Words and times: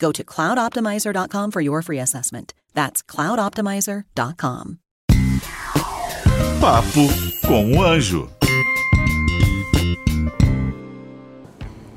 Go 0.00 0.12
to 0.12 0.24
cloudoptimizer.com 0.24 1.50
for 1.50 1.60
your 1.60 1.82
free 1.82 2.00
assessment. 2.00 2.54
That's 2.74 3.02
cloudoptimizer.com. 3.02 4.78
Papo 6.58 7.08
com 7.46 7.72
o 7.72 7.82
Anjo. 7.82 8.28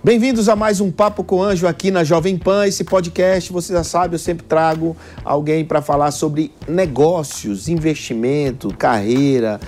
Bem-vindos 0.03 0.49
a 0.49 0.55
mais 0.55 0.81
um 0.81 0.91
Papo 0.91 1.23
com 1.23 1.41
Anjo 1.41 1.65
aqui 1.65 1.89
na 1.89 2.03
Jovem 2.03 2.37
Pan. 2.37 2.67
Esse 2.67 2.83
podcast, 2.83 3.53
você 3.53 3.71
já 3.71 3.85
sabe, 3.85 4.15
eu 4.15 4.19
sempre 4.19 4.45
trago 4.45 4.97
alguém 5.23 5.63
para 5.63 5.81
falar 5.81 6.11
sobre 6.11 6.51
negócios, 6.67 7.69
investimento, 7.69 8.73
carreira, 8.75 9.61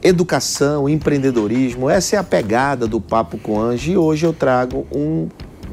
educação, 0.00 0.88
empreendedorismo. 0.88 1.90
Essa 1.90 2.14
é 2.14 2.18
a 2.20 2.24
pegada 2.24 2.86
do 2.86 3.00
Papo 3.00 3.36
com 3.36 3.60
Anjo 3.60 3.90
e 3.90 3.96
hoje 3.96 4.26
eu 4.26 4.32
trago 4.32 4.86
um, 4.92 5.28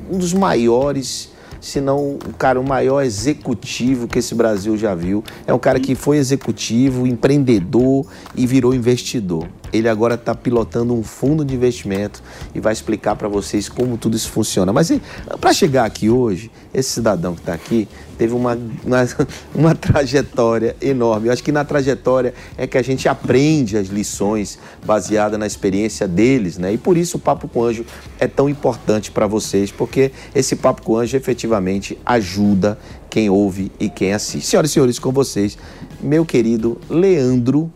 um 0.09 0.17
dos 0.17 0.33
maiores 0.33 1.34
se 1.65 1.81
não 1.81 2.19
o 2.23 2.33
cara 2.37 2.59
o 2.59 2.63
maior 2.63 3.01
executivo 3.01 4.07
que 4.07 4.19
esse 4.19 4.35
Brasil 4.35 4.77
já 4.77 4.93
viu. 4.93 5.23
É 5.47 5.53
um 5.53 5.57
cara 5.57 5.79
que 5.79 5.95
foi 5.95 6.17
executivo, 6.17 7.07
empreendedor 7.07 8.05
e 8.35 8.45
virou 8.45 8.71
investidor. 8.71 9.47
Ele 9.77 9.89
agora 9.89 10.15
está 10.15 10.33
pilotando 10.33 10.93
um 10.93 11.03
fundo 11.03 11.43
de 11.43 11.55
investimento 11.55 12.21
e 12.53 12.59
vai 12.59 12.73
explicar 12.73 13.15
para 13.15 13.27
vocês 13.27 13.69
como 13.69 13.97
tudo 13.97 14.15
isso 14.15 14.29
funciona. 14.29 14.71
Mas 14.71 14.91
para 15.39 15.53
chegar 15.53 15.85
aqui 15.85 16.09
hoje, 16.09 16.51
esse 16.73 16.89
cidadão 16.89 17.33
que 17.33 17.41
está 17.41 17.53
aqui 17.53 17.87
teve 18.17 18.33
uma, 18.33 18.57
uma, 18.83 19.07
uma, 19.53 19.75
trajetória 19.75 20.75
enorme. 20.81 21.27
Eu 21.27 21.33
acho 21.33 21.43
que 21.43 21.51
na 21.51 21.63
trajetória 21.63 22.33
é 22.57 22.65
que 22.65 22.77
a 22.77 22.81
gente 22.81 23.07
aprende 23.07 23.77
as 23.77 23.87
lições 23.87 24.57
baseadas 24.85 25.39
na 25.39 25.45
experiência 25.45 26.07
deles, 26.07 26.57
né? 26.57 26.73
E 26.73 26.77
por 26.77 26.97
isso 26.97 27.17
o 27.17 27.19
Papo 27.19 27.47
com 27.47 27.63
Anjo 27.63 27.85
é 28.19 28.27
tão 28.27 28.49
importante 28.49 29.11
para 29.11 29.27
vocês, 29.27 29.71
porque 29.71 30.11
esse 30.33 30.55
Papo 30.55 30.81
com 30.81 30.97
Anjo 30.97 31.17
efetivamente 31.17 31.97
ajuda 32.05 32.77
quem 33.09 33.29
ouve 33.29 33.71
e 33.79 33.89
quem 33.89 34.13
assiste. 34.13 34.47
Senhoras 34.47 34.71
e 34.71 34.73
senhores, 34.73 34.99
com 34.99 35.11
vocês, 35.11 35.57
meu 36.01 36.25
querido 36.25 36.77
Leandro 36.89 37.71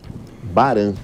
Baran. 0.52 0.94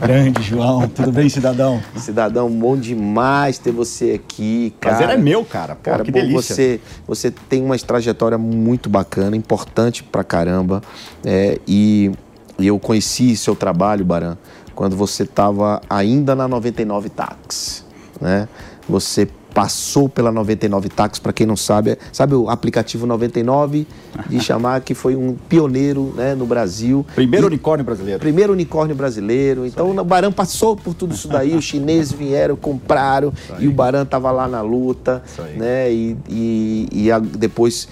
Grande, 0.00 0.42
João. 0.42 0.88
Tudo 0.88 1.12
bem, 1.12 1.28
cidadão? 1.28 1.82
Cidadão, 1.96 2.50
bom 2.50 2.76
demais 2.76 3.58
ter 3.58 3.70
você 3.70 4.12
aqui, 4.12 4.74
cara. 4.80 4.96
Prazer 4.96 5.14
é 5.14 5.18
meu, 5.18 5.44
cara. 5.44 5.74
Pô, 5.74 5.82
cara, 5.82 6.04
que 6.04 6.10
bom, 6.10 6.20
delícia. 6.20 6.54
Você, 6.54 6.80
você 7.06 7.30
tem 7.30 7.62
uma 7.62 7.78
trajetória 7.78 8.36
muito 8.36 8.88
bacana, 8.88 9.36
importante 9.36 10.02
pra 10.02 10.24
caramba. 10.24 10.82
É, 11.24 11.58
e, 11.66 12.10
e 12.58 12.66
eu 12.66 12.78
conheci 12.78 13.36
seu 13.36 13.54
trabalho, 13.54 14.04
Baran, 14.04 14.36
quando 14.74 14.96
você 14.96 15.22
estava 15.22 15.80
ainda 15.88 16.34
na 16.34 16.46
99 16.46 17.08
Tax, 17.08 17.84
né? 18.20 18.48
Você 18.88 19.28
passou 19.56 20.06
pela 20.06 20.30
99 20.30 20.90
Táxi, 20.90 21.18
para 21.18 21.32
quem 21.32 21.46
não 21.46 21.56
sabe, 21.56 21.96
sabe 22.12 22.34
o 22.34 22.50
aplicativo 22.50 23.06
99 23.06 23.86
de 24.28 24.38
chamar 24.44 24.82
que 24.82 24.92
foi 24.92 25.16
um 25.16 25.34
pioneiro 25.48 26.12
né, 26.14 26.34
no 26.34 26.44
Brasil. 26.44 27.06
Primeiro 27.14 27.46
e, 27.46 27.48
unicórnio 27.48 27.82
brasileiro. 27.82 28.20
Primeiro 28.20 28.52
unicórnio 28.52 28.94
brasileiro. 28.94 29.64
Então 29.64 29.96
o 29.96 30.04
Baran 30.04 30.30
passou 30.30 30.76
por 30.76 30.92
tudo 30.92 31.14
isso 31.14 31.26
daí, 31.26 31.54
os 31.54 31.64
chineses 31.64 32.12
vieram, 32.12 32.54
compraram 32.54 33.32
e 33.58 33.66
o 33.66 33.72
Baran 33.72 34.02
estava 34.02 34.30
lá 34.30 34.46
na 34.46 34.60
luta, 34.60 35.22
né? 35.56 35.90
E, 35.90 36.14
e, 36.28 36.88
e 36.92 37.10
a, 37.10 37.18
depois 37.18 37.88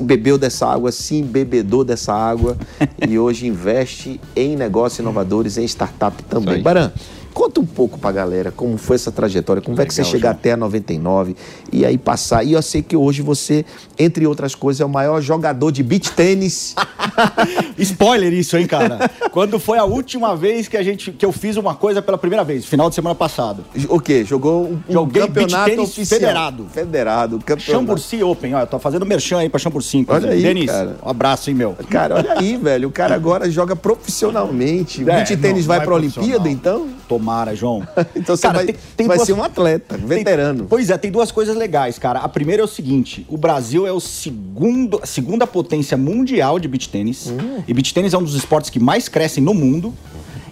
bebeu 0.00 0.38
dessa 0.38 0.68
água, 0.68 0.92
se 0.92 1.16
embebedou 1.16 1.84
dessa 1.84 2.14
água 2.14 2.56
e 3.08 3.18
hoje 3.18 3.48
investe 3.48 4.20
em 4.36 4.54
negócios 4.54 5.00
inovadores, 5.00 5.58
em 5.58 5.64
startup 5.64 6.22
também. 6.22 6.62
Baran, 6.62 6.92
Conta 7.38 7.60
um 7.60 7.66
pouco 7.66 8.00
pra 8.00 8.10
galera 8.10 8.50
como 8.50 8.76
foi 8.76 8.96
essa 8.96 9.12
trajetória, 9.12 9.62
como 9.62 9.76
Legal, 9.76 9.84
é 9.84 9.86
que 9.86 9.94
você 9.94 10.02
chegar 10.02 10.30
até 10.30 10.54
a 10.54 10.56
99 10.56 11.36
e 11.72 11.86
aí 11.86 11.96
passar. 11.96 12.42
E 12.42 12.54
eu 12.54 12.60
sei 12.60 12.82
que 12.82 12.96
hoje 12.96 13.22
você, 13.22 13.64
entre 13.96 14.26
outras 14.26 14.56
coisas, 14.56 14.80
é 14.80 14.84
o 14.84 14.88
maior 14.88 15.20
jogador 15.20 15.70
de 15.70 15.84
beach 15.84 16.10
tênis. 16.10 16.74
Spoiler 17.78 18.32
isso, 18.32 18.56
hein, 18.56 18.66
cara? 18.66 19.08
Quando 19.30 19.60
foi 19.60 19.78
a 19.78 19.84
última 19.84 20.34
vez 20.34 20.66
que 20.66 20.76
a 20.76 20.82
gente 20.82 21.12
que 21.12 21.24
eu 21.24 21.30
fiz 21.30 21.56
uma 21.56 21.76
coisa 21.76 22.02
pela 22.02 22.18
primeira 22.18 22.42
vez, 22.42 22.64
final 22.64 22.88
de 22.88 22.96
semana 22.96 23.14
passado. 23.14 23.64
O 23.88 24.00
quê? 24.00 24.24
Jogou 24.24 24.64
um, 24.64 24.80
Joguei 24.92 25.22
campeonato 25.22 25.82
oficial. 25.82 26.18
federado. 26.18 26.66
Federado, 26.72 27.38
campeonato. 27.38 27.70
Chamburci 27.70 28.20
Open, 28.20 28.54
ó, 28.56 28.60
eu 28.62 28.66
tô 28.66 28.80
fazendo 28.80 29.06
merchan 29.06 29.38
aí 29.38 29.48
pra 29.48 29.60
Chamburci. 29.60 30.04
Olha 30.08 30.30
aí, 30.30 30.42
Denis, 30.42 30.66
cara. 30.66 30.96
um 31.06 31.08
abraço, 31.08 31.50
hein, 31.50 31.54
meu. 31.54 31.76
Cara, 31.88 32.16
olha 32.16 32.32
aí, 32.36 32.56
velho, 32.56 32.88
o 32.88 32.90
cara 32.90 33.14
agora 33.14 33.48
joga 33.48 33.76
profissionalmente. 33.76 35.02
É, 35.02 35.04
beach 35.04 35.36
tênis 35.36 35.60
não, 35.60 35.68
vai 35.68 35.76
não 35.76 35.82
é 35.82 35.86
pra 35.86 35.94
Olimpíada, 35.94 36.48
então? 36.48 36.88
Tomara, 37.08 37.27
João. 37.54 37.86
então 38.16 38.36
você 38.36 38.42
Cara, 38.42 38.58
vai, 38.58 38.66
tem- 38.66 38.76
tem 38.96 39.06
vai 39.06 39.16
duas- 39.16 39.26
ser 39.26 39.32
um 39.34 39.42
atleta, 39.42 39.96
veterano. 39.96 40.60
Tem- 40.60 40.66
pois 40.68 40.90
é, 40.90 40.96
tem 40.98 41.10
duas 41.10 41.30
coisas 41.30 41.56
legais, 41.56 41.98
cara. 41.98 42.20
A 42.20 42.28
primeira 42.28 42.62
é 42.62 42.64
o 42.64 42.68
seguinte: 42.68 43.26
o 43.28 43.36
Brasil 43.36 43.86
é 43.86 43.92
o 43.92 44.00
segundo, 44.00 45.00
a 45.02 45.06
segunda 45.06 45.46
potência 45.46 45.96
mundial 45.96 46.58
de 46.58 46.68
beach 46.68 46.88
tênis. 46.88 47.26
Hum. 47.28 47.62
E 47.66 47.74
beach 47.74 47.92
tênis 47.92 48.14
é 48.14 48.18
um 48.18 48.22
dos 48.22 48.34
esportes 48.34 48.70
que 48.70 48.80
mais 48.80 49.08
crescem 49.08 49.42
no 49.42 49.54
mundo. 49.54 49.94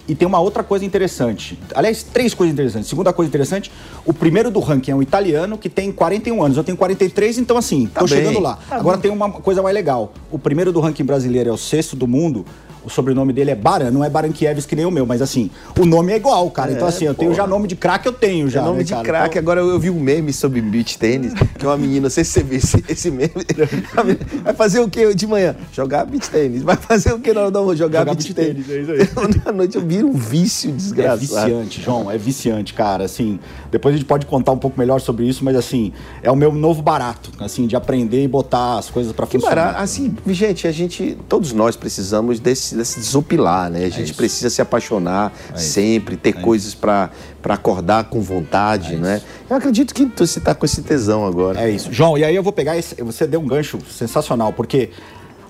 E 0.09 0.15
tem 0.15 0.25
uma 0.25 0.39
outra 0.39 0.63
coisa 0.63 0.85
interessante. 0.85 1.59
Aliás, 1.75 2.01
três 2.01 2.33
coisas 2.33 2.53
interessantes. 2.53 2.87
Segunda 2.87 3.11
coisa 3.11 3.27
interessante, 3.27 3.69
o 4.05 4.13
primeiro 4.13 4.49
do 4.49 4.61
ranking 4.61 4.91
é 4.91 4.95
um 4.95 5.01
italiano 5.01 5.57
que 5.57 5.67
tem 5.67 5.91
41 5.91 6.41
anos. 6.41 6.55
Eu 6.55 6.63
tenho 6.63 6.77
43, 6.77 7.37
então 7.39 7.57
assim, 7.57 7.87
Tá 7.87 7.99
tô 7.99 8.05
bem. 8.07 8.15
chegando 8.19 8.39
lá. 8.39 8.57
Tá 8.69 8.77
Agora 8.77 8.95
bom. 8.95 9.01
tem 9.01 9.11
uma 9.11 9.29
coisa 9.29 9.61
mais 9.61 9.75
legal. 9.75 10.13
O 10.31 10.39
primeiro 10.39 10.71
do 10.71 10.79
ranking 10.79 11.03
brasileiro 11.03 11.49
é 11.49 11.51
o 11.51 11.57
sexto 11.57 11.93
do 11.93 12.07
mundo. 12.07 12.45
O 12.87 12.89
sobrenome 12.89 13.33
dele 13.33 13.51
é 13.51 13.55
Baran, 13.55 13.91
não 13.91 14.01
é 14.01 14.09
Barankiewicz 14.09 14.65
que 14.65 14.73
nem 14.73 14.85
o 14.85 14.89
meu, 14.91 15.05
mas 15.05 15.21
assim, 15.21 15.51
o 15.77 15.85
nome 15.85 16.13
é 16.13 16.15
igual, 16.15 16.49
cara. 16.49 16.71
então 16.71 16.85
É, 16.85 16.89
assim, 16.89 17.03
eu 17.03 17.13
tenho 17.13 17.31
porra. 17.31 17.43
já 17.43 17.47
nome 17.47 17.67
de 17.67 17.75
craque, 17.75 18.07
eu 18.07 18.13
tenho 18.13 18.49
já. 18.49 18.61
É 18.61 18.63
nome 18.63 18.77
né, 18.77 18.83
de 18.85 18.95
craque. 18.95 19.37
Então- 19.37 19.41
Agora 19.41 19.59
eu 19.59 19.77
vi 19.79 19.89
um 19.89 19.99
meme 19.99 20.31
sobre 20.31 20.61
beach 20.61 20.97
tênis, 20.97 21.33
que 21.33 21.65
é 21.65 21.67
uma 21.67 21.77
menina, 21.77 22.03
não 22.03 22.09
sei 22.09 22.23
se 22.23 22.31
você 22.31 22.43
viu 22.43 22.57
esse, 22.57 22.83
esse 22.87 23.11
meme. 23.11 23.31
Vai 24.43 24.53
fazer 24.53 24.79
o 24.79 24.89
que 24.89 25.13
de 25.13 25.27
manhã? 25.27 25.55
Jogar 25.73 26.05
beach 26.05 26.29
tênis. 26.29 26.63
Vai 26.63 26.75
fazer 26.77 27.13
o 27.13 27.19
que 27.19 27.33
na 27.33 27.41
hora 27.41 27.57
almoço? 27.57 27.75
Jogar, 27.77 27.99
Jogar 27.99 28.15
beach 28.15 28.33
beach 28.33 28.47
tênis. 28.53 28.65
tênis, 28.67 28.89
é 28.89 28.93
isso 29.03 29.19
aí. 29.19 29.41
À 29.45 29.51
noite 29.51 29.75
eu 29.75 29.81
viro 29.85 30.07
um 30.07 30.13
vício 30.13 30.69
É 30.69 30.73
desgraçado. 30.73 31.19
viciante, 31.19 31.81
João, 31.81 32.09
é 32.09 32.17
viciante, 32.17 32.73
cara. 32.73 33.03
Assim, 33.03 33.39
depois 33.71 33.93
a 33.95 33.97
gente 33.97 34.07
pode 34.07 34.25
contar 34.25 34.51
um 34.53 34.57
pouco 34.57 34.79
melhor 34.79 34.99
sobre 35.01 35.25
isso, 35.27 35.43
mas 35.43 35.55
assim, 35.55 35.91
é 36.23 36.31
o 36.31 36.35
meu 36.35 36.51
novo 36.53 36.81
barato, 36.81 37.31
assim, 37.39 37.67
de 37.67 37.75
aprender 37.75 38.23
e 38.23 38.27
botar 38.27 38.77
as 38.77 38.89
coisas 38.89 39.11
pra 39.11 39.25
Que 39.27 39.33
funcionar. 39.37 39.55
barato. 39.55 39.81
Assim, 39.83 40.15
gente, 40.27 40.67
a 40.67 40.71
gente, 40.71 41.17
todos 41.27 41.51
nós 41.51 41.75
precisamos 41.75 42.39
desse, 42.39 42.75
desse 42.77 42.99
desopilar, 42.99 43.69
né? 43.69 43.85
A 43.85 43.89
gente 43.89 44.11
É 44.11 44.15
precisa 44.15 44.49
se 44.49 44.61
apaixonar 44.61 45.33
É 45.53 45.57
sempre, 45.57 46.15
ter 46.15 46.33
coisas 46.33 46.73
pra 46.73 47.09
para 47.41 47.53
acordar 47.53 48.05
com 48.05 48.19
vontade, 48.19 48.95
É 48.95 48.97
né? 48.97 49.21
Eu 49.49 49.55
acredito 49.55 49.93
que 49.93 50.05
você 50.17 50.39
tá 50.39 50.53
com 50.53 50.65
esse 50.65 50.81
tesão 50.81 51.25
agora. 51.25 51.61
É 51.61 51.69
isso. 51.69 51.91
João, 51.93 52.17
e 52.17 52.23
aí 52.25 52.35
eu 52.35 52.43
vou 52.43 52.51
pegar 52.51 52.77
esse. 52.77 52.95
Você 53.01 53.25
deu 53.25 53.39
um 53.39 53.47
gancho 53.47 53.79
sensacional, 53.89 54.51
porque 54.51 54.89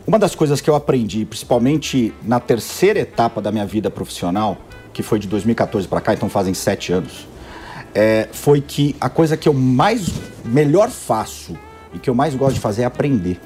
uma 0.05 0.19
das 0.19 0.35
coisas 0.35 0.61
que 0.61 0.69
eu 0.69 0.75
aprendi, 0.75 1.25
principalmente 1.25 2.13
na 2.23 2.39
terceira 2.39 2.99
etapa 2.99 3.41
da 3.41 3.51
minha 3.51 3.65
vida 3.65 3.89
profissional, 3.89 4.57
que 4.93 5.01
foi 5.01 5.17
de 5.17 5.27
2014 5.27 5.87
pra 5.87 5.99
cá, 5.99 6.13
então 6.13 6.29
fazem 6.29 6.53
sete 6.53 6.93
anos, 6.93 7.27
é, 7.95 8.27
foi 8.31 8.61
que 8.61 8.95
a 9.01 9.09
coisa 9.09 9.35
que 9.35 9.49
eu 9.49 9.53
mais 9.53 10.07
melhor 10.45 10.89
faço 10.89 11.57
e 11.93 11.99
que 11.99 12.09
eu 12.09 12.15
mais 12.15 12.35
gosto 12.35 12.55
de 12.55 12.61
fazer 12.61 12.83
é 12.83 12.85
aprender. 12.85 13.39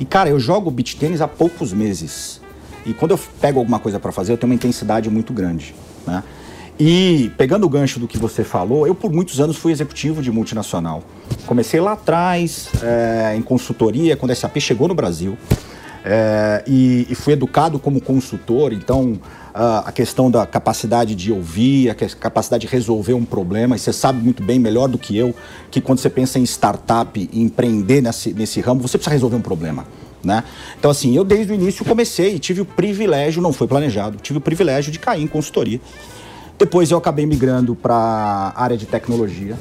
E 0.00 0.04
cara, 0.04 0.30
eu 0.30 0.40
jogo 0.40 0.70
beach 0.70 0.96
tênis 0.96 1.20
há 1.20 1.28
poucos 1.28 1.72
meses. 1.72 2.40
E 2.86 2.94
quando 2.94 3.10
eu 3.10 3.20
pego 3.40 3.58
alguma 3.58 3.80
coisa 3.80 3.98
pra 3.98 4.12
fazer, 4.12 4.32
eu 4.32 4.38
tenho 4.38 4.50
uma 4.50 4.54
intensidade 4.54 5.10
muito 5.10 5.32
grande, 5.32 5.74
né? 6.06 6.22
E 6.78 7.32
pegando 7.36 7.64
o 7.64 7.68
gancho 7.68 7.98
do 7.98 8.06
que 8.06 8.18
você 8.18 8.44
falou, 8.44 8.86
eu 8.86 8.94
por 8.94 9.10
muitos 9.10 9.40
anos 9.40 9.56
fui 9.56 9.72
executivo 9.72 10.22
de 10.22 10.30
multinacional. 10.30 11.02
Comecei 11.46 11.80
lá 11.80 11.92
atrás, 11.92 12.68
é, 12.82 13.34
em 13.34 13.42
consultoria, 13.42 14.16
quando 14.16 14.30
a 14.30 14.34
SAP 14.34 14.58
chegou 14.58 14.86
no 14.86 14.94
Brasil. 14.94 15.36
É, 16.04 16.62
e, 16.68 17.04
e 17.10 17.14
fui 17.16 17.32
educado 17.32 17.80
como 17.80 18.00
consultor, 18.00 18.72
então 18.72 19.18
a 19.58 19.90
questão 19.90 20.30
da 20.30 20.44
capacidade 20.46 21.14
de 21.14 21.32
ouvir, 21.32 21.88
a 21.88 21.94
capacidade 21.94 22.66
de 22.66 22.72
resolver 22.72 23.14
um 23.14 23.24
problema. 23.24 23.74
E 23.74 23.78
você 23.78 23.92
sabe 23.92 24.22
muito 24.22 24.42
bem, 24.42 24.58
melhor 24.58 24.86
do 24.86 24.98
que 24.98 25.16
eu, 25.16 25.34
que 25.70 25.80
quando 25.80 25.98
você 25.98 26.10
pensa 26.10 26.38
em 26.38 26.44
startup, 26.44 27.30
em 27.32 27.42
empreender 27.42 28.02
nesse, 28.02 28.34
nesse 28.34 28.60
ramo, 28.60 28.82
você 28.82 28.98
precisa 28.98 29.14
resolver 29.14 29.36
um 29.36 29.40
problema. 29.40 29.86
Né? 30.24 30.42
Então, 30.78 30.90
assim, 30.90 31.16
eu 31.16 31.22
desde 31.22 31.52
o 31.52 31.54
início 31.54 31.84
comecei 31.84 32.34
e 32.34 32.38
tive 32.38 32.60
o 32.60 32.64
privilégio, 32.64 33.40
não 33.40 33.52
foi 33.52 33.66
planejado, 33.66 34.18
tive 34.18 34.38
o 34.38 34.40
privilégio 34.40 34.90
de 34.90 34.98
cair 34.98 35.22
em 35.22 35.26
consultoria. 35.26 35.80
Depois 36.58 36.90
eu 36.90 36.98
acabei 36.98 37.26
migrando 37.26 37.74
para 37.74 37.94
a 37.94 38.62
área 38.62 38.76
de 38.76 38.86
tecnologia. 38.86 39.56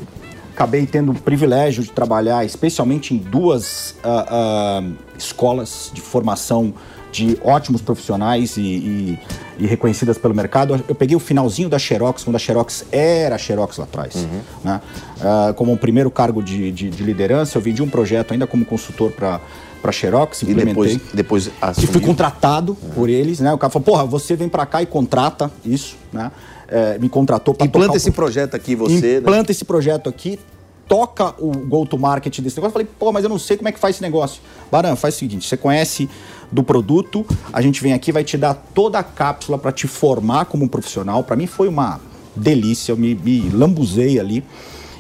Acabei 0.54 0.86
tendo 0.86 1.12
o 1.12 1.16
privilégio 1.16 1.84
de 1.84 1.92
trabalhar 1.92 2.46
especialmente 2.46 3.14
em 3.14 3.18
duas 3.18 3.96
uh, 4.04 4.82
uh, 4.82 4.96
escolas 5.18 5.92
de 5.94 6.00
formação 6.00 6.74
de 7.16 7.38
ótimos 7.42 7.82
profissionais 7.82 8.58
e, 8.58 8.62
e, 8.62 9.20
e, 9.60 9.66
reconhecidas 9.66 10.18
pelo 10.18 10.36
mercado. 10.36 10.84
Eu 10.88 10.96
peguei 10.96 11.16
o 11.16 11.20
finalzinho 11.20 11.70
da 11.70 11.80
Xerox, 11.80 12.24
quando 12.24 12.36
a 12.36 12.40
Xerox 12.40 12.86
era 12.92 13.36
a 13.36 13.38
Xerox 13.38 13.78
lá 13.78 13.86
atrás. 13.86 14.16
Uhum. 14.16 14.42
Né? 14.64 14.82
Uh, 15.18 15.54
como 15.54 15.72
um 15.72 15.78
primeiro 15.78 16.12
cargo 16.12 16.44
de, 16.44 16.72
de, 16.74 16.90
de, 16.90 17.04
liderança, 17.04 17.58
eu 17.58 17.62
vendi 17.62 17.82
um 17.82 17.88
projeto 17.90 18.34
ainda 18.34 18.46
como 18.46 18.66
consultor 18.66 19.12
para 19.12 19.40
para 19.82 19.92
Xerox, 19.92 20.42
implementei. 20.42 20.94
E 20.94 20.98
depois, 21.14 21.48
depois 21.48 21.52
E 21.78 21.86
fui 21.86 22.02
contratado 22.02 22.76
uhum. 22.82 22.90
por 22.90 23.08
eles, 23.08 23.40
né? 23.40 23.54
O 23.54 23.58
cara 23.58 23.70
falou, 23.70 23.86
porra, 23.86 24.04
você 24.04 24.36
vem 24.36 24.50
para 24.50 24.66
cá 24.66 24.82
e 24.82 24.86
contrata 24.88 25.52
isso, 25.64 25.96
né? 26.12 26.32
É, 26.68 26.98
me 26.98 27.08
contratou 27.08 27.54
para 27.54 27.68
Implanta 27.68 27.96
esse 27.96 28.10
projeto 28.10 28.56
aqui, 28.56 28.76
você. 28.76 29.14
Né? 29.14 29.18
Implanta 29.18 29.44
né? 29.44 29.52
esse 29.52 29.64
projeto 29.64 30.10
aqui, 30.10 30.40
toca 30.88 31.34
o 31.40 31.52
go-to-market 31.52 32.40
desse 32.40 32.56
negócio. 32.56 32.70
Eu 32.70 32.74
falei, 32.74 32.88
pô, 33.00 33.12
mas 33.12 33.24
eu 33.24 33.30
não 33.30 33.40
sei 33.40 33.58
como 33.58 33.70
é 33.70 33.72
que 33.72 33.80
faz 33.80 33.96
esse 33.96 34.02
negócio. 34.02 34.42
Baran, 34.72 34.96
faz 34.96 35.16
o 35.16 35.18
seguinte: 35.18 35.48
você 35.48 35.58
conhece 35.58 36.10
do 36.52 36.64
produto, 36.64 37.26
a 37.52 37.62
gente 37.62 37.82
vem 37.82 37.94
aqui, 37.94 38.12
vai 38.12 38.24
te 38.24 38.38
dar 38.38 38.54
toda 38.54 39.00
a 39.00 39.04
cápsula 39.04 39.58
para 39.58 39.72
te 39.72 39.88
formar 39.88 40.46
como 40.46 40.66
um 40.66 40.68
profissional. 40.68 41.24
Para 41.24 41.36
mim 41.36 41.48
foi 41.48 41.68
uma 41.68 42.00
delícia, 42.36 42.92
eu 42.92 42.98
me, 42.98 43.16
me 43.16 43.50
lambuzei 43.50 44.20
ali. 44.20 44.44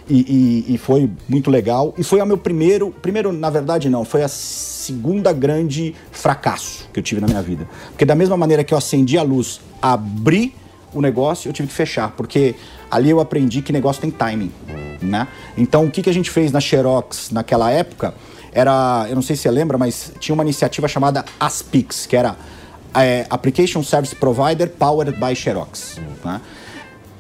E, 0.07 0.63
e, 0.67 0.75
e, 0.75 0.77
foi 0.77 1.09
muito 1.27 1.49
legal. 1.49 1.91
E 1.97 2.03
foi 2.03 2.21
o 2.21 2.25
meu 2.27 2.37
primeiro, 2.37 2.91
primeiro, 3.01 3.33
na 3.33 3.49
verdade, 3.49 3.89
não, 3.89 4.05
foi 4.05 4.21
a 4.21 4.27
segunda 4.27 5.33
grande 5.33 5.95
fracasso 6.11 6.87
que 6.93 6.99
eu 6.99 7.03
tive 7.03 7.19
na 7.19 7.25
minha 7.25 7.41
vida. 7.41 7.67
Porque 7.89 8.05
da 8.05 8.13
mesma 8.13 8.37
maneira 8.37 8.63
que 8.63 8.71
eu 8.71 8.77
acendi 8.77 9.17
a 9.17 9.23
luz, 9.23 9.59
abri 9.81 10.53
o 10.93 11.01
negócio, 11.01 11.49
eu 11.49 11.53
tive 11.53 11.67
que 11.67 11.73
fechar, 11.73 12.11
porque 12.11 12.53
ali 12.89 13.09
eu 13.09 13.19
aprendi 13.19 13.61
que 13.61 13.71
negócio 13.73 14.01
tem 14.01 14.11
timing, 14.11 14.51
né? 15.01 15.27
Então, 15.57 15.85
o 15.85 15.91
que, 15.91 16.01
que 16.01 16.09
a 16.09 16.13
gente 16.13 16.29
fez 16.29 16.51
na 16.51 16.59
Xerox 16.59 17.31
naquela 17.31 17.71
época? 17.71 18.13
era, 18.55 19.05
eu 19.09 19.15
não 19.15 19.21
sei 19.21 19.35
se 19.35 19.41
você 19.41 19.51
lembra, 19.51 19.77
mas 19.77 20.13
tinha 20.17 20.33
uma 20.33 20.41
iniciativa 20.41 20.87
chamada 20.87 21.25
Aspix, 21.37 22.05
que 22.05 22.15
era 22.15 22.37
é, 22.95 23.25
Application 23.29 23.83
Service 23.83 24.15
Provider 24.15 24.69
Powered 24.69 25.19
by 25.19 25.35
Xerox. 25.35 25.99
Né? 26.23 26.39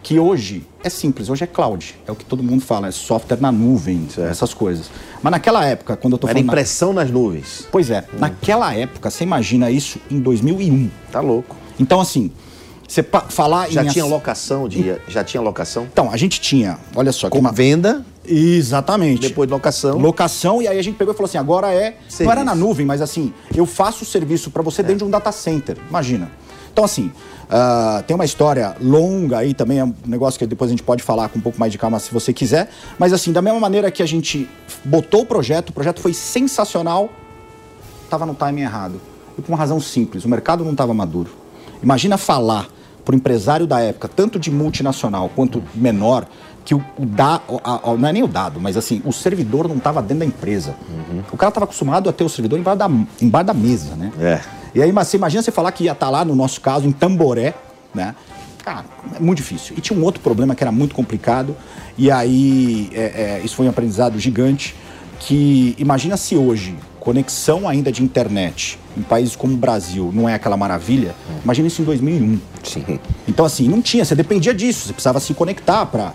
Que 0.01 0.17
hoje 0.17 0.65
é 0.81 0.89
simples, 0.89 1.29
hoje 1.29 1.43
é 1.43 1.47
cloud. 1.47 1.93
É 2.07 2.11
o 2.11 2.15
que 2.15 2.23
todo 2.23 2.41
mundo 2.41 2.63
fala, 2.63 2.87
é 2.87 2.91
software 2.91 3.41
na 3.41 3.51
nuvem, 3.51 4.07
essas 4.29 4.53
coisas. 4.53 4.89
Mas 5.21 5.29
naquela 5.29 5.65
época, 5.65 5.97
quando 5.97 6.13
eu 6.13 6.19
tô 6.19 6.27
Era 6.27 6.35
falando. 6.35 6.49
Era 6.51 6.61
impressão 6.61 6.93
na... 6.93 7.01
nas 7.01 7.11
nuvens. 7.11 7.67
Pois 7.69 7.89
é, 7.89 8.05
hum. 8.13 8.17
naquela 8.17 8.73
época, 8.73 9.09
você 9.09 9.25
imagina 9.25 9.69
isso 9.69 9.99
em 10.09 10.21
2001. 10.21 10.89
Tá 11.11 11.19
louco. 11.19 11.57
Então, 11.77 11.99
assim, 11.99 12.31
você 12.87 13.03
falar 13.29 13.69
já 13.69 13.83
em 13.83 13.87
tinha 13.87 14.05
locação 14.05 14.67
de 14.67 14.95
já 15.07 15.23
tinha 15.23 15.41
locação? 15.41 15.87
Então, 15.91 16.11
a 16.11 16.17
gente 16.17 16.39
tinha, 16.39 16.77
olha 16.95 17.11
só, 17.11 17.29
com 17.29 17.39
uma 17.39 17.51
venda 17.51 18.05
Exatamente. 18.27 19.21
Depois 19.21 19.49
locação. 19.49 19.97
Locação, 19.97 20.61
e 20.61 20.67
aí 20.67 20.79
a 20.79 20.81
gente 20.81 20.97
pegou 20.97 21.13
e 21.13 21.17
falou 21.17 21.27
assim: 21.27 21.37
agora 21.37 21.73
é. 21.73 21.97
Serviço. 22.09 22.23
Não 22.23 22.31
era 22.31 22.43
na 22.43 22.55
nuvem, 22.55 22.85
mas 22.85 23.01
assim, 23.01 23.33
eu 23.55 23.65
faço 23.65 24.03
o 24.03 24.07
serviço 24.07 24.49
para 24.49 24.61
você 24.61 24.81
é. 24.81 24.83
dentro 24.83 24.99
de 24.99 25.03
um 25.05 25.09
data 25.09 25.31
center. 25.31 25.77
Imagina. 25.89 26.31
Então, 26.71 26.83
assim, 26.83 27.11
uh, 27.45 28.03
tem 28.03 28.13
uma 28.13 28.25
história 28.25 28.75
longa 28.81 29.37
aí 29.37 29.53
também, 29.53 29.79
é 29.79 29.85
um 29.85 29.93
negócio 30.05 30.37
que 30.37 30.45
depois 30.45 30.69
a 30.69 30.73
gente 30.73 30.83
pode 30.83 31.01
falar 31.03 31.29
com 31.29 31.39
um 31.39 31.41
pouco 31.41 31.57
mais 31.57 31.71
de 31.71 31.77
calma 31.77 31.99
se 31.99 32.11
você 32.11 32.33
quiser. 32.33 32.69
Mas, 32.99 33.13
assim, 33.13 33.31
da 33.31 33.41
mesma 33.41 33.59
maneira 33.59 33.89
que 33.89 34.03
a 34.03 34.05
gente 34.05 34.49
botou 34.83 35.21
o 35.21 35.25
projeto, 35.25 35.69
o 35.69 35.73
projeto 35.73 36.01
foi 36.01 36.13
sensacional, 36.13 37.09
estava 38.03 38.25
no 38.25 38.35
timing 38.35 38.63
errado. 38.63 38.99
E 39.37 39.41
por 39.41 39.51
uma 39.51 39.57
razão 39.57 39.79
simples: 39.79 40.25
o 40.25 40.29
mercado 40.29 40.65
não 40.65 40.71
estava 40.71 40.93
maduro. 40.93 41.44
Imagina 41.81 42.17
falar 42.17 42.67
para 43.03 43.13
o 43.13 43.15
empresário 43.15 43.67
da 43.67 43.79
época, 43.79 44.07
tanto 44.07 44.39
de 44.39 44.49
multinacional 44.49 45.29
quanto 45.35 45.63
menor, 45.75 46.25
que 46.65 46.73
o, 46.73 46.83
o 46.97 47.05
da, 47.05 47.39
a, 47.63 47.91
a, 47.91 47.93
não 47.95 48.09
é 48.09 48.11
nem 48.11 48.23
o 48.23 48.27
dado, 48.27 48.59
mas 48.59 48.75
assim, 48.75 49.01
o 49.05 49.13
servidor 49.13 49.67
não 49.67 49.77
estava 49.77 50.01
dentro 50.01 50.19
da 50.19 50.25
empresa. 50.25 50.75
Uhum. 50.89 51.21
O 51.31 51.37
cara 51.37 51.49
estava 51.49 51.65
acostumado 51.65 52.09
a 52.09 52.13
ter 52.13 52.23
o 52.23 52.29
servidor 52.29 52.57
embaixo 52.57 52.79
da, 52.79 52.89
embaixo 53.21 53.45
da 53.45 53.53
mesa, 53.53 53.95
né? 53.95 54.11
É. 54.19 54.41
E 54.73 54.81
aí, 54.81 54.91
mas 54.91 55.07
você 55.07 55.17
imagina 55.17 55.43
você 55.43 55.51
falar 55.51 55.71
que 55.71 55.83
ia 55.83 55.91
estar 55.91 56.07
tá 56.07 56.11
lá, 56.11 56.25
no 56.25 56.35
nosso 56.35 56.59
caso, 56.59 56.87
em 56.87 56.91
Tamboré, 56.91 57.53
né? 57.93 58.15
Cara, 58.63 58.83
é 59.15 59.19
muito 59.19 59.37
difícil. 59.37 59.75
E 59.77 59.81
tinha 59.81 59.97
um 59.97 60.03
outro 60.03 60.19
problema 60.21 60.55
que 60.55 60.63
era 60.63 60.71
muito 60.71 60.95
complicado, 60.95 61.55
e 61.95 62.09
aí 62.09 62.89
é, 62.93 63.39
é, 63.39 63.41
isso 63.43 63.55
foi 63.55 63.67
um 63.67 63.69
aprendizado 63.69 64.19
gigante, 64.19 64.75
que 65.19 65.75
imagina 65.77 66.17
se 66.17 66.35
hoje, 66.35 66.75
conexão 67.05 67.69
ainda 67.69 67.91
de 67.91 68.03
internet 68.03 68.79
em 68.97 69.03
países 69.03 69.35
como 69.35 69.53
o 69.53 69.57
Brasil 69.57 70.09
não 70.11 70.27
é 70.27 70.33
aquela 70.33 70.57
maravilha, 70.57 71.13
imagina 71.43 71.67
isso 71.67 71.83
em 71.83 71.85
2001. 71.85 72.39
Sim. 72.63 72.99
Então, 73.27 73.45
assim, 73.45 73.69
não 73.69 73.79
tinha, 73.79 74.03
você 74.03 74.15
dependia 74.15 74.55
disso, 74.55 74.87
você 74.87 74.93
precisava 74.93 75.19
se 75.19 75.31
conectar 75.35 75.85
para 75.85 76.13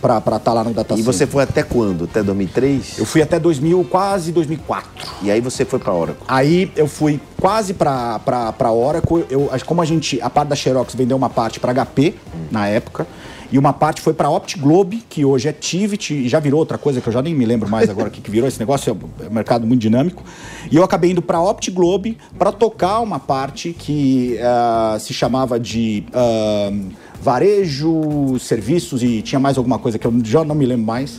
para 0.00 0.16
estar 0.16 0.38
tá 0.40 0.52
lá 0.54 0.64
no 0.64 0.72
data 0.72 0.94
E 0.94 1.02
você 1.02 1.26
foi 1.26 1.42
até 1.42 1.62
quando? 1.62 2.04
Até 2.04 2.22
2003? 2.22 3.00
Eu 3.00 3.04
fui 3.04 3.20
até 3.20 3.38
2000, 3.38 3.84
quase 3.84 4.32
2004. 4.32 4.88
E 5.20 5.30
aí 5.30 5.42
você 5.42 5.62
foi 5.62 5.78
para 5.78 5.92
Oracle? 5.92 6.24
Aí 6.26 6.72
eu 6.74 6.88
fui 6.88 7.20
quase 7.38 7.74
para 7.74 8.72
Oracle. 8.72 9.26
Eu, 9.28 9.50
como 9.66 9.82
a 9.82 9.84
gente, 9.84 10.18
a 10.22 10.30
parte 10.30 10.48
da 10.48 10.56
Xerox 10.56 10.94
vendeu 10.94 11.18
uma 11.18 11.28
parte 11.28 11.60
para 11.60 11.84
HP 11.84 12.14
hum. 12.34 12.38
na 12.50 12.66
época. 12.66 13.06
E 13.50 13.58
uma 13.58 13.72
parte 13.72 14.02
foi 14.02 14.12
para 14.12 14.28
OptiGlobe, 14.28 15.04
que 15.08 15.24
hoje 15.24 15.48
é 15.48 15.52
Tivit, 15.52 16.12
e 16.12 16.28
já 16.28 16.38
virou 16.38 16.60
outra 16.60 16.76
coisa 16.76 17.00
que 17.00 17.08
eu 17.08 17.12
já 17.12 17.22
nem 17.22 17.34
me 17.34 17.46
lembro 17.46 17.68
mais 17.68 17.88
agora 17.88 18.08
o 18.08 18.10
que, 18.10 18.20
que 18.20 18.30
virou 18.30 18.46
esse 18.46 18.60
negócio, 18.60 18.90
é 19.20 19.26
um 19.26 19.30
mercado 19.30 19.66
muito 19.66 19.80
dinâmico. 19.80 20.22
E 20.70 20.76
eu 20.76 20.84
acabei 20.84 21.12
indo 21.12 21.22
para 21.22 21.40
OptiGlobe 21.40 22.18
para 22.38 22.52
tocar 22.52 23.00
uma 23.00 23.18
parte 23.18 23.72
que 23.72 24.38
uh, 24.38 25.00
se 25.00 25.14
chamava 25.14 25.58
de 25.58 26.04
uh, 26.08 26.88
varejo, 27.22 28.38
serviços 28.38 29.02
e 29.02 29.22
tinha 29.22 29.38
mais 29.40 29.56
alguma 29.56 29.78
coisa 29.78 29.98
que 29.98 30.06
eu 30.06 30.12
já 30.24 30.44
não 30.44 30.54
me 30.54 30.66
lembro 30.66 30.86
mais. 30.86 31.18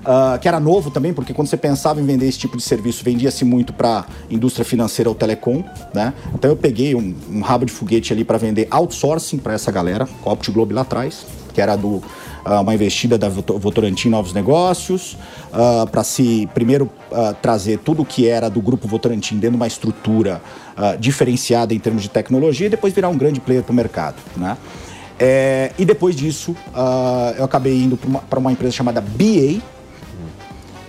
Uh, 0.00 0.38
que 0.40 0.48
era 0.48 0.58
novo 0.58 0.90
também, 0.90 1.12
porque 1.12 1.34
quando 1.34 1.48
você 1.48 1.58
pensava 1.58 2.00
em 2.00 2.06
vender 2.06 2.26
esse 2.26 2.38
tipo 2.38 2.56
de 2.56 2.62
serviço, 2.62 3.04
vendia-se 3.04 3.44
muito 3.44 3.70
para 3.70 4.06
indústria 4.30 4.64
financeira 4.64 5.10
ou 5.10 5.14
telecom, 5.14 5.62
né? 5.94 6.14
Então 6.34 6.50
eu 6.50 6.56
peguei 6.56 6.94
um, 6.94 7.14
um 7.30 7.40
rabo 7.42 7.66
de 7.66 7.72
foguete 7.72 8.10
ali 8.10 8.24
para 8.24 8.38
vender 8.38 8.66
outsourcing 8.70 9.36
para 9.36 9.52
essa 9.52 9.70
galera, 9.70 10.08
com 10.22 10.30
a 10.30 10.32
OptiGlobe 10.32 10.72
lá 10.72 10.80
atrás, 10.80 11.26
que 11.52 11.60
era 11.60 11.76
do 11.76 11.88
uh, 11.88 12.02
uma 12.60 12.74
investida 12.74 13.18
da 13.18 13.28
Votorantim 13.28 14.08
Novos 14.08 14.32
Negócios, 14.32 15.16
uh, 15.52 15.86
para 15.90 16.04
se 16.04 16.48
primeiro 16.54 16.90
trazer 17.42 17.78
tudo 17.78 18.02
o 18.02 18.04
que 18.04 18.28
era 18.28 18.48
do 18.48 18.60
grupo 18.60 18.86
Votorantim 18.86 19.34
dentro 19.34 19.50
de 19.50 19.56
uma 19.56 19.66
estrutura 19.66 20.40
diferenciada 20.98 21.74
em 21.74 21.78
termos 21.78 22.02
de 22.02 22.08
tecnologia 22.08 22.68
e 22.68 22.70
depois 22.70 22.94
virar 22.94 23.08
um 23.08 23.18
grande 23.18 23.40
player 23.40 23.62
para 23.62 23.72
o 23.72 23.74
mercado, 23.74 24.16
né? 24.36 24.56
É, 25.22 25.72
e 25.78 25.84
depois 25.84 26.16
disso, 26.16 26.52
uh, 26.52 27.34
eu 27.36 27.44
acabei 27.44 27.82
indo 27.82 27.94
para 27.94 28.08
uma, 28.08 28.22
uma, 28.38 28.52
empresa 28.52 28.74
chamada 28.74 29.02
BA. 29.02 29.60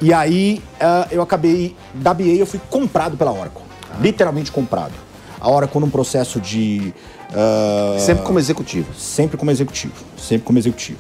E 0.01 0.13
aí, 0.13 0.63
uh, 0.75 1.07
eu 1.11 1.21
acabei. 1.21 1.75
Da 1.93 2.13
BA, 2.13 2.23
eu 2.23 2.45
fui 2.45 2.61
comprado 2.69 3.17
pela 3.17 3.33
Oracle. 3.33 3.61
Ah. 3.91 3.97
Literalmente 3.99 4.49
comprado. 4.49 4.93
A 5.41 5.49
Oracle 5.49 5.81
num 5.81 5.89
processo 5.89 6.39
de. 6.39 6.93
Uh, 7.31 7.99
sempre 7.99 8.23
como 8.23 8.39
executivo. 8.39 8.93
Sempre 8.95 9.37
como 9.37 9.51
executivo. 9.51 9.93
Sempre 10.17 10.45
como 10.45 10.59
executivo. 10.59 10.99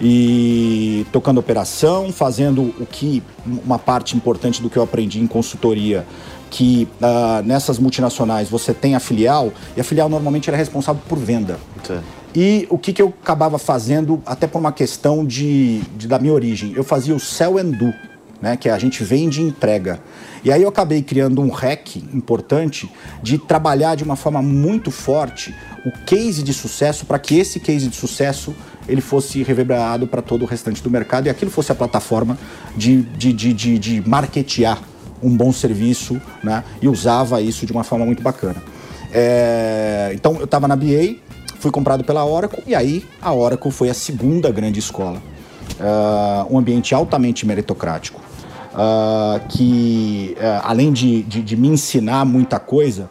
E 0.00 1.06
tocando 1.12 1.38
operação, 1.38 2.12
fazendo 2.12 2.74
o 2.80 2.86
que. 2.86 3.22
Uma 3.44 3.78
parte 3.78 4.16
importante 4.16 4.62
do 4.62 4.70
que 4.70 4.76
eu 4.76 4.82
aprendi 4.82 5.20
em 5.20 5.26
consultoria 5.26 6.06
que 6.52 6.86
uh, 7.00 7.42
nessas 7.46 7.78
multinacionais 7.78 8.48
você 8.50 8.74
tem 8.74 8.94
a 8.94 9.00
filial 9.00 9.50
e 9.74 9.80
a 9.80 9.84
filial 9.84 10.06
normalmente 10.10 10.50
era 10.50 10.56
responsável 10.56 11.00
por 11.08 11.18
venda. 11.18 11.58
Sim. 11.82 11.98
E 12.34 12.66
o 12.70 12.78
que, 12.78 12.92
que 12.92 13.00
eu 13.00 13.12
acabava 13.22 13.58
fazendo, 13.58 14.22
até 14.24 14.46
por 14.46 14.58
uma 14.58 14.72
questão 14.72 15.24
de, 15.24 15.80
de 15.96 16.06
da 16.06 16.18
minha 16.18 16.32
origem, 16.32 16.72
eu 16.74 16.84
fazia 16.84 17.14
o 17.14 17.20
sell 17.20 17.58
and 17.58 17.70
do, 17.70 17.92
né, 18.40 18.56
que 18.56 18.68
é 18.68 18.72
a 18.72 18.78
gente 18.78 19.02
vende 19.02 19.40
e 19.40 19.44
entrega. 19.44 20.00
E 20.44 20.50
aí 20.50 20.62
eu 20.62 20.68
acabei 20.68 21.02
criando 21.02 21.40
um 21.40 21.50
hack 21.50 21.96
importante 22.12 22.90
de 23.22 23.38
trabalhar 23.38 23.94
de 23.94 24.02
uma 24.02 24.16
forma 24.16 24.42
muito 24.42 24.90
forte 24.90 25.54
o 25.84 25.90
case 26.04 26.42
de 26.42 26.52
sucesso 26.52 27.06
para 27.06 27.18
que 27.18 27.38
esse 27.38 27.60
case 27.60 27.88
de 27.88 27.96
sucesso 27.96 28.54
ele 28.88 29.00
fosse 29.00 29.42
reverberado 29.42 30.06
para 30.06 30.20
todo 30.20 30.42
o 30.42 30.46
restante 30.46 30.82
do 30.82 30.90
mercado 30.90 31.26
e 31.26 31.30
aquilo 31.30 31.50
fosse 31.50 31.70
a 31.70 31.74
plataforma 31.74 32.36
de, 32.76 33.02
de, 33.02 33.32
de, 33.32 33.52
de, 33.52 33.78
de 33.78 34.08
marketear 34.08 34.80
um 35.22 35.36
bom 35.36 35.52
serviço 35.52 36.20
né, 36.42 36.64
e 36.80 36.88
usava 36.88 37.40
isso 37.40 37.64
de 37.64 37.72
uma 37.72 37.84
forma 37.84 38.04
muito 38.04 38.22
bacana. 38.22 38.62
É, 39.12 40.10
então 40.14 40.36
eu 40.36 40.44
estava 40.44 40.66
na 40.66 40.74
BA, 40.74 41.16
Fui 41.62 41.70
comprado 41.70 42.02
pela 42.02 42.24
Oracle 42.24 42.60
e 42.66 42.74
aí 42.74 43.04
a 43.20 43.32
Oracle 43.32 43.70
foi 43.70 43.88
a 43.88 43.94
segunda 43.94 44.50
grande 44.50 44.80
escola. 44.80 45.22
Uh, 45.78 46.52
um 46.52 46.58
ambiente 46.58 46.92
altamente 46.92 47.46
meritocrático. 47.46 48.20
Uh, 48.72 49.40
que, 49.48 50.36
uh, 50.38 50.60
além 50.64 50.92
de, 50.92 51.22
de, 51.22 51.42
de, 51.42 51.56
me 51.56 51.68
ensinar 51.68 52.24
muita 52.24 52.58
coisa, 52.58 53.08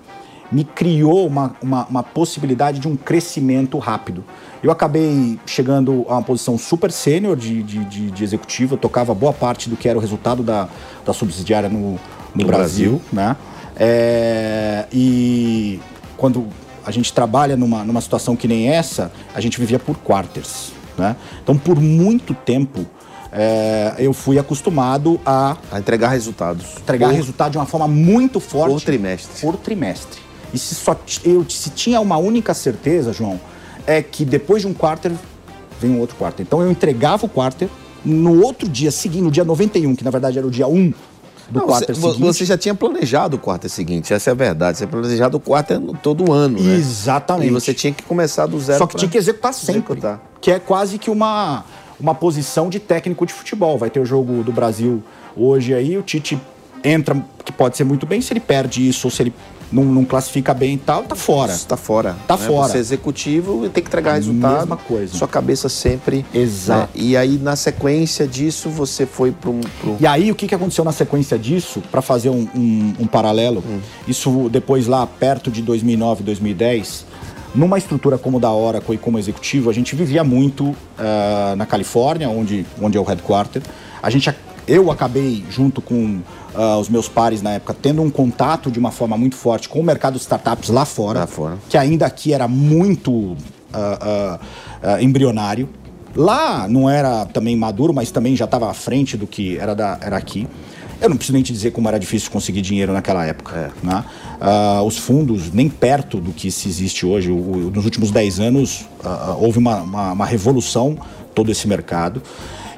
me 0.52 0.64
criou 0.64 1.26
uma, 1.28 1.56
uma, 1.62 1.86
uma 1.86 2.04
possibilidade 2.04 2.80
de 2.80 2.88
um 2.88 2.96
crescimento 2.96 3.78
rápido. 3.78 4.24
Eu 4.62 4.70
acabei 4.70 5.40
chegando 5.46 6.06
a 6.08 6.14
uma 6.14 6.24
posição 6.24 6.58
super 6.58 6.92
sênior 6.92 7.36
de, 7.36 7.64
de, 7.64 7.86
de, 7.86 8.12
de, 8.12 8.24
executivo, 8.24 8.76
eu 8.76 8.78
tocava 8.78 9.14
boa 9.14 9.34
parte 9.34 9.70
do 9.70 9.78
que 9.78 9.88
era 9.88 9.98
o 9.98 10.02
resultado 10.02 10.44
da, 10.44 10.68
da 11.06 11.14
subsidiária 11.14 11.70
no, 11.70 11.80
no, 11.80 12.00
no 12.36 12.46
Brasil, 12.46 12.92
Brasil, 12.92 13.02
né? 13.12 13.36
É, 13.76 14.86
e 14.92 15.80
quando 16.18 16.48
a 16.86 16.92
gente 16.92 17.14
trabalha 17.14 17.56
numa, 17.56 17.84
numa 17.84 18.02
situação 18.02 18.36
que 18.36 18.48
nem 18.48 18.70
essa, 18.70 19.12
a 19.34 19.42
gente 19.42 19.60
vivia 19.60 19.80
por 19.80 19.98
quarters, 19.98 20.74
né? 20.98 21.16
Então, 21.42 21.58
por 21.58 21.80
muito 21.80 22.34
tempo, 22.34 22.86
é, 23.32 23.96
eu 23.98 24.14
fui 24.14 24.38
acostumado 24.38 25.20
a... 25.26 25.58
A 25.72 25.80
entregar 25.80 26.10
resultados. 26.10 26.66
Entregar 26.78 27.10
por, 27.10 27.16
resultado 27.16 27.52
de 27.52 27.58
uma 27.58 27.66
forma 27.66 27.88
muito 27.88 28.40
forte. 28.40 28.74
Por 28.74 28.82
trimestre. 28.82 29.42
Por 29.42 29.58
trimestre. 29.58 30.22
E 30.54 30.58
se, 30.58 30.76
só, 30.76 30.96
eu, 31.24 31.46
se 31.50 31.70
tinha 31.70 32.00
uma 32.02 32.18
única 32.18 32.54
certeza, 32.54 33.14
João, 33.14 33.40
é 33.88 34.02
que 34.02 34.26
depois 34.26 34.62
de 34.62 34.68
um 34.68 34.74
quarter 34.74 35.12
vem 35.80 35.92
um 35.92 36.00
outro 36.00 36.16
quarter. 36.16 36.46
Então 36.46 36.62
eu 36.62 36.70
entregava 36.70 37.26
o 37.26 37.30
quarter, 37.30 37.70
no 38.04 38.44
outro 38.44 38.68
dia 38.68 38.92
seguinte, 38.92 39.24
no 39.24 39.32
dia 39.32 39.46
91, 39.46 39.96
que 39.96 40.04
na 40.04 40.12
verdade 40.12 40.38
era 40.38 40.46
o 40.46 40.52
dia 40.52 40.68
1 40.68 40.94
do 41.50 41.60
Não, 41.60 41.66
quarter 41.68 41.96
você, 41.96 42.14
seguinte. 42.14 42.34
Você 42.34 42.46
já 42.46 42.58
tinha 42.58 42.76
planejado 42.76 43.36
o 43.36 43.40
quarter 43.40 43.70
seguinte, 43.70 44.14
essa 44.14 44.30
é 44.30 44.32
a 44.32 44.36
verdade. 44.36 44.78
Você 44.78 44.88
planejado 44.88 45.38
o 45.38 45.40
quarter 45.40 45.80
todo 46.02 46.32
ano, 46.32 46.62
né? 46.62 46.76
Exatamente. 46.76 47.48
E 47.48 47.52
você 47.52 47.74
tinha 47.74 47.94
que 47.94 48.04
começar 48.04 48.46
do 48.46 48.60
zero. 48.60 48.80
Só 48.80 48.88
que 48.88 48.96
tinha 48.96 49.10
que 49.10 49.18
executar 49.18 49.54
sempre. 49.54 49.80
Executar. 49.80 50.22
Que 50.40 50.52
é 50.52 50.60
quase 50.60 50.98
que 50.98 51.10
uma, 51.10 51.64
uma 52.02 52.16
posição 52.16 52.70
de 52.70 52.80
técnico 52.80 53.26
de 53.26 53.34
futebol. 53.34 53.78
Vai 53.78 53.90
ter 53.90 54.00
o 54.00 54.06
jogo 54.06 54.44
do 54.44 54.52
Brasil 54.52 55.04
hoje 55.36 55.74
aí, 55.74 55.98
o 55.98 56.02
Tite 56.02 56.40
entra, 56.84 57.16
que 57.46 57.52
pode 57.52 57.78
ser 57.78 57.84
muito 57.84 58.06
bem, 58.06 58.22
se 58.22 58.34
ele 58.34 58.40
perde 58.40 58.88
isso 58.88 59.08
ou 59.08 59.12
se 59.12 59.22
ele 59.22 59.34
não, 59.72 59.86
não 59.86 60.04
classifica 60.04 60.54
bem 60.54 60.74
e 60.74 60.78
tal, 60.78 61.04
tá 61.04 61.16
fora. 61.16 61.58
Tá 61.68 61.78
fora. 61.78 62.16
Tá 62.28 62.36
né? 62.36 62.46
fora. 62.46 62.68
Você 62.68 62.78
é 62.78 62.80
executivo 62.82 63.66
e 63.66 63.70
tem 63.70 63.82
que 63.82 63.88
entregar 63.88 64.16
resultado. 64.16 64.60
Mesma 64.60 64.78
coisa. 64.78 65.16
Sua 65.16 65.28
cabeça 65.28 65.70
sempre. 65.70 66.26
Exato. 66.34 66.98
Né? 66.98 67.04
E 67.04 67.16
aí, 67.16 67.38
na 67.38 67.56
sequência 67.56 68.28
disso, 68.28 68.70
você 68.70 69.06
foi 69.06 69.32
pro. 69.32 69.54
pro... 69.80 69.96
E 70.00 70.06
aí, 70.06 70.30
o 70.30 70.36
que, 70.36 70.48
que 70.48 70.56
aconteceu 70.56 70.84
na 70.84 70.92
sequência 70.92 71.40
disso, 71.40 71.82
para 71.90 72.02
fazer 72.02 72.30
um, 72.30 72.48
um, 72.54 72.94
um 73.00 73.08
paralelo? 73.08 73.64
Hum. 73.66 73.80
Isso 74.08 74.50
depois 74.50 74.88
lá, 74.88 75.08
perto 75.08 75.50
de 75.50 75.62
2009, 75.62 76.24
2010 76.24 77.11
numa 77.54 77.78
estrutura 77.78 78.18
como 78.18 78.40
da 78.40 78.52
Oracle 78.52 78.96
e 78.96 78.98
como 78.98 79.20
executivo, 79.20 79.70
a 79.70 79.74
gente 79.74 79.96
vivia 79.96 80.24
muito 80.24 80.70
uh, 80.70 81.56
na 81.58 81.66
Califórnia, 81.66 82.30
onde, 82.30 82.66
onde 82.82 82.98
é 82.98 83.02
o 83.02 83.04
headquarter. 83.04 83.62
A 84.02 84.10
gente, 84.10 84.34
eu 84.68 84.90
acabei, 84.90 85.44
junto 85.50 85.82
com 85.82 86.22
uh, 86.56 86.78
os 86.80 86.90
meus 86.90 87.08
pares 87.08 87.42
na 87.42 87.52
época, 87.52 87.76
tendo 87.80 88.02
um 88.02 88.10
contato 88.10 88.72
de 88.72 88.80
uma 88.80 88.92
forma 88.92 89.18
muito 89.18 89.36
forte 89.36 89.68
com 89.68 89.80
o 89.80 89.84
mercado 89.84 90.14
de 90.14 90.22
startups 90.22 90.70
lá 90.70 90.86
fora, 90.86 91.20
lá 91.20 91.28
fora. 91.28 91.58
que 91.70 91.78
ainda 91.78 92.06
aqui 92.06 92.34
era 92.34 92.48
muito 92.48 93.12
uh, 93.12 94.40
embrionário. 95.02 95.70
Lá 96.16 96.68
não 96.68 96.90
era 96.90 97.26
também 97.26 97.56
maduro, 97.56 97.94
mas 97.94 98.12
também 98.12 98.36
já 98.36 98.46
estava 98.46 98.70
à 98.70 98.74
frente 98.74 99.16
do 99.16 99.26
que 99.26 99.58
era, 99.58 99.74
da, 99.74 99.98
era 100.02 100.18
aqui. 100.18 100.48
Eu 101.02 101.10
não 101.10 101.18
preciso 101.18 101.34
nem 101.34 101.42
te 101.42 101.52
dizer 101.52 101.72
como 101.72 101.88
era 101.88 102.00
difícil 102.00 102.30
conseguir 102.30 102.62
dinheiro 102.62 102.94
naquela 102.94 103.26
época. 103.26 103.56
É. 103.56 103.86
Né? 103.86 104.06
Uh, 104.40 104.84
os 104.84 105.00
fundos, 105.00 105.52
nem 105.52 105.68
perto 105.68 106.20
do 106.20 106.32
que 106.32 106.52
se 106.52 106.70
existe 106.70 107.06
hoje. 107.08 107.32
O, 107.32 107.36
o, 107.36 107.72
nos 107.72 107.86
últimos 107.86 108.12
10 108.12 108.40
anos, 108.40 108.82
uh, 109.04 109.36
houve 109.40 109.58
uma, 109.58 109.78
uma, 109.82 110.12
uma, 110.12 110.26
revolução 110.26 110.96
todo 111.34 111.52
esse 111.52 111.68
mercado. 111.68 112.22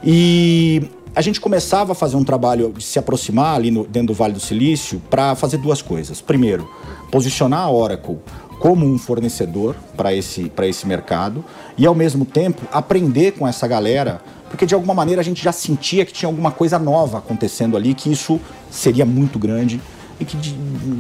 E 0.01 0.83
a 1.13 1.21
gente 1.21 1.41
começava 1.41 1.91
a 1.91 1.95
fazer 1.95 2.15
um 2.15 2.23
trabalho 2.23 2.73
de 2.77 2.83
se 2.83 2.97
aproximar 2.97 3.57
ali 3.57 3.69
no, 3.69 3.83
dentro 3.83 4.07
do 4.07 4.13
Vale 4.13 4.33
do 4.33 4.39
Silício 4.39 5.01
para 5.09 5.35
fazer 5.35 5.57
duas 5.57 5.81
coisas. 5.81 6.21
Primeiro, 6.21 6.69
posicionar 7.11 7.59
a 7.59 7.69
Oracle 7.69 8.19
como 8.57 8.85
um 8.85 8.97
fornecedor 8.97 9.75
para 9.97 10.13
esse, 10.13 10.49
esse 10.61 10.87
mercado 10.87 11.43
e, 11.77 11.85
ao 11.85 11.93
mesmo 11.93 12.23
tempo, 12.23 12.61
aprender 12.71 13.33
com 13.33 13.45
essa 13.45 13.67
galera, 13.67 14.21
porque 14.53 14.67
de 14.67 14.75
alguma 14.75 14.93
maneira 14.93 15.19
a 15.19 15.23
gente 15.23 15.43
já 15.43 15.51
sentia 15.51 16.05
que 16.05 16.13
tinha 16.13 16.29
alguma 16.29 16.51
coisa 16.51 16.77
nova 16.77 17.17
acontecendo 17.17 17.75
ali, 17.75 17.95
que 17.95 18.11
isso 18.11 18.39
seria 18.69 19.03
muito 19.03 19.39
grande 19.39 19.81
e 20.19 20.25
que 20.25 20.37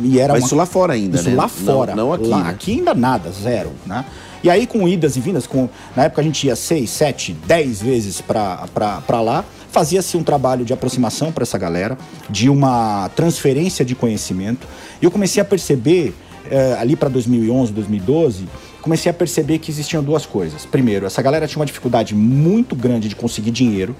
e 0.05 0.19
era 0.19 0.33
Mas 0.33 0.41
uma... 0.41 0.47
isso 0.47 0.55
lá 0.55 0.65
fora 0.65 0.93
ainda, 0.93 1.19
isso 1.19 1.29
né? 1.29 1.35
lá 1.35 1.47
fora. 1.47 1.95
Não, 1.95 2.07
não 2.07 2.13
aqui. 2.13 2.27
Lá, 2.27 2.43
né? 2.45 2.49
Aqui 2.49 2.71
ainda 2.71 2.95
nada, 2.95 3.29
zero, 3.31 3.71
né? 3.85 4.05
E 4.43 4.49
aí 4.49 4.65
com 4.65 4.87
idas 4.87 5.17
e 5.17 5.19
vindas, 5.19 5.45
com... 5.45 5.69
na 5.95 6.05
época 6.05 6.21
a 6.21 6.23
gente 6.23 6.47
ia 6.47 6.55
seis, 6.55 6.89
sete, 6.89 7.37
dez 7.45 7.79
vezes 7.79 8.21
para 8.21 9.21
lá, 9.21 9.45
fazia-se 9.71 10.17
um 10.17 10.23
trabalho 10.23 10.65
de 10.65 10.73
aproximação 10.73 11.31
para 11.31 11.43
essa 11.43 11.57
galera, 11.59 11.95
de 12.27 12.49
uma 12.49 13.07
transferência 13.15 13.85
de 13.85 13.93
conhecimento. 13.93 14.67
E 14.99 15.05
eu 15.05 15.11
comecei 15.11 15.39
a 15.39 15.45
perceber, 15.45 16.15
eh, 16.49 16.75
ali 16.79 16.95
para 16.95 17.07
2011, 17.07 17.71
2012, 17.71 18.47
comecei 18.83 19.09
a 19.09 19.13
perceber 19.13 19.59
que 19.59 19.71
existiam 19.71 20.03
duas 20.03 20.25
coisas. 20.25 20.65
Primeiro, 20.65 21.05
essa 21.05 21.21
galera 21.21 21.47
tinha 21.47 21.59
uma 21.59 21.65
dificuldade 21.65 22.13
muito 22.13 22.75
grande 22.75 23.07
de 23.07 23.15
conseguir 23.15 23.49
dinheiro. 23.49 23.95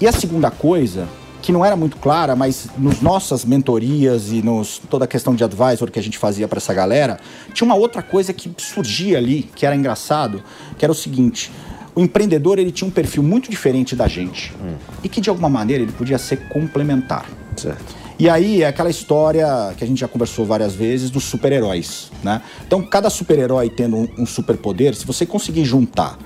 E 0.00 0.06
a 0.06 0.12
segunda 0.12 0.50
coisa, 0.50 1.06
que 1.42 1.52
não 1.52 1.62
era 1.62 1.76
muito 1.76 1.98
clara, 1.98 2.34
mas 2.34 2.68
nos 2.78 3.02
nossas 3.02 3.44
mentorias 3.44 4.32
e 4.32 4.40
nos 4.40 4.80
toda 4.88 5.04
a 5.04 5.08
questão 5.08 5.34
de 5.34 5.44
advisor 5.44 5.90
que 5.90 5.98
a 5.98 6.02
gente 6.02 6.16
fazia 6.16 6.48
para 6.48 6.56
essa 6.56 6.72
galera, 6.72 7.20
tinha 7.52 7.66
uma 7.66 7.74
outra 7.74 8.02
coisa 8.02 8.32
que 8.32 8.50
surgia 8.56 9.18
ali, 9.18 9.42
que 9.54 9.66
era 9.66 9.76
engraçado, 9.76 10.42
que 10.78 10.84
era 10.84 10.90
o 10.90 10.94
seguinte: 10.94 11.52
o 11.94 12.00
empreendedor 12.00 12.58
ele 12.58 12.72
tinha 12.72 12.88
um 12.88 12.90
perfil 12.90 13.22
muito 13.22 13.50
diferente 13.50 13.94
da 13.94 14.08
gente 14.08 14.54
hum. 14.62 14.76
e 15.04 15.10
que 15.10 15.20
de 15.20 15.28
alguma 15.28 15.50
maneira 15.50 15.82
ele 15.82 15.92
podia 15.92 16.16
ser 16.16 16.48
complementar. 16.48 17.26
Certo. 17.54 17.96
E 18.18 18.28
aí 18.28 18.62
é 18.62 18.66
aquela 18.66 18.90
história 18.90 19.46
que 19.76 19.84
a 19.84 19.86
gente 19.86 20.00
já 20.00 20.08
conversou 20.08 20.44
várias 20.44 20.74
vezes 20.74 21.08
dos 21.08 21.24
super-heróis, 21.24 22.10
né? 22.22 22.42
Então 22.66 22.82
cada 22.82 23.08
super-herói 23.08 23.70
tendo 23.70 23.96
um, 23.96 24.08
um 24.18 24.26
superpoder, 24.26 24.94
se 24.96 25.06
você 25.06 25.24
conseguir 25.24 25.64
juntar 25.64 26.18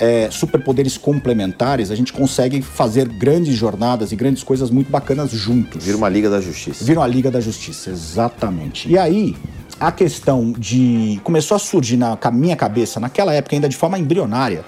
é, 0.00 0.28
superpoderes 0.30 0.96
complementares, 0.96 1.90
a 1.90 1.94
gente 1.94 2.12
consegue 2.12 2.62
fazer 2.62 3.08
grandes 3.08 3.56
jornadas 3.56 4.12
e 4.12 4.16
grandes 4.16 4.42
coisas 4.42 4.70
muito 4.70 4.90
bacanas 4.90 5.30
juntos. 5.30 5.84
Vira 5.84 5.96
uma 5.96 6.08
Liga 6.08 6.30
da 6.30 6.40
Justiça. 6.40 6.84
Vira 6.84 7.00
uma 7.00 7.06
Liga 7.06 7.30
da 7.30 7.40
Justiça, 7.40 7.90
exatamente. 7.90 8.88
E 8.88 8.98
aí, 8.98 9.36
a 9.80 9.90
questão 9.90 10.52
de. 10.52 11.20
começou 11.24 11.54
a 11.54 11.58
surgir 11.58 11.96
na 11.96 12.18
minha 12.32 12.56
cabeça, 12.56 13.00
naquela 13.00 13.32
época 13.32 13.56
ainda 13.56 13.68
de 13.68 13.76
forma 13.76 13.98
embrionária, 13.98 14.64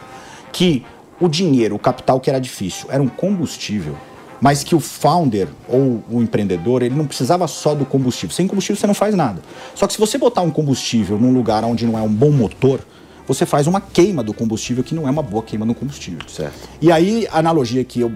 que 0.53 0.85
o 1.21 1.29
dinheiro, 1.29 1.77
o 1.77 1.79
capital 1.79 2.19
que 2.19 2.31
era 2.31 2.41
difícil, 2.41 2.89
era 2.91 3.03
um 3.03 3.09
combustível, 3.09 3.97
mas 4.41 4.65
que 4.65 4.75
o 4.75 4.81
founder 4.81 5.49
ou 5.69 6.03
o 6.11 6.23
empreendedor, 6.23 6.83
ele 6.83 6.95
não 6.95 7.07
precisava 7.07 7.47
só 7.47 7.75
do 7.75 7.85
combustível. 7.85 8.35
Sem 8.35 8.47
combustível 8.47 8.81
você 8.81 8.87
não 8.87 8.95
faz 8.95 9.15
nada. 9.15 9.43
Só 9.75 9.87
que 9.87 9.93
se 9.93 9.99
você 9.99 10.17
botar 10.17 10.43
um 10.43 10.51
combustível 10.51 11.19
num 11.19 11.33
lugar 11.33 11.63
onde 11.65 11.87
não 11.87 11.99
é 11.99 12.03
um 12.03 12.09
bom 12.09 12.31
motor, 12.31 12.81
você 13.27 13.47
faz 13.47 13.69
uma 13.69 13.81
queima 13.81 14.25
do 14.25 14.35
combustível 14.35 14.83
que 14.83 14.93
não 14.93 15.07
é 15.07 15.11
uma 15.11 15.23
boa 15.23 15.43
queima 15.43 15.65
no 15.65 15.73
combustível. 15.73 16.21
Certo. 16.27 16.69
E 16.81 16.91
aí, 16.91 17.29
a 17.31 17.39
analogia 17.39 17.85
que 17.85 18.01
eu 18.01 18.13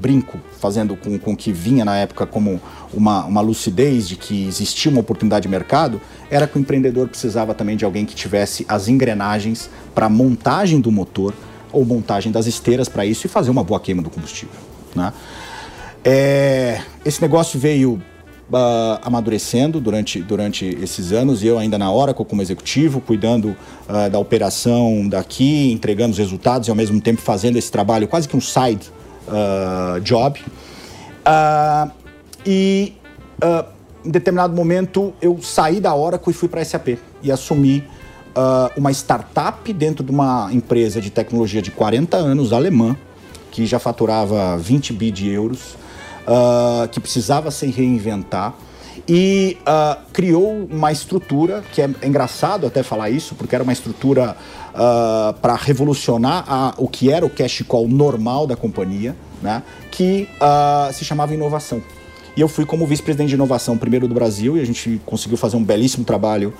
brinco 0.00 0.40
fazendo 0.58 0.96
com, 0.96 1.16
com 1.18 1.36
que 1.36 1.52
vinha 1.52 1.84
na 1.84 1.96
época 1.96 2.26
como 2.26 2.60
uma, 2.92 3.24
uma 3.26 3.40
lucidez 3.40 4.08
de 4.08 4.16
que 4.16 4.46
existia 4.46 4.90
uma 4.90 5.00
oportunidade 5.00 5.44
de 5.44 5.48
mercado, 5.48 6.00
era 6.28 6.48
que 6.48 6.58
o 6.58 6.60
empreendedor 6.60 7.06
precisava 7.06 7.54
também 7.54 7.76
de 7.76 7.84
alguém 7.84 8.04
que 8.04 8.14
tivesse 8.14 8.66
as 8.68 8.88
engrenagens 8.88 9.70
para 9.94 10.08
montagem 10.08 10.80
do 10.80 10.90
motor 10.90 11.32
ou 11.72 11.84
montagem 11.84 12.32
das 12.32 12.46
esteiras 12.46 12.88
para 12.88 13.06
isso 13.06 13.26
e 13.26 13.28
fazer 13.28 13.50
uma 13.50 13.62
boa 13.62 13.78
queima 13.78 14.02
do 14.02 14.10
combustível. 14.10 14.56
Né? 14.96 15.12
É, 16.08 16.80
esse 17.04 17.20
negócio 17.20 17.58
veio 17.58 18.00
Uh, 18.48 19.02
amadurecendo 19.02 19.80
durante, 19.80 20.22
durante 20.22 20.66
esses 20.80 21.10
anos, 21.10 21.42
eu 21.42 21.58
ainda 21.58 21.76
na 21.76 21.90
Oracle 21.90 22.24
como 22.24 22.40
executivo, 22.40 23.00
cuidando 23.00 23.56
uh, 23.88 24.08
da 24.08 24.20
operação 24.20 25.08
daqui, 25.08 25.72
entregando 25.72 26.12
os 26.12 26.18
resultados 26.18 26.68
e 26.68 26.70
ao 26.70 26.76
mesmo 26.76 27.00
tempo 27.00 27.20
fazendo 27.20 27.58
esse 27.58 27.72
trabalho, 27.72 28.06
quase 28.06 28.28
que 28.28 28.36
um 28.36 28.40
side 28.40 28.88
uh, 29.26 30.00
job. 30.00 30.40
e 32.46 32.92
em 34.04 34.10
determinado 34.12 34.54
momento 34.54 35.12
eu 35.20 35.42
saí 35.42 35.80
da 35.80 35.92
Oracle 35.92 36.30
e 36.30 36.32
fui 36.32 36.48
para 36.48 36.60
a 36.60 36.64
SAP 36.64 37.00
e 37.24 37.32
assumi 37.32 37.82
uma 38.76 38.92
startup 38.92 39.72
dentro 39.72 40.04
de 40.04 40.12
uma 40.12 40.50
empresa 40.52 41.00
de 41.00 41.10
tecnologia 41.10 41.60
de 41.60 41.72
40 41.72 42.16
anos, 42.16 42.52
alemã, 42.52 42.96
que 43.50 43.66
já 43.66 43.80
faturava 43.80 44.56
20 44.56 44.92
bi 44.92 45.10
de 45.10 45.28
euros 45.28 45.74
uh, 46.26 46.88
que 46.88 47.00
precisava 47.00 47.50
se 47.50 47.66
reinventar 47.66 48.54
e 49.08 49.56
uh, 49.60 50.00
criou 50.12 50.66
uma 50.68 50.90
estrutura 50.90 51.62
que 51.72 51.80
é, 51.80 51.88
engraçado 52.02 52.66
até 52.66 52.82
falar 52.82 53.10
isso, 53.10 53.34
porque 53.34 53.54
era 53.54 53.62
uma 53.62 53.72
estrutura 53.72 54.36
uh, 54.74 55.32
para 55.34 55.54
revolucionar 55.54 56.44
a, 56.48 56.74
o 56.76 56.88
que 56.88 57.12
era 57.12 57.24
o 57.24 57.30
cash 57.30 57.62
call 57.66 57.86
normal 57.86 58.46
da 58.46 58.56
companhia, 58.56 59.14
né, 59.40 59.62
que 59.90 60.28
uh, 60.40 60.92
se 60.92 61.04
chamava 61.04 61.34
inovação. 61.34 61.82
E 62.36 62.40
eu 62.40 62.48
fui 62.48 62.66
como 62.66 62.86
vice-presidente 62.86 63.28
de 63.30 63.34
inovação 63.34 63.78
primeiro 63.78 64.06
do 64.06 64.14
Brasil 64.14 64.58
e 64.58 64.60
a 64.60 64.64
gente 64.66 65.00
conseguiu 65.06 65.38
fazer 65.38 65.56
um 65.56 65.64
belíssimo 65.64 66.04
trabalho, 66.04 66.52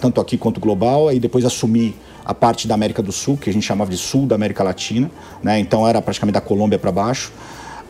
tanto 0.00 0.22
aqui 0.22 0.38
quanto 0.38 0.58
global, 0.58 1.12
e 1.12 1.20
depois 1.20 1.44
assumi 1.44 1.94
a 2.24 2.32
parte 2.32 2.66
da 2.66 2.76
América 2.76 3.02
do 3.02 3.12
Sul, 3.12 3.36
que 3.36 3.50
a 3.50 3.52
gente 3.52 3.62
chamava 3.62 3.90
de 3.90 3.98
Sul 3.98 4.26
da 4.26 4.36
América 4.36 4.64
Latina, 4.64 5.10
né, 5.42 5.60
então 5.60 5.86
era 5.86 6.00
praticamente 6.00 6.32
da 6.32 6.40
Colômbia 6.40 6.78
para 6.78 6.90
baixo. 6.90 7.30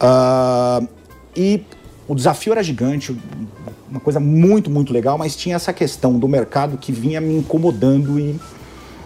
Uh, 0.00 0.88
e 1.36 1.62
o 2.08 2.14
desafio 2.14 2.52
era 2.52 2.62
gigante, 2.62 3.16
uma 3.90 4.00
coisa 4.00 4.18
muito, 4.18 4.70
muito 4.70 4.92
legal, 4.92 5.18
mas 5.18 5.36
tinha 5.36 5.56
essa 5.56 5.72
questão 5.72 6.18
do 6.18 6.26
mercado 6.26 6.76
que 6.76 6.90
vinha 6.90 7.20
me 7.20 7.36
incomodando 7.36 8.18
e 8.18 8.38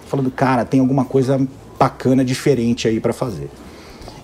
falando, 0.07 0.31
cara, 0.31 0.65
tem 0.65 0.81
alguma 0.81 1.05
coisa 1.05 1.47
bacana, 1.79 2.25
diferente 2.25 2.87
aí 2.87 3.01
para 3.01 3.13
fazer. 3.13 3.51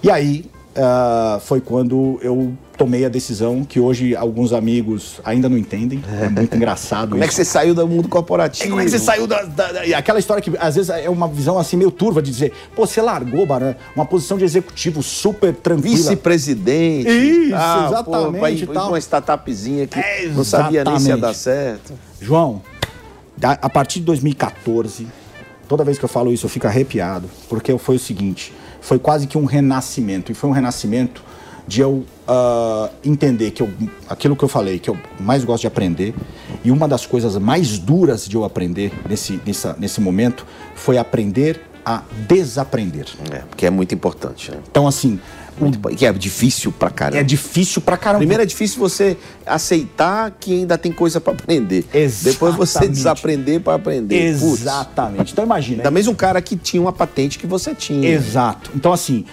E 0.02 0.10
aí 0.10 0.44
uh, 0.76 1.40
foi 1.40 1.60
quando 1.60 2.18
eu 2.22 2.52
tomei 2.76 3.04
a 3.04 3.08
decisão 3.10 3.62
que 3.62 3.78
hoje 3.78 4.16
alguns 4.16 4.52
amigos 4.54 5.20
ainda 5.24 5.48
não 5.48 5.58
entendem. 5.58 6.02
É 6.22 6.28
muito 6.30 6.54
engraçado 6.56 7.10
Como 7.10 7.16
isso. 7.22 7.24
é 7.24 7.28
que 7.28 7.34
você 7.34 7.44
saiu 7.44 7.74
do 7.74 7.86
mundo 7.86 8.08
corporativo? 8.08 8.70
Como 8.70 8.80
é 8.80 8.84
que 8.84 8.90
você 8.90 8.98
saiu 8.98 9.26
da, 9.26 9.42
da, 9.42 9.72
da- 9.72 9.98
Aquela 9.98 10.18
história 10.18 10.42
que 10.42 10.50
às 10.58 10.76
vezes 10.76 10.88
é 10.90 11.10
uma 11.10 11.28
visão 11.28 11.58
assim 11.58 11.76
meio 11.76 11.90
turva 11.90 12.22
de 12.22 12.30
dizer, 12.30 12.52
pô, 12.74 12.86
você 12.86 13.02
largou, 13.02 13.44
Baran, 13.44 13.74
uma 13.94 14.06
posição 14.06 14.38
de 14.38 14.44
executivo 14.44 15.02
super 15.02 15.54
tranquila. 15.54 15.94
Vice-presidente. 15.96 17.08
Isso, 17.10 17.54
Ah, 17.54 17.86
exatamente, 17.88 18.32
Pô, 18.32 18.38
pra 18.38 18.50
ir, 18.50 18.66
tal. 18.68 18.88
uma 18.88 18.98
startupzinha 18.98 19.86
que 19.86 19.98
É, 19.98 20.26
não 20.28 20.44
sabia 20.44 20.82
nem 20.84 20.98
se 20.98 21.08
ia 21.08 21.16
dar 21.18 21.34
certo. 21.34 21.92
João, 22.20 22.62
a 23.42 23.68
partir 23.68 24.00
de 24.00 24.06
2014, 24.06 25.06
toda 25.68 25.84
vez 25.84 25.98
que 25.98 26.04
eu 26.04 26.08
falo 26.08 26.32
isso 26.32 26.46
eu 26.46 26.50
fico 26.50 26.66
arrepiado, 26.66 27.28
porque 27.48 27.76
foi 27.78 27.96
o 27.96 27.98
seguinte, 27.98 28.52
foi 28.80 28.98
quase 28.98 29.26
que 29.26 29.36
um 29.36 29.44
renascimento, 29.44 30.32
e 30.32 30.34
foi 30.34 30.50
um 30.50 30.52
renascimento 30.52 31.22
de 31.66 31.80
eu 31.80 32.04
ah, 32.26 32.90
entender 33.04 33.52
que 33.52 33.62
eu, 33.62 33.70
aquilo 34.08 34.34
que 34.34 34.42
eu 34.42 34.48
falei, 34.48 34.78
que 34.78 34.90
eu 34.90 34.96
mais 35.20 35.44
gosto 35.44 35.62
de 35.62 35.66
aprender, 35.66 36.14
e 36.64 36.70
uma 36.70 36.88
das 36.88 37.06
coisas 37.06 37.36
mais 37.36 37.78
duras 37.78 38.26
de 38.26 38.36
eu 38.36 38.44
aprender 38.44 38.92
nesse, 39.08 39.40
nessa, 39.46 39.76
nesse 39.78 40.00
momento 40.00 40.46
foi 40.74 40.98
aprender 40.98 41.60
a 41.84 42.02
desaprender. 42.28 43.06
É, 43.30 43.38
porque 43.38 43.66
é 43.66 43.70
muito 43.70 43.94
importante, 43.94 44.50
né? 44.50 44.58
Então, 44.70 44.86
assim, 44.86 45.18
Muito, 45.60 45.96
que 45.96 46.06
é 46.06 46.12
difícil 46.12 46.72
pra 46.72 46.90
caramba. 46.90 47.20
é 47.20 47.24
difícil 47.24 47.82
pra 47.82 47.96
caramba. 47.96 48.20
Primeiro 48.20 48.42
é 48.42 48.46
difícil 48.46 48.78
você 48.78 49.16
aceitar 49.46 50.30
que 50.38 50.52
ainda 50.52 50.78
tem 50.78 50.92
coisa 50.92 51.20
pra 51.20 51.32
aprender. 51.32 51.84
Exatamente. 51.92 52.24
Depois 52.24 52.54
você 52.54 52.88
desaprender 52.88 53.60
pra 53.60 53.74
aprender. 53.74 54.16
Exatamente. 54.26 55.32
Então 55.32 55.44
imagina. 55.44 55.78
Ainda 55.78 55.90
mesmo 55.90 56.12
um 56.12 56.16
cara 56.16 56.40
que 56.40 56.56
tinha 56.56 56.80
uma 56.80 56.92
patente 56.92 57.38
que 57.38 57.46
você 57.46 57.74
tinha. 57.74 58.08
Exato. 58.08 58.70
Então, 58.74 58.92
assim, 58.92 59.24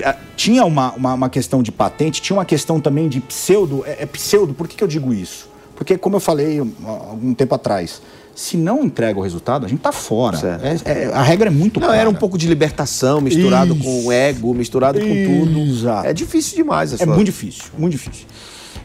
eh, 0.00 0.16
tinha 0.36 0.64
uma, 0.64 0.92
uma, 0.92 1.14
uma 1.14 1.28
questão 1.28 1.62
de 1.62 1.72
patente, 1.72 2.22
tinha 2.22 2.36
uma 2.36 2.44
questão 2.44 2.80
também 2.80 3.08
de 3.08 3.20
pseudo. 3.20 3.84
É, 3.86 4.02
é 4.02 4.06
pseudo, 4.06 4.54
por 4.54 4.68
que, 4.68 4.76
que 4.76 4.84
eu 4.84 4.88
digo 4.88 5.12
isso? 5.12 5.48
Porque, 5.74 5.96
como 5.96 6.16
eu 6.16 6.20
falei 6.20 6.60
um, 6.60 6.72
algum 6.84 7.32
tempo 7.34 7.54
atrás, 7.54 8.02
se 8.38 8.56
não 8.56 8.84
entrega 8.84 9.18
o 9.18 9.22
resultado, 9.22 9.66
a 9.66 9.68
gente 9.68 9.80
tá 9.80 9.90
fora. 9.90 10.38
É- 10.84 10.90
é- 11.06 11.12
a 11.12 11.22
regra 11.22 11.48
é 11.48 11.50
muito 11.50 11.80
Não, 11.80 11.88
clara. 11.88 12.00
era 12.02 12.08
um 12.08 12.14
pouco 12.14 12.38
de 12.38 12.46
libertação 12.46 13.20
misturado 13.20 13.74
Isso. 13.74 13.82
com 13.82 14.06
o 14.06 14.12
ego, 14.12 14.54
misturado 14.54 15.00
com 15.00 15.06
tudo. 15.06 15.58
Exato. 15.58 16.06
É 16.06 16.12
difícil 16.12 16.56
demais 16.56 16.92
a 16.92 16.94
É 16.94 16.98
sua... 16.98 17.06
muito 17.06 17.24
difícil, 17.24 17.64
muito 17.76 17.92
difícil. 17.92 18.26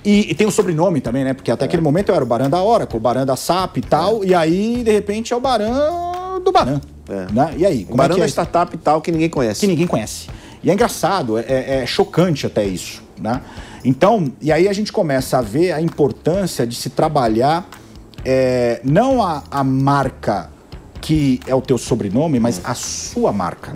E, 0.03 0.31
e 0.31 0.33
tem 0.33 0.47
o 0.47 0.51
sobrenome 0.51 1.01
também, 1.01 1.23
né? 1.23 1.33
Porque 1.35 1.51
até 1.51 1.65
aquele 1.65 1.83
momento 1.83 2.09
eu 2.09 2.15
era 2.15 2.23
o 2.23 2.27
Baran 2.27 2.49
da 2.49 2.63
Oracle, 2.63 2.97
o 2.97 2.99
Baran 2.99 3.27
da 3.27 3.35
SAP 3.35 3.77
e 3.77 3.81
tal, 3.81 4.23
e 4.25 4.33
aí, 4.33 4.81
de 4.83 4.91
repente, 4.91 5.31
é 5.33 5.35
o 5.35 5.39
Baran 5.39 6.39
do 6.43 6.51
Baran. 6.51 6.81
É. 7.07 7.31
Né? 7.31 7.53
E 7.57 7.65
aí, 7.65 7.87
O 7.89 8.01
é 8.01 8.09
que 8.09 8.17
da 8.17 8.25
é? 8.25 8.27
startup 8.27 8.73
e 8.75 8.77
tal 8.79 9.01
que 9.01 9.11
ninguém 9.11 9.29
conhece. 9.29 9.59
que 9.61 9.67
ninguém 9.67 9.85
conhece. 9.85 10.29
E 10.63 10.69
é 10.71 10.73
engraçado, 10.73 11.37
é, 11.37 11.41
é- 11.47 11.79
é 11.83 11.85
chocante 11.85 12.47
até 12.47 12.65
isso, 12.65 13.03
né? 13.21 13.39
Então, 13.85 14.31
e 14.41 14.51
aí 14.51 14.67
a 14.67 14.73
gente 14.73 14.91
começa 14.91 15.37
a 15.37 15.41
ver 15.41 15.73
a 15.73 15.79
importância 15.81 16.65
de 16.65 16.75
se 16.75 16.89
trabalhar 16.89 17.69
é, 18.25 18.79
não 18.83 19.21
a, 19.21 19.43
a 19.49 19.63
marca 19.63 20.49
que 21.01 21.39
é 21.45 21.53
o 21.53 21.61
teu 21.61 21.77
sobrenome, 21.77 22.39
mas 22.39 22.61
a 22.63 22.73
sua 22.73 23.33
marca. 23.33 23.73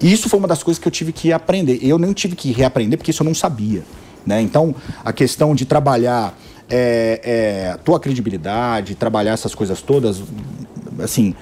E 0.00 0.10
isso 0.10 0.28
foi 0.28 0.38
uma 0.38 0.48
das 0.48 0.62
coisas 0.62 0.80
que 0.80 0.88
eu 0.88 0.92
tive 0.92 1.12
que 1.12 1.32
aprender. 1.32 1.78
Eu 1.82 1.98
nem 1.98 2.12
tive 2.12 2.34
que 2.34 2.50
reaprender 2.50 2.98
porque 2.98 3.10
isso 3.10 3.22
eu 3.22 3.26
não 3.26 3.34
sabia, 3.34 3.84
né? 4.26 4.40
Então, 4.40 4.74
a 5.04 5.12
questão 5.12 5.54
de 5.54 5.66
trabalhar 5.66 6.36
é, 6.68 7.20
é, 7.22 7.76
tua 7.84 8.00
credibilidade, 8.00 8.94
trabalhar 8.94 9.32
essas 9.32 9.54
coisas 9.54 9.82
todas, 9.82 10.22
assim, 10.98 11.34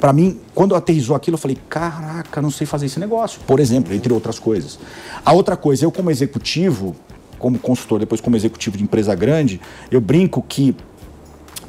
Pra 0.00 0.12
mim, 0.12 0.40
quando 0.54 0.74
aterrizou 0.74 1.14
aquilo, 1.14 1.34
eu 1.34 1.38
falei: 1.38 1.58
caraca, 1.68 2.40
não 2.40 2.50
sei 2.50 2.66
fazer 2.66 2.86
esse 2.86 2.98
negócio. 2.98 3.40
Por 3.46 3.60
exemplo, 3.60 3.92
entre 3.92 4.12
outras 4.12 4.38
coisas. 4.38 4.78
A 5.24 5.32
outra 5.32 5.56
coisa, 5.56 5.84
eu, 5.84 5.92
como 5.92 6.10
executivo, 6.10 6.96
como 7.38 7.58
consultor, 7.58 8.00
depois 8.00 8.20
como 8.20 8.34
executivo 8.34 8.78
de 8.78 8.82
empresa 8.82 9.14
grande, 9.14 9.60
eu 9.90 10.00
brinco 10.00 10.42
que 10.48 10.74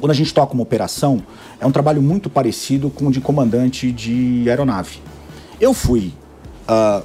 quando 0.00 0.10
a 0.10 0.14
gente 0.14 0.32
toca 0.32 0.54
uma 0.54 0.62
operação, 0.62 1.22
é 1.60 1.66
um 1.66 1.72
trabalho 1.72 2.02
muito 2.02 2.28
parecido 2.28 2.90
com 2.90 3.06
o 3.06 3.12
de 3.12 3.20
comandante 3.20 3.90
de 3.90 4.44
aeronave. 4.48 4.98
Eu 5.60 5.72
fui 5.72 6.12
ah, 6.68 7.02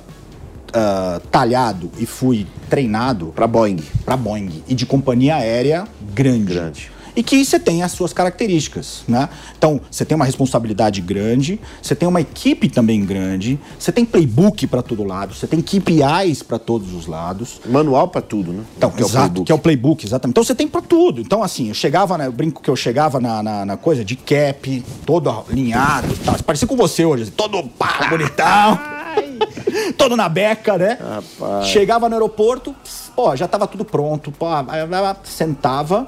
ah, 0.74 1.22
talhado 1.32 1.92
e 1.98 2.06
fui 2.06 2.48
treinado 2.70 3.28
Pra 3.36 3.48
Boeing. 3.48 3.78
para 4.06 4.18
Boeing 4.18 4.64
e 4.68 4.76
de 4.76 4.86
companhia 4.86 5.36
aérea 5.36 5.86
grande. 6.14 6.54
Grande. 6.54 6.92
E 7.16 7.22
que 7.24 7.44
você 7.44 7.60
tem 7.60 7.84
as 7.84 7.92
suas 7.92 8.14
características, 8.14 9.04
né? 9.08 9.28
Então, 9.58 9.82
você 9.90 10.06
tem 10.06 10.16
uma 10.16 10.26
responsabilidade 10.26 11.02
grande, 11.02 11.60
você 11.82 11.94
tem 11.96 12.08
uma 12.08 12.22
equipe 12.22 12.70
também 12.70 13.04
grande, 13.06 13.60
você 13.78 13.92
tem 13.92 14.06
playbook 14.06 14.66
para 14.68 14.82
todo 14.82 15.04
lado, 15.04 15.34
você 15.34 15.46
tem 15.48 15.62
KPIs 15.62 16.42
para 16.44 16.58
todos 16.58 16.94
os 16.94 17.08
lados. 17.08 17.60
Manual 17.66 18.08
pra 18.08 18.22
tudo, 18.22 18.54
né? 18.54 18.64
Então, 18.78 18.90
Que 18.92 19.02
é 19.02 19.06
o 19.06 19.08
exato, 19.08 19.24
playbook. 19.26 19.46
que 19.46 19.52
é 19.52 19.56
o 19.56 19.60
playbook, 19.60 20.06
exatamente. 20.06 20.34
Então 20.34 20.44
você 20.44 20.56
tem 20.56 20.68
pra 20.68 20.82
tudo. 20.82 21.22
Então, 21.22 21.44
assim, 21.44 21.68
eu 21.70 21.74
chegava, 21.74 22.18
né, 22.18 22.28
eu 22.28 22.32
brinco 22.32 22.62
que 22.62 22.70
eu 22.70 22.76
chegava 22.76 23.20
na, 23.20 23.44
na, 23.44 23.66
na 23.66 23.78
coisa 23.78 24.04
de 24.06 24.16
cap, 24.16 24.84
todo 25.06 25.30
alinhado 25.30 26.14
e 26.14 26.18
tal. 26.18 26.36
Parecia 26.44 26.68
com 26.68 26.76
você 26.76 27.04
hoje, 27.06 27.24
assim, 27.24 27.32
todo 27.32 27.62
pá, 27.78 28.08
bonitão. 28.10 28.80
todo 29.98 30.16
na 30.16 30.30
beca, 30.30 30.78
né? 30.78 30.98
Rapaz. 31.00 31.68
Chegava 31.68 32.08
no 32.08 32.16
aeroporto, 32.16 32.76
pô, 33.16 33.36
já 33.36 33.48
tava 33.48 33.68
tudo 33.68 33.84
pronto. 33.86 34.32
Pô, 34.32 34.46
sentava, 35.24 36.08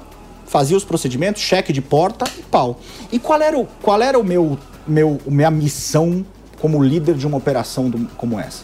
fazia 0.54 0.76
os 0.76 0.84
procedimentos, 0.84 1.42
cheque 1.42 1.72
de 1.72 1.82
porta 1.82 2.24
e 2.38 2.42
pau. 2.42 2.78
E 3.10 3.18
qual 3.18 3.42
era 3.42 3.58
o, 3.58 3.66
qual 3.82 4.00
era 4.00 4.16
o 4.16 4.22
meu, 4.22 4.56
meu, 4.86 5.18
a 5.26 5.30
minha 5.30 5.50
missão 5.50 6.24
como 6.60 6.80
líder 6.80 7.16
de 7.16 7.26
uma 7.26 7.36
operação 7.36 7.90
do- 7.90 8.06
como 8.16 8.38
essa? 8.38 8.62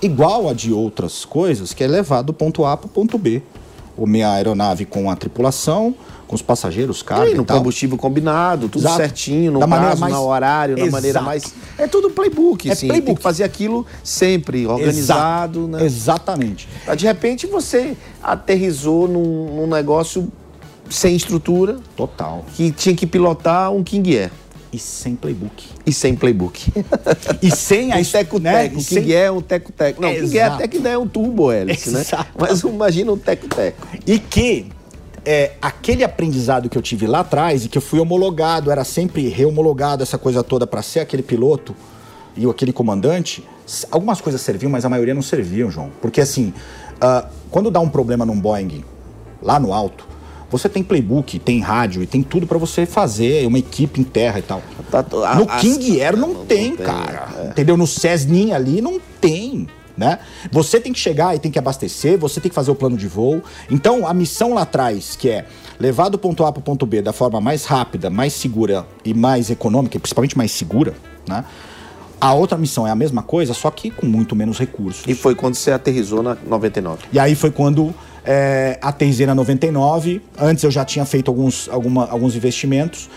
igual 0.00 0.48
a 0.48 0.52
de 0.52 0.72
outras 0.72 1.24
coisas, 1.24 1.72
que 1.72 1.82
é 1.84 1.86
levar 1.86 2.22
do 2.22 2.32
ponto 2.32 2.64
A 2.64 2.76
para 2.76 2.86
o 2.86 2.88
ponto 2.88 3.16
B. 3.18 3.40
O 3.96 4.04
minha 4.06 4.30
aeronave 4.32 4.84
com 4.84 5.08
a 5.10 5.14
tripulação, 5.14 5.94
com 6.26 6.34
os 6.34 6.42
passageiros, 6.42 7.02
carga 7.02 7.28
E 7.28 7.32
e, 7.32 7.36
no 7.36 7.44
tal. 7.44 7.58
combustível 7.58 7.96
combinado, 7.98 8.68
tudo 8.68 8.82
Exato. 8.82 8.96
certinho, 8.96 9.52
no 9.52 9.60
Da 9.60 9.66
maneira 9.66 9.90
prazo, 9.96 10.00
mais- 10.00 10.14
no 10.14 10.22
horário, 10.26 10.76
da 10.76 10.86
maneira 10.86 11.20
mais. 11.20 11.54
É 11.78 11.86
tudo 11.86 12.10
playbook, 12.10 12.68
É 12.68 12.72
assim. 12.72 12.86
playbook. 12.88 13.06
Tem 13.06 13.14
que 13.16 13.22
fazer 13.22 13.44
aquilo 13.44 13.86
sempre, 14.02 14.66
organizado, 14.66 15.60
Exato. 15.60 15.68
né? 15.76 15.84
Exatamente. 15.84 16.68
De 16.96 17.04
repente 17.06 17.46
você 17.46 17.96
aterrizou 18.22 19.06
num, 19.06 19.56
num 19.56 19.66
negócio 19.68 20.32
sem 20.92 21.16
estrutura, 21.16 21.78
Total. 21.96 22.44
que 22.54 22.70
tinha 22.70 22.94
que 22.94 23.06
pilotar 23.06 23.72
um 23.72 23.82
King 23.82 24.16
Air. 24.16 24.30
E 24.72 24.78
sem 24.78 25.14
playbook. 25.14 25.64
E 25.84 25.92
sem 25.92 26.14
playbook. 26.16 26.72
E 27.42 27.50
sem 27.54 27.92
a 27.92 27.96
Um 27.98 28.02
teco-teco. 28.04 28.40
né? 28.40 28.68
King 28.70 28.82
sem- 28.82 29.12
Air 29.12 29.26
é 29.26 29.30
um 29.30 29.42
teco-teco. 29.42 30.00
Não, 30.00 30.14
King 30.14 30.38
Air 30.38 30.52
até 30.54 30.68
que 30.68 30.76
ainda 30.78 30.88
é 30.88 30.96
um 30.98 31.06
turbo 31.06 31.52
hélice, 31.52 31.90
né? 31.90 32.04
Mas 32.38 32.60
imagina 32.62 33.12
um 33.12 33.18
teco-teco. 33.18 33.86
E 34.06 34.18
que 34.18 34.66
é, 35.26 35.52
aquele 35.60 36.02
aprendizado 36.02 36.70
que 36.70 36.78
eu 36.78 36.82
tive 36.82 37.06
lá 37.06 37.20
atrás 37.20 37.64
e 37.66 37.68
que 37.68 37.76
eu 37.76 37.82
fui 37.82 38.00
homologado, 38.00 38.70
era 38.70 38.82
sempre 38.82 39.28
reomologado 39.28 40.02
essa 40.02 40.16
coisa 40.16 40.42
toda 40.42 40.66
para 40.66 40.80
ser 40.80 41.00
aquele 41.00 41.22
piloto 41.22 41.76
e 42.34 42.46
o- 42.46 42.50
aquele 42.50 42.72
comandante, 42.72 43.44
algumas 43.90 44.22
coisas 44.22 44.40
serviam, 44.40 44.70
mas 44.72 44.86
a 44.86 44.88
maioria 44.88 45.12
não 45.14 45.20
serviam, 45.22 45.70
João. 45.70 45.90
Porque 46.00 46.20
assim, 46.22 46.52
ah, 46.98 47.26
quando 47.50 47.70
dá 47.70 47.78
um 47.78 47.90
problema 47.90 48.24
num 48.24 48.40
Boeing 48.40 48.82
lá 49.42 49.60
no 49.60 49.72
alto, 49.74 50.08
você 50.52 50.68
tem 50.68 50.84
playbook, 50.84 51.38
tem 51.40 51.58
rádio 51.60 52.02
e 52.02 52.06
tem 52.06 52.22
tudo 52.22 52.46
para 52.46 52.58
você 52.58 52.86
fazer, 52.86 53.44
uma 53.46 53.58
equipe 53.58 54.00
em 54.00 54.04
terra 54.04 54.38
e 54.38 54.42
tal. 54.42 54.62
Tá 54.90 55.02
to- 55.02 55.24
a- 55.24 55.34
No 55.34 55.46
King 55.46 56.00
Air 56.00 56.16
não, 56.16 56.28
não 56.34 56.44
tem, 56.44 56.76
tem, 56.76 56.86
cara. 56.86 57.28
é. 57.38 57.46
Entendeu? 57.48 57.76
No 57.76 57.86
Cessninha 57.86 58.54
ali 58.54 58.80
não 58.80 59.00
tem. 59.20 59.66
Né? 59.96 60.18
Você 60.50 60.80
tem 60.80 60.90
que 60.90 60.98
chegar 60.98 61.34
e 61.36 61.38
tem 61.38 61.50
que 61.50 61.58
abastecer, 61.58 62.16
você 62.18 62.40
tem 62.40 62.48
que 62.48 62.54
fazer 62.54 62.70
o 62.70 62.74
plano 62.74 62.96
de 62.96 63.06
voo. 63.06 63.42
Então, 63.70 64.06
a 64.06 64.14
missão 64.14 64.54
lá 64.54 64.62
atrás, 64.62 65.14
que 65.16 65.28
é 65.28 65.44
levar 65.78 66.08
do 66.08 66.16
ponto 66.18 66.44
A 66.46 66.50
para 66.52 66.60
o 66.60 66.62
ponto 66.62 66.86
B 66.86 67.02
da 67.02 67.12
forma 67.12 67.42
mais 67.42 67.66
rápida, 67.66 68.08
mais 68.08 68.32
segura 68.32 68.86
e 69.04 69.12
mais 69.12 69.50
econômica, 69.50 69.96
e 69.98 70.00
principalmente 70.00 70.36
mais 70.36 70.50
segura, 70.50 70.94
né? 71.28 71.44
A 72.22 72.32
outra 72.34 72.56
missão 72.56 72.86
é 72.86 72.90
a 72.90 72.94
mesma 72.94 73.20
coisa, 73.20 73.52
só 73.52 73.68
que 73.68 73.90
com 73.90 74.06
muito 74.06 74.36
menos 74.36 74.56
recursos. 74.56 75.02
E 75.08 75.12
foi 75.14 75.34
quando 75.34 75.56
você 75.56 75.72
aterrizou 75.72 76.22
na 76.22 76.36
99. 76.46 77.02
E 77.12 77.18
aí 77.18 77.34
foi 77.34 77.50
quando 77.50 77.92
é, 78.24 78.78
aterrisei 78.80 79.26
na 79.26 79.34
99. 79.34 80.22
Antes 80.38 80.62
eu 80.62 80.70
já 80.70 80.84
tinha 80.84 81.04
feito 81.04 81.28
alguns, 81.32 81.68
alguma- 81.68 82.08
alguns 82.08 82.36
investimentos. 82.36 83.10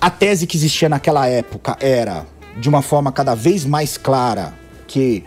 A 0.00 0.10
tese 0.10 0.48
que 0.48 0.56
existia 0.56 0.88
naquela 0.88 1.28
época 1.28 1.76
era, 1.80 2.26
de 2.60 2.68
uma 2.68 2.82
forma 2.82 3.12
cada 3.12 3.36
vez 3.36 3.64
mais 3.64 3.96
clara, 3.96 4.52
que 4.88 5.22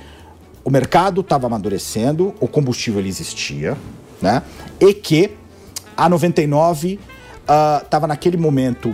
o 0.66 0.70
mercado 0.70 1.22
estava 1.22 1.48
amadurecendo, 1.48 2.34
o 2.42 2.48
combustível 2.48 3.00
ele 3.00 3.08
existia, 3.08 3.78
né? 4.22 4.42
E 4.82 4.94
que 4.94 5.32
a 5.96 6.10
99 6.10 7.00
estava 7.84 8.06
naquele 8.06 8.36
momento 8.36 8.94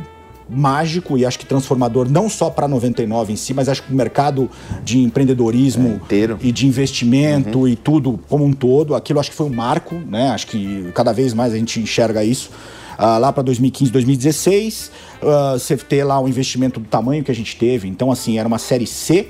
mágico 0.50 1.18
e 1.18 1.26
acho 1.26 1.38
que 1.38 1.46
transformador 1.46 2.10
não 2.10 2.28
só 2.30 2.50
para 2.50 2.68
99 2.68 3.34
em 3.34 3.36
si, 3.36 3.54
mas 3.54 3.70
acho 3.70 3.84
que 3.84 3.94
o 3.94 3.96
mercado 3.96 4.50
de 4.84 5.00
empreendedorismo 5.00 5.90
É, 5.90 5.92
inteiro. 5.94 6.38
e 6.42 6.52
de 6.52 6.66
investimento 6.66 7.68
e 7.68 7.76
tudo 7.76 8.20
como 8.28 8.44
um 8.44 8.52
todo, 8.54 8.96
aquilo 8.96 9.20
acho 9.20 9.30
que 9.30 9.36
foi 9.36 9.46
um 9.46 9.54
marco, 9.54 9.96
né? 9.96 10.30
Acho 10.32 10.48
que 10.48 10.92
cada 10.94 11.14
vez 11.14 11.34
mais 11.34 11.54
a 11.54 11.58
gente 11.58 11.80
enxerga 11.80 12.24
isso. 12.24 12.50
Ah, 12.98 13.18
lá 13.18 13.32
para 13.32 13.44
2015, 13.44 13.92
2016, 13.92 14.92
ah, 15.22 15.54
você 15.54 15.78
ter 15.78 16.04
lá 16.04 16.20
o 16.20 16.28
investimento 16.28 16.80
do 16.80 16.88
tamanho 16.88 17.24
que 17.24 17.32
a 17.32 17.36
gente 17.36 17.56
teve. 17.56 17.88
Então, 17.88 18.12
assim, 18.12 18.38
era 18.38 18.48
uma 18.48 18.58
série 18.58 18.86
C 18.86 19.28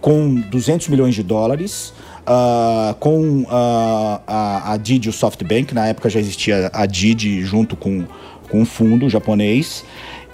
com 0.00 0.34
200 0.50 0.88
milhões 0.88 1.14
de 1.14 1.22
dólares, 1.22 1.92
ah, 2.26 2.94
com 2.98 3.44
ah, 3.50 4.20
a, 4.26 4.72
a 4.72 4.76
Didi 4.78 5.08
e 5.08 5.10
o 5.10 5.12
SoftBank. 5.12 5.74
Na 5.74 5.88
época 5.88 6.08
já 6.08 6.18
existia 6.20 6.70
a 6.72 6.86
Didi 6.86 7.42
junto 7.42 7.76
com, 7.76 8.04
com 8.52 8.60
um 8.60 8.66
fundo 8.66 9.08
japonês. 9.08 9.82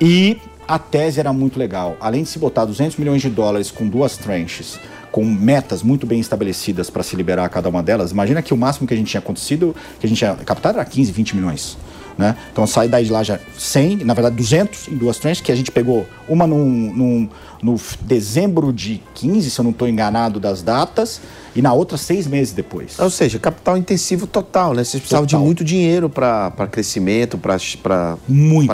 E 0.01 0.37
a 0.67 0.79
tese 0.79 1.21
era 1.21 1.33
muito 1.33 1.59
legal. 1.59 1.97
Além 2.01 2.25
de 2.25 2.29
se 2.29 2.39
botar 2.39 2.65
200 2.65 2.97
milhões 2.97 3.23
de 3.23 3.31
dólares 3.31 3.71
com 3.71 3.87
duas 3.87 4.17
tranches, 4.17 4.79
com 5.13 5.25
metas 5.25 5.83
muito 5.83 6.05
bem 6.07 6.21
estabelecidas 6.21 6.91
para 6.91 7.03
se 7.03 7.17
liberar 7.17 7.49
cada 7.49 7.69
uma 7.69 7.83
delas, 7.83 8.11
imagina 8.11 8.43
que 8.43 8.53
o 8.53 8.57
máximo 8.57 8.87
que 8.87 8.93
a 8.93 8.97
gente 8.97 9.09
tinha 9.09 9.21
acontecido, 9.21 9.75
que 9.99 10.07
a 10.07 10.09
gente 10.09 10.19
tinha 10.19 10.35
captado 10.35 10.79
era 10.79 10.85
15, 10.85 11.13
20 11.13 11.37
milhões. 11.37 11.79
Né? 12.19 12.35
Então 12.53 12.67
sai 12.67 12.89
daí 12.89 13.05
de 13.05 13.13
lá 13.13 13.23
já 13.23 13.39
100, 13.57 13.99
na 13.99 14.13
verdade 14.13 14.35
200 14.35 14.89
em 14.89 14.97
duas 14.97 15.19
tranches, 15.19 15.41
que 15.41 15.53
a 15.53 15.55
gente 15.55 15.71
pegou 15.71 16.05
uma 16.29 16.49
num, 16.49 16.93
num- 16.93 17.29
no 17.63 17.77
f- 17.79 17.97
dezembro 18.03 18.73
de 18.73 19.01
15, 19.15 19.49
se 19.49 19.59
eu 19.61 19.63
não 19.63 19.71
estou 19.71 19.87
enganado 19.89 20.41
das 20.41 20.61
datas, 20.61 21.21
e 21.55 21.63
na 21.63 21.73
outra 21.73 21.97
seis 21.97 22.27
meses 22.27 22.53
depois. 22.53 22.99
Ou 22.99 23.09
seja, 23.09 23.39
capital 23.39 23.77
intensivo 23.79 24.27
total, 24.27 24.75
né? 24.75 24.83
Vocês 24.83 25.01
precisavam 25.01 25.27
de 25.27 25.31
Total. 25.33 25.45
muito 25.47 25.63
dinheiro 25.65 26.11
para 26.11 26.51
crescimento, 26.71 27.39
para 27.39 28.17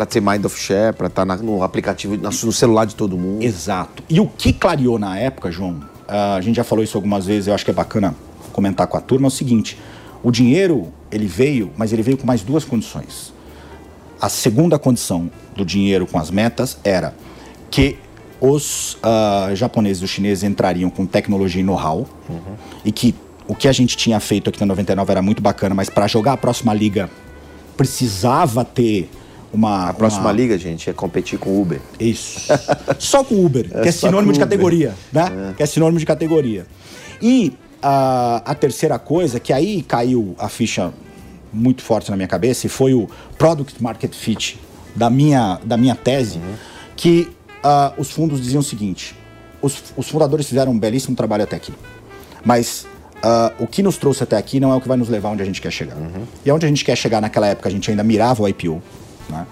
ter 0.09 0.21
mind 0.23 0.45
of 0.47 0.59
share, 0.59 0.95
para 0.95 1.09
estar 1.09 1.25
no 1.27 1.63
aplicativo, 1.63 2.17
no 2.17 2.33
celular 2.53 2.87
de 2.87 2.95
todo 2.95 3.17
mundo. 3.17 3.43
Exato. 3.43 4.03
E 4.09 4.21
o 4.21 4.27
que 4.27 4.53
clareou 4.55 4.99
na 4.99 5.19
época, 5.19 5.51
João, 5.53 5.81
ah, 6.09 6.37
a 6.37 6.41
gente 6.41 6.57
já 6.57 6.65
falou 6.65 6.83
isso 6.83 6.97
algumas 6.97 7.27
vezes, 7.27 7.47
eu 7.49 7.55
acho 7.55 7.65
que 7.65 7.71
é 7.71 7.75
bacana 7.75 8.15
comentar 8.53 8.87
com 8.87 8.97
a 8.97 9.01
turma, 9.03 9.27
é 9.27 9.29
o 9.29 9.31
seguinte: 9.31 9.79
o 10.23 10.31
dinheiro, 10.31 10.89
ele 11.13 11.27
veio, 11.27 11.71
mas 11.77 11.93
ele 11.93 12.03
veio 12.03 12.17
com 12.17 12.27
mais 12.27 12.43
duas 12.43 12.65
condições. 12.65 13.34
A 14.21 14.29
segunda 14.29 14.79
condição 14.79 15.31
do 15.57 15.65
dinheiro 15.65 16.07
com 16.07 16.19
as 16.19 16.31
metas 16.31 16.79
era 16.85 17.15
que 17.71 17.99
os 18.41 18.97
ah, 19.03 19.51
japoneses 19.55 20.03
e 20.03 20.05
os 20.05 20.11
chineses 20.11 20.45
entrariam 20.45 20.91
com 20.91 21.07
tecnologia 21.07 21.61
e 21.61 21.65
know-how 21.65 22.07
e 22.85 22.93
que 22.93 23.15
o 23.47 23.55
que 23.55 23.69
a 23.69 23.73
gente 23.73 23.97
tinha 23.97 24.19
feito 24.21 24.49
aqui 24.51 24.61
na 24.61 24.67
99 24.67 25.11
era 25.11 25.23
muito 25.23 25.43
bacana, 25.43 25.75
mas 25.75 25.91
para 25.91 26.07
jogar 26.07 26.33
a 26.33 26.37
próxima 26.37 26.73
liga 26.73 27.11
precisava 27.77 28.65
ter 28.65 29.11
uma. 29.53 29.91
A 29.91 29.93
próxima 29.93 30.25
uma- 30.27 30.33
liga, 30.33 30.59
gente, 30.59 30.89
é 30.89 30.93
competir 30.93 31.39
com 31.39 31.51
o 31.51 31.61
Uber. 31.61 31.81
isso. 31.99 32.53
Só 32.99 33.23
com 33.23 33.45
Uber, 33.45 33.69
que 33.83 33.89
é 33.89 33.93
sinônimo 33.93 34.33
de 34.33 34.39
Uber. 34.39 34.49
categoria, 34.49 34.95
né? 35.13 35.55
Que 35.57 35.63
é 35.63 35.67
sinônimo 35.67 35.99
de 35.99 36.07
categoria. 36.07 36.67
E 37.21 37.53
ah, 37.83 38.43
a 38.45 38.55
terceira 38.55 38.99
coisa, 38.99 39.39
que 39.39 39.53
aí 39.53 39.83
caiu 39.83 40.35
a 40.39 40.49
ficha 40.49 40.93
muito 41.55 41.83
forte 41.83 42.11
na 42.11 42.17
minha 42.17 42.29
cabeça, 42.29 42.67
e 42.67 42.71
foi 42.71 42.93
o 42.93 43.09
Product 43.39 43.83
Market 43.83 44.13
Fit 44.15 44.59
da 44.95 45.09
minha, 45.09 45.59
da 45.65 45.77
minha 45.77 45.95
tese, 45.95 46.41
que 46.97 47.31
ah, 47.63 47.93
os 47.97 48.11
fundos 48.11 48.41
diziam 48.41 48.61
o 48.61 48.65
seguinte: 48.65 49.17
os, 49.63 49.83
os 49.97 50.09
fundadores 50.09 50.47
fizeram 50.47 50.73
um 50.73 50.79
belíssimo 50.79 51.17
trabalho 51.17 51.45
até 51.45 51.57
aqui. 51.57 51.73
Mas 52.45 52.87
ah, 53.23 53.53
o 53.59 53.67
que 53.67 53.83
nos 53.83 53.97
trouxe 53.97 54.23
até 54.23 54.37
aqui 54.37 54.61
não 54.61 54.73
é 54.73 54.77
o 54.77 54.81
que 54.81 54.89
vai 54.89 54.97
nos 54.97 55.09
levar 55.09 55.31
onde 55.31 55.43
a 55.43 55.47
gente 55.47 55.61
quer 55.61 55.71
chegar. 55.71 55.97
E 56.45 56.51
onde 56.51 56.67
a 56.67 56.69
gente 56.69 56.85
quer 56.85 56.97
chegar 56.97 57.21
naquela 57.21 57.47
época, 57.47 57.69
a 57.69 57.73
gente 57.73 57.91
ainda 57.91 58.05
mirava 58.05 58.43
o 58.43 58.49
IPO. 58.49 58.83
Né? 59.29 59.47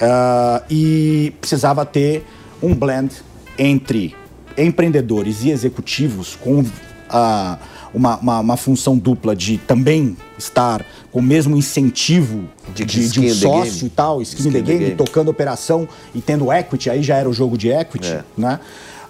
Ah, 0.00 0.62
e 0.68 1.32
precisava 1.40 1.86
ter 1.86 2.26
um 2.62 2.74
blend 2.74 3.14
entre 3.58 4.14
empreendedores 4.56 5.42
e 5.44 5.50
executivos 5.50 6.36
com 6.36 6.64
ah, 7.08 7.58
uma, 7.94 8.16
uma, 8.18 8.40
uma 8.40 8.56
função 8.56 8.96
dupla 8.98 9.34
de 9.36 9.56
também 9.58 10.16
estar 10.38 10.84
com 11.12 11.20
o 11.20 11.22
mesmo 11.22 11.56
incentivo 11.56 12.44
De 12.74 12.84
de, 12.84 13.08
de, 13.08 13.20
um 13.20 13.30
sócio 13.34 13.72
game. 13.74 13.86
e 13.86 13.90
tal, 13.90 14.20
skin, 14.22 14.42
in 14.42 14.48
Skin 14.48 14.52
the 14.52 14.60
game, 14.62 14.84
game. 14.86 14.96
tocando 14.96 15.30
operação 15.30 15.88
e 16.14 16.20
tendo 16.20 16.52
equity, 16.52 16.90
aí 16.90 17.02
já 17.02 17.16
era 17.16 17.28
o 17.28 17.32
jogo 17.32 17.56
de 17.56 17.68
equity, 17.70 18.08
É. 18.12 18.24
né? 18.36 18.58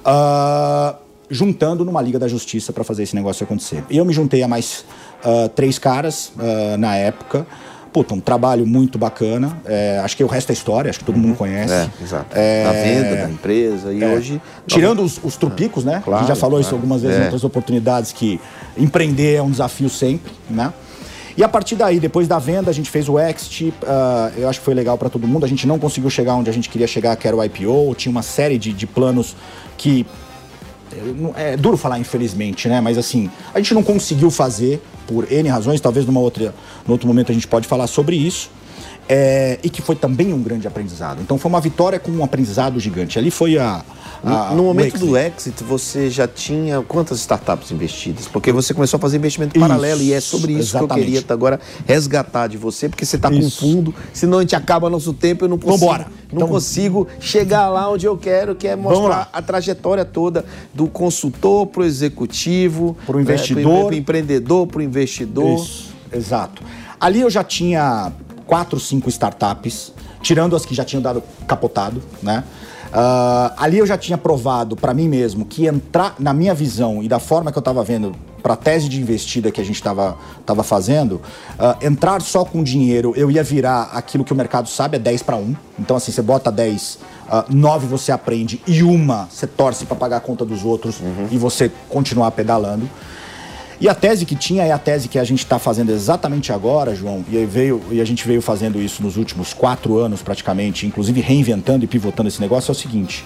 Ah, 0.04 0.96
juntando 1.30 1.84
numa 1.84 2.02
Liga 2.02 2.18
da 2.18 2.28
Justiça 2.28 2.72
para 2.72 2.84
fazer 2.84 3.02
esse 3.04 3.14
negócio 3.14 3.42
acontecer. 3.44 3.82
E 3.88 3.96
eu 3.96 4.04
me 4.04 4.12
juntei 4.12 4.42
a 4.42 4.48
mais 4.48 4.84
ah, 5.24 5.48
três 5.54 5.78
caras 5.78 6.32
ah, 6.38 6.76
na 6.76 6.94
época. 6.96 7.46
Puta, 7.92 8.12
um 8.12 8.18
trabalho 8.20 8.66
muito 8.66 8.98
bacana. 8.98 9.56
É, 9.64 10.00
acho 10.04 10.16
que 10.16 10.24
o 10.24 10.26
resto 10.26 10.50
é 10.50 10.52
história, 10.52 10.90
acho 10.90 10.98
que 10.98 11.04
todo 11.04 11.16
mundo 11.16 11.36
conhece. 11.36 11.72
É, 11.72 11.88
exato. 12.02 12.26
É, 12.36 12.64
Da 12.64 12.72
venda 12.72 13.16
da 13.22 13.30
empresa. 13.30 13.92
E 13.92 14.02
é. 14.02 14.08
hoje. 14.08 14.42
Tirando 14.66 15.00
os, 15.00 15.20
os 15.22 15.36
trupicos, 15.36 15.84
né? 15.84 15.98
a 15.98 16.00
Claro, 16.00 16.18
gente 16.24 16.28
já 16.28 16.34
falou 16.34 16.58
isso 16.58 16.70
claro. 16.70 16.82
algumas 16.82 17.02
vezes 17.02 17.16
É. 17.18 17.20
em 17.20 17.24
outras 17.26 17.44
oportunidades, 17.44 18.10
que 18.10 18.40
empreender 18.76 19.34
é 19.36 19.42
um 19.42 19.50
desafio 19.50 19.88
sempre, 19.88 20.32
né? 20.48 20.72
E 21.36 21.42
a 21.42 21.48
partir 21.48 21.74
daí, 21.74 21.98
depois 21.98 22.28
da 22.28 22.38
venda, 22.38 22.70
a 22.70 22.74
gente 22.74 22.88
fez 22.88 23.08
o 23.08 23.18
exit. 23.18 23.74
ah, 23.86 24.30
eu 24.36 24.48
acho 24.48 24.60
que 24.60 24.64
foi 24.64 24.74
legal 24.74 24.96
para 24.96 25.10
todo 25.10 25.26
mundo. 25.26 25.44
A 25.44 25.48
gente 25.48 25.66
não 25.66 25.78
conseguiu 25.80 26.08
chegar 26.08 26.34
onde 26.36 26.48
a 26.48 26.52
gente 26.52 26.68
queria 26.68 26.86
chegar, 26.86 27.16
que 27.16 27.26
era 27.26 27.36
o 27.36 27.42
IPO. 27.44 27.94
Tinha 27.96 28.10
uma 28.12 28.22
série 28.22 28.56
de, 28.56 28.72
de 28.72 28.86
planos 28.86 29.34
que 29.76 30.06
não- 31.16 31.34
é 31.36 31.56
duro 31.56 31.76
falar 31.76 31.98
infelizmente, 31.98 32.68
né? 32.68 32.80
Mas 32.80 32.96
assim, 32.96 33.28
a 33.52 33.58
gente 33.58 33.74
não 33.74 33.82
conseguiu 33.82 34.30
fazer 34.30 34.80
por 35.08 35.30
N 35.30 35.48
razões, 35.48 35.80
talvez 35.80 36.06
numa 36.06 36.20
outra, 36.20 36.54
num 36.86 36.92
outro 36.92 37.08
momento 37.08 37.32
a 37.32 37.34
gente 37.34 37.48
pode 37.48 37.66
falar 37.66 37.88
sobre 37.88 38.14
isso. 38.14 38.48
É, 39.08 39.58
e 39.62 39.68
que 39.70 39.82
foi 39.82 39.94
também 39.96 40.32
um 40.32 40.42
grande 40.42 40.66
aprendizado. 40.66 41.20
Então 41.20 41.36
foi 41.38 41.48
uma 41.48 41.60
vitória 41.60 41.98
com 41.98 42.10
um 42.10 42.24
aprendizado 42.24 42.78
gigante. 42.80 43.18
Ali 43.18 43.30
foi 43.30 43.58
a. 43.58 43.84
a 44.24 44.54
no 44.54 44.62
o 44.62 44.66
momento 44.66 44.96
exit. 44.96 45.06
do 45.06 45.16
exit, 45.16 45.62
você 45.64 46.08
já 46.08 46.26
tinha 46.26 46.80
quantas 46.82 47.18
startups 47.20 47.70
investidas? 47.70 48.26
Porque 48.26 48.50
você 48.50 48.72
começou 48.72 48.96
a 48.96 49.00
fazer 49.00 49.18
investimento 49.18 49.56
Isso, 49.56 49.66
paralelo 49.68 50.00
e 50.02 50.12
é 50.12 50.20
sobre 50.20 50.52
isso 50.52 50.70
que 50.70 50.76
eu 50.76 50.80
exatamente. 50.84 51.04
queria 51.06 51.24
agora 51.28 51.60
resgatar 51.86 52.46
de 52.46 52.56
você, 52.56 52.88
porque 52.88 53.04
você 53.04 53.16
está 53.16 53.28
com 53.28 53.36
Isso. 53.36 53.60
fundo, 53.60 53.94
senão 54.12 54.38
a 54.38 54.40
gente 54.40 54.56
acaba 54.56 54.88
nosso 54.88 55.12
tempo 55.12 55.44
eu 55.44 55.48
não 55.48 55.58
consigo, 55.58 55.78
Vambora. 55.86 56.06
não 56.32 56.36
Então- 56.38 56.48
consigo 56.48 57.06
chegar 57.20 57.68
lá 57.68 57.90
onde 57.90 58.06
eu 58.06 58.16
quero, 58.16 58.54
que 58.54 58.66
é 58.66 58.74
mostrar 58.74 59.28
a 59.32 59.42
trajetória 59.42 60.04
toda 60.04 60.44
do 60.72 60.86
consultor 60.86 61.66
para 61.66 61.82
o 61.82 61.84
executivo, 61.84 62.96
Pro 63.04 63.16
né, 63.16 63.22
investidor. 63.22 63.86
pro 63.86 63.94
empreendedor, 63.94 64.66
para 64.66 64.78
o 64.78 64.82
investidor. 64.82 65.58
Isso, 65.58 65.90
exato. 66.12 66.62
Ali 66.98 67.20
eu 67.20 67.28
já 67.28 67.44
tinha 67.44 68.10
quatro, 68.46 68.78
cinco 68.78 69.08
startups, 69.08 69.92
tirando 70.20 70.56
as 70.56 70.64
que 70.64 70.74
já 70.74 70.84
tinham 70.84 71.02
dado 71.02 71.22
capotado, 71.46 72.02
né? 72.22 72.44
Ah, 72.96 73.52
ali 73.58 73.78
eu 73.78 73.86
já 73.86 73.98
tinha 73.98 74.16
provado 74.16 74.76
para 74.76 74.94
mim 74.94 75.08
mesmo 75.08 75.44
que 75.44 75.66
entrar, 75.66 76.14
na 76.16 76.32
minha 76.32 76.54
visão 76.54 77.02
e 77.02 77.08
da 77.08 77.18
forma 77.18 77.50
que 77.50 77.58
eu 77.58 77.60
estava 77.60 77.82
vendo 77.82 78.14
para 78.40 78.54
a 78.54 78.56
tese 78.56 78.88
de 78.88 79.00
investida 79.00 79.50
que 79.50 79.60
a 79.60 79.64
gente 79.64 79.76
estava 79.76 80.16
tava 80.46 80.62
fazendo, 80.62 81.20
ah, 81.58 81.76
entrar 81.82 82.22
só 82.22 82.44
com 82.44 82.62
dinheiro 82.62 83.12
eu 83.16 83.30
ia 83.32 83.42
virar 83.42 83.90
aquilo 83.92 84.22
que 84.22 84.32
o 84.32 84.36
mercado 84.36 84.68
sabe, 84.68 84.96
é 84.96 85.00
10 85.00 85.22
para 85.22 85.36
1. 85.36 85.56
Então, 85.78 85.96
assim, 85.96 86.12
você 86.12 86.22
bota 86.22 86.52
10, 86.52 86.98
ah, 87.28 87.44
9 87.48 87.88
você 87.88 88.12
aprende 88.12 88.62
e 88.64 88.82
uma 88.84 89.28
você 89.28 89.46
torce 89.46 89.86
para 89.86 89.96
pagar 89.96 90.18
a 90.18 90.20
conta 90.20 90.44
dos 90.44 90.64
outros 90.64 91.00
e 91.32 91.36
você 91.36 91.72
continuar 91.88 92.30
pedalando. 92.30 92.88
E 93.80 93.88
a 93.88 93.94
tese 93.94 94.24
que 94.24 94.36
tinha 94.36 94.64
é 94.64 94.70
a 94.70 94.78
tese 94.78 95.08
que 95.08 95.18
a 95.18 95.24
gente 95.24 95.40
está 95.40 95.58
fazendo 95.58 95.90
exatamente 95.90 96.52
agora, 96.52 96.94
João, 96.94 97.24
e, 97.30 97.44
veio, 97.44 97.82
e 97.90 98.00
a 98.00 98.04
gente 98.04 98.26
veio 98.26 98.40
fazendo 98.40 98.80
isso 98.80 99.02
nos 99.02 99.16
últimos 99.16 99.52
quatro 99.52 99.98
anos 99.98 100.22
praticamente, 100.22 100.86
inclusive 100.86 101.20
reinventando 101.20 101.84
e 101.84 101.88
pivotando 101.88 102.28
esse 102.28 102.40
negócio, 102.40 102.70
é 102.70 102.72
o 102.72 102.74
seguinte: 102.74 103.24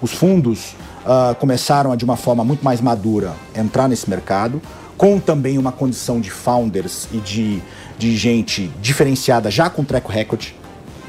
os 0.00 0.12
fundos 0.12 0.74
ah, 1.04 1.34
começaram 1.38 1.92
a, 1.92 1.96
de 1.96 2.04
uma 2.04 2.16
forma 2.16 2.44
muito 2.44 2.64
mais 2.64 2.80
madura, 2.80 3.34
entrar 3.54 3.88
nesse 3.88 4.08
mercado, 4.08 4.60
com 4.96 5.18
também 5.18 5.58
uma 5.58 5.72
condição 5.72 6.20
de 6.20 6.30
founders 6.30 7.08
e 7.12 7.18
de, 7.18 7.62
de 7.98 8.16
gente 8.16 8.70
diferenciada, 8.80 9.50
já 9.50 9.70
com 9.70 9.84
track 9.84 10.10
record. 10.10 10.48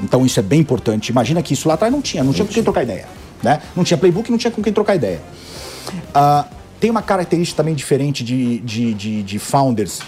Então 0.02 0.24
isso 0.26 0.40
é 0.40 0.42
bem 0.42 0.60
importante. 0.60 1.10
Imagina 1.10 1.42
que 1.42 1.54
isso 1.54 1.68
lá 1.68 1.74
atrás 1.74 1.92
não 1.92 2.00
tinha, 2.00 2.24
não 2.24 2.32
tinha 2.32 2.46
com 2.46 2.52
quem 2.52 2.62
trocar 2.62 2.82
ideia. 2.82 3.06
Né? 3.42 3.60
Não 3.76 3.84
tinha 3.84 3.98
playbook, 3.98 4.30
não 4.30 4.38
tinha 4.38 4.50
com 4.50 4.62
quem 4.62 4.72
trocar 4.72 4.96
ideia. 4.96 5.20
Ah, 6.14 6.46
tem 6.82 6.90
uma 6.90 7.00
característica 7.00 7.56
também 7.62 7.76
diferente 7.76 8.24
de, 8.24 8.58
de, 8.58 8.92
de, 8.92 9.22
de 9.22 9.38
founders, 9.38 10.00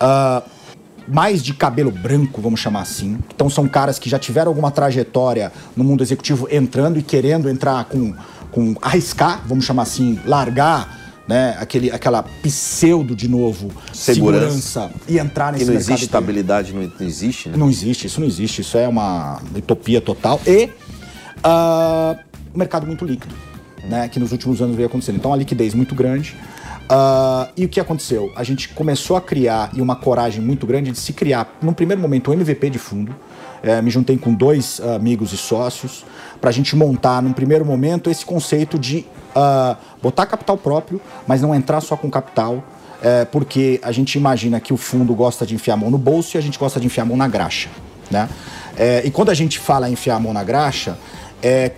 ah, 0.00 0.42
mais 1.06 1.42
de 1.42 1.52
cabelo 1.52 1.90
branco, 1.90 2.40
vamos 2.40 2.60
chamar 2.60 2.80
assim. 2.80 3.18
Então 3.34 3.50
são 3.50 3.68
caras 3.68 3.98
que 3.98 4.08
já 4.08 4.18
tiveram 4.18 4.50
alguma 4.50 4.70
trajetória 4.70 5.52
no 5.76 5.84
mundo 5.84 6.02
executivo 6.02 6.48
entrando 6.50 6.98
e 6.98 7.02
querendo 7.02 7.46
entrar 7.50 7.84
com, 7.84 8.14
com 8.50 8.74
arriscar, 8.80 9.42
vamos 9.46 9.66
chamar 9.66 9.82
assim, 9.82 10.18
largar 10.24 10.98
né, 11.28 11.58
aquele, 11.60 11.90
aquela 11.90 12.22
pseudo 12.22 13.14
de 13.14 13.28
novo 13.28 13.70
Segurança. 13.92 14.88
segurança 14.88 14.90
e 15.06 15.18
entrar 15.18 15.52
Que 15.52 15.58
nesse 15.58 15.64
não 15.66 15.74
mercado. 15.74 15.90
existe 15.92 16.04
estabilidade, 16.06 16.72
não, 16.72 16.90
não 16.98 17.06
existe, 17.06 17.48
né? 17.50 17.56
Não 17.58 17.68
existe, 17.68 18.06
isso 18.06 18.18
não 18.18 18.26
existe, 18.26 18.62
isso 18.62 18.78
é 18.78 18.88
uma 18.88 19.42
utopia 19.54 20.00
total. 20.00 20.40
E 20.46 20.70
ah, 21.42 22.16
o 22.54 22.58
mercado 22.58 22.86
muito 22.86 23.04
líquido, 23.04 23.34
né? 23.88 24.08
Que 24.08 24.18
nos 24.18 24.32
últimos 24.32 24.60
anos 24.60 24.76
veio 24.76 24.88
acontecendo. 24.88 25.16
Então, 25.16 25.32
a 25.32 25.36
liquidez 25.36 25.74
muito 25.74 25.94
grande. 25.94 26.36
Ah, 26.88 27.48
e 27.56 27.64
o 27.64 27.68
que 27.68 27.80
aconteceu? 27.80 28.32
A 28.36 28.44
gente 28.44 28.68
começou 28.70 29.16
a 29.16 29.20
criar, 29.20 29.70
e 29.74 29.80
uma 29.80 29.96
coragem 29.96 30.42
muito 30.42 30.66
grande 30.66 30.90
de 30.90 30.98
se 30.98 31.12
criar, 31.12 31.56
num 31.62 31.72
primeiro 31.72 32.00
momento, 32.00 32.30
um 32.30 32.34
MVP 32.34 32.70
de 32.70 32.78
fundo. 32.78 33.14
é, 33.62 33.80
me 33.80 33.90
juntei 33.90 34.18
com 34.18 34.34
dois 34.34 34.78
amigos 34.80 35.32
e 35.32 35.38
sócios 35.38 36.04
para 36.38 36.50
a 36.50 36.52
gente 36.52 36.76
montar, 36.76 37.22
num 37.22 37.32
primeiro 37.32 37.64
momento, 37.64 38.10
esse 38.10 38.24
conceito 38.24 38.78
de 38.78 39.06
uh, 39.34 39.74
botar 40.02 40.26
capital 40.26 40.58
próprio, 40.58 41.00
mas 41.26 41.40
não 41.40 41.54
entrar 41.54 41.80
só 41.80 41.96
com 41.96 42.10
capital, 42.10 42.62
é, 43.02 43.24
porque 43.24 43.80
a 43.82 43.90
gente 43.90 44.18
imagina 44.18 44.60
que 44.60 44.74
o 44.74 44.76
fundo 44.76 45.14
gosta 45.14 45.46
de 45.46 45.54
enfiar 45.54 45.74
a 45.74 45.76
mão 45.78 45.90
no 45.90 45.96
bolso 45.96 46.36
e 46.36 46.38
a 46.38 46.42
gente 46.42 46.58
gosta 46.58 46.78
de 46.78 46.86
enfiar 46.86 47.04
a 47.04 47.06
mão 47.06 47.16
na 47.16 47.26
graxa. 47.26 47.70
Né? 48.10 48.28
É, 48.76 49.02
e 49.04 49.10
quando 49.10 49.30
a 49.30 49.34
gente 49.34 49.58
fala 49.58 49.88
enfiar 49.88 50.16
a 50.16 50.20
mão 50.20 50.34
na 50.34 50.44
graxa, 50.44 50.98
é 51.42 51.70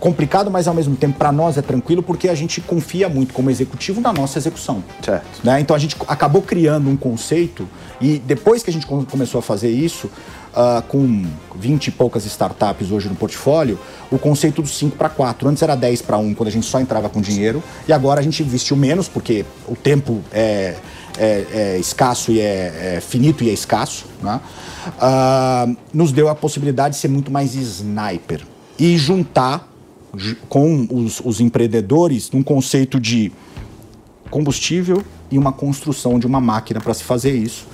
complicado, 0.00 0.50
mas 0.50 0.68
ao 0.68 0.74
mesmo 0.74 0.96
tempo 0.96 1.18
para 1.18 1.32
nós 1.32 1.56
é 1.56 1.62
tranquilo 1.62 2.02
porque 2.02 2.28
a 2.28 2.34
gente 2.34 2.60
confia 2.60 3.08
muito 3.08 3.32
como 3.32 3.50
executivo 3.50 4.00
na 4.00 4.12
nossa 4.12 4.38
execução. 4.38 4.82
Certo. 5.02 5.44
Né? 5.44 5.60
Então 5.60 5.74
a 5.74 5.78
gente 5.78 5.96
acabou 6.06 6.42
criando 6.42 6.88
um 6.88 6.96
conceito 6.96 7.68
e 8.00 8.18
depois 8.18 8.62
que 8.62 8.70
a 8.70 8.72
gente 8.72 8.86
começou 8.86 9.38
a 9.38 9.42
fazer 9.42 9.70
isso, 9.70 10.10
uh, 10.56 10.82
com 10.82 11.24
20 11.54 11.86
e 11.86 11.90
poucas 11.90 12.24
startups 12.24 12.90
hoje 12.90 13.08
no 13.08 13.14
portfólio, 13.14 13.78
o 14.10 14.18
conceito 14.18 14.62
do 14.62 14.68
5 14.68 14.96
para 14.96 15.08
4. 15.08 15.48
Antes 15.48 15.62
era 15.62 15.74
10 15.74 16.02
para 16.02 16.16
1, 16.16 16.34
quando 16.34 16.48
a 16.48 16.52
gente 16.52 16.66
só 16.66 16.80
entrava 16.80 17.08
com 17.08 17.20
dinheiro, 17.20 17.62
e 17.86 17.92
agora 17.92 18.20
a 18.20 18.22
gente 18.22 18.42
investiu 18.42 18.76
menos, 18.76 19.08
porque 19.08 19.44
o 19.68 19.76
tempo 19.76 20.22
é, 20.32 20.76
é, 21.18 21.46
é 21.52 21.78
escasso 21.78 22.32
e 22.32 22.40
é, 22.40 22.96
é, 22.96 23.00
finito 23.00 23.44
e 23.44 23.50
é 23.50 23.52
escasso. 23.52 24.06
Né? 24.22 24.40
Uh, 24.86 25.76
nos 25.92 26.12
deu 26.12 26.28
a 26.28 26.34
possibilidade 26.34 26.94
de 26.94 27.00
ser 27.00 27.08
muito 27.08 27.30
mais 27.30 27.54
sniper 27.54 28.42
e 28.78 28.96
juntar 28.96 29.75
com 30.48 30.86
os, 30.90 31.20
os 31.24 31.40
empreendedores 31.40 32.30
num 32.30 32.42
conceito 32.42 32.98
de 33.00 33.32
combustível 34.30 35.02
e 35.30 35.38
uma 35.38 35.52
construção 35.52 36.18
de 36.18 36.26
uma 36.26 36.40
máquina 36.40 36.80
para 36.80 36.94
se 36.94 37.04
fazer 37.04 37.34
isso 37.34 37.66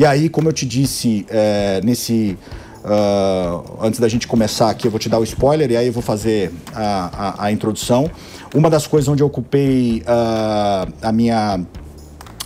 e 0.00 0.04
aí, 0.06 0.28
como 0.28 0.48
eu 0.48 0.52
te 0.52 0.66
disse, 0.66 1.26
é, 1.28 1.80
nesse. 1.84 2.38
Uh, 2.82 3.76
antes 3.82 4.00
da 4.00 4.08
gente 4.08 4.26
começar 4.26 4.70
aqui, 4.70 4.86
eu 4.86 4.90
vou 4.90 4.98
te 4.98 5.10
dar 5.10 5.18
o 5.18 5.24
spoiler 5.24 5.70
e 5.70 5.76
aí 5.76 5.88
eu 5.88 5.92
vou 5.92 6.02
fazer 6.02 6.50
a, 6.74 7.42
a, 7.42 7.44
a 7.44 7.52
introdução. 7.52 8.10
Uma 8.54 8.70
das 8.70 8.86
coisas 8.86 9.06
onde 9.06 9.22
eu 9.22 9.26
ocupei 9.26 10.02
uh, 10.06 10.90
a 11.02 11.12
minha, 11.12 11.60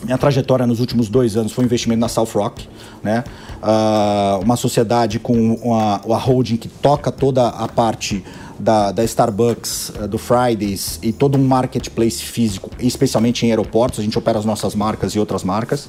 minha 0.02 0.18
trajetória 0.18 0.66
nos 0.66 0.80
últimos 0.80 1.08
dois 1.08 1.36
anos 1.36 1.52
foi 1.52 1.64
o 1.64 1.66
investimento 1.66 2.00
na 2.00 2.08
South 2.08 2.30
Rock, 2.34 2.68
né? 3.00 3.22
Uh, 3.62 4.42
uma 4.42 4.56
sociedade 4.56 5.20
com 5.20 5.54
uma 5.54 6.18
holding 6.18 6.56
que 6.56 6.68
toca 6.68 7.12
toda 7.12 7.46
a 7.46 7.68
parte 7.68 8.24
da, 8.58 8.92
da 8.92 9.04
Starbucks, 9.04 9.92
eh, 10.00 10.06
do 10.06 10.18
Fridays 10.18 10.98
e 11.02 11.12
todo 11.12 11.36
um 11.36 11.44
marketplace 11.44 12.22
físico, 12.22 12.70
especialmente 12.78 13.44
em 13.44 13.50
aeroportos, 13.50 14.00
a 14.00 14.02
gente 14.02 14.18
opera 14.18 14.38
as 14.38 14.44
nossas 14.44 14.74
marcas 14.74 15.12
e 15.12 15.18
outras 15.18 15.42
marcas, 15.42 15.88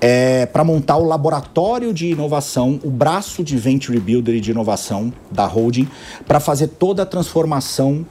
é, 0.00 0.46
para 0.46 0.64
montar 0.64 0.96
o 0.96 1.04
laboratório 1.04 1.92
de 1.92 2.08
inovação, 2.08 2.80
o 2.82 2.90
braço 2.90 3.42
de 3.42 3.56
Venture 3.56 3.98
Builder 3.98 4.36
e 4.36 4.40
de 4.40 4.50
inovação 4.50 5.12
da 5.30 5.46
holding, 5.46 5.88
para 6.26 6.40
fazer 6.40 6.68
toda 6.68 7.02
a 7.02 7.06
transformação 7.06 8.06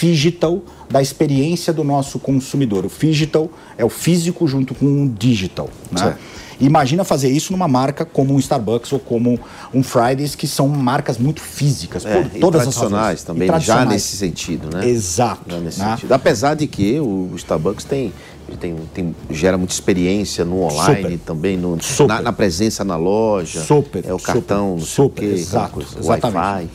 digital 0.00 0.62
da 0.90 1.02
experiência 1.02 1.72
do 1.72 1.84
nosso 1.84 2.18
consumidor. 2.18 2.86
O 2.86 2.88
digital 2.88 3.50
é 3.76 3.84
o 3.84 3.88
físico 3.88 4.46
junto 4.46 4.74
com 4.74 5.04
o 5.04 5.08
digital. 5.08 5.68
Né? 5.90 5.98
Certo. 5.98 6.43
Imagina 6.60 7.04
fazer 7.04 7.30
isso 7.30 7.52
numa 7.52 7.68
marca 7.68 8.04
como 8.04 8.34
um 8.34 8.38
Starbucks 8.38 8.92
ou 8.92 8.98
como 8.98 9.38
um 9.72 9.82
Fridays, 9.82 10.34
que 10.34 10.46
são 10.46 10.68
marcas 10.68 11.18
muito 11.18 11.40
físicas. 11.40 12.04
É, 12.04 12.22
por 12.22 12.30
todas 12.40 12.62
tradicionais 12.62 13.20
as 13.20 13.24
também, 13.24 13.48
tradicionais. 13.48 13.84
já 13.84 13.92
nesse 13.92 14.16
sentido, 14.16 14.68
né? 14.74 14.88
Exato. 14.88 15.54
Nesse 15.56 15.80
né? 15.80 15.90
sentido. 15.90 16.12
Apesar 16.12 16.54
de 16.54 16.66
que 16.66 16.98
o 17.00 17.30
Starbucks 17.36 17.84
tem 17.84 18.12
tem, 18.60 18.76
tem, 18.92 19.16
gera 19.30 19.56
muita 19.56 19.72
experiência 19.72 20.44
no 20.44 20.62
online 20.62 21.02
super, 21.02 21.18
também, 21.20 21.56
no, 21.56 21.78
na, 22.06 22.20
na, 22.20 22.32
presença 22.32 22.84
na 22.84 22.96
loja. 22.96 23.62
Super. 23.62 24.04
É 24.06 24.12
o 24.12 24.18
cartão, 24.18 24.78
super, 24.78 24.84
super 24.86 25.20
quê, 25.22 25.40
exato, 25.40 25.86
Wi-Fi. 26.02 26.68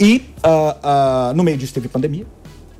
E 0.00 0.24
uh, 0.44 1.30
uh, 1.30 1.34
no 1.34 1.44
meio 1.44 1.56
disso 1.56 1.74
teve 1.74 1.88
pandemia. 1.88 2.26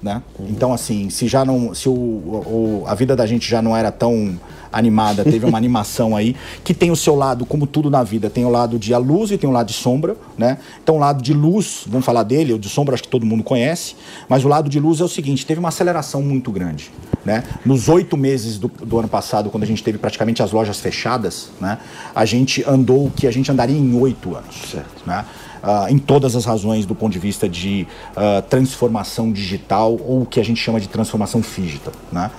Né? 0.03 0.23
Uhum. 0.39 0.49
Então, 0.51 0.73
assim, 0.73 1.09
se 1.09 1.27
já 1.27 1.47
não. 1.47 1.75
Se 1.75 1.89
o, 1.89 1.93
o, 1.93 2.85
a 2.87 2.95
vida 2.95 3.17
da 3.17 3.25
gente 3.25 3.49
já 3.49 3.63
não 3.63 3.75
era 3.75 3.91
tão 3.91 4.39
animada, 4.79 5.25
teve 5.25 5.47
uma 5.47 5.57
animação 5.59 6.17
aí, 6.17 6.35
que 6.63 6.75
tem 6.75 6.91
o 6.91 6.97
seu 6.97 7.15
lado, 7.15 7.47
como 7.47 7.67
tudo 7.67 7.89
na 7.91 8.03
vida, 8.03 8.29
tem 8.29 8.45
o 8.45 8.51
lado 8.51 8.79
de 8.79 8.93
a 8.93 8.99
luz 8.99 9.31
e 9.31 9.39
tem 9.39 9.49
o 9.49 9.53
lado 9.53 9.69
de 9.69 9.73
sombra, 9.73 10.17
né? 10.37 10.59
Então 10.83 10.97
o 10.97 10.99
lado 10.99 11.23
de 11.23 11.33
luz, 11.33 11.85
vamos 11.87 12.05
falar 12.05 12.23
dele, 12.23 12.53
o 12.53 12.59
de 12.59 12.69
sombra 12.69 12.95
acho 12.95 13.03
que 13.03 13.09
todo 13.09 13.25
mundo 13.25 13.43
conhece, 13.43 13.95
mas 14.29 14.45
o 14.45 14.49
lado 14.49 14.69
de 14.69 14.81
luz 14.81 15.01
é 15.01 15.05
o 15.05 15.09
seguinte, 15.09 15.47
teve 15.47 15.61
uma 15.61 15.69
aceleração 15.69 16.23
muito 16.23 16.51
grande, 16.51 16.91
né? 17.25 17.45
Nos 17.65 17.89
oito 17.89 18.17
meses 18.17 18.59
do, 18.59 18.69
do 18.69 18.99
ano 18.99 19.09
passado, 19.09 19.51
quando 19.51 19.63
a 19.63 19.67
gente 19.67 19.83
teve 19.83 19.99
praticamente 19.99 20.43
as 20.43 20.53
lojas 20.53 20.81
fechadas, 20.81 21.51
né? 21.61 21.79
A 22.15 22.25
gente 22.25 22.65
andou 22.67 23.07
o 23.07 23.11
que 23.11 23.27
a 23.27 23.31
gente 23.31 23.51
andaria 23.51 23.77
em 23.77 23.95
oito 23.99 24.35
anos, 24.35 24.57
certo. 24.71 25.07
né? 25.07 25.25
Uh, 25.65 25.91
em 25.91 25.99
todas 25.99 26.37
as 26.37 26.45
razões 26.45 26.85
do 26.85 26.95
ponto 26.95 27.13
de 27.13 27.19
vista 27.19 27.49
de 27.49 27.87
uh, 28.11 28.43
transformação 28.43 29.33
digital 29.33 29.93
ou 29.93 30.23
o 30.23 30.27
que 30.27 30.39
a 30.39 30.45
gente 30.45 30.61
chama 30.61 30.79
de 30.79 30.89
transformação 30.89 31.41
digital. 31.41 31.95
Né? 32.13 32.31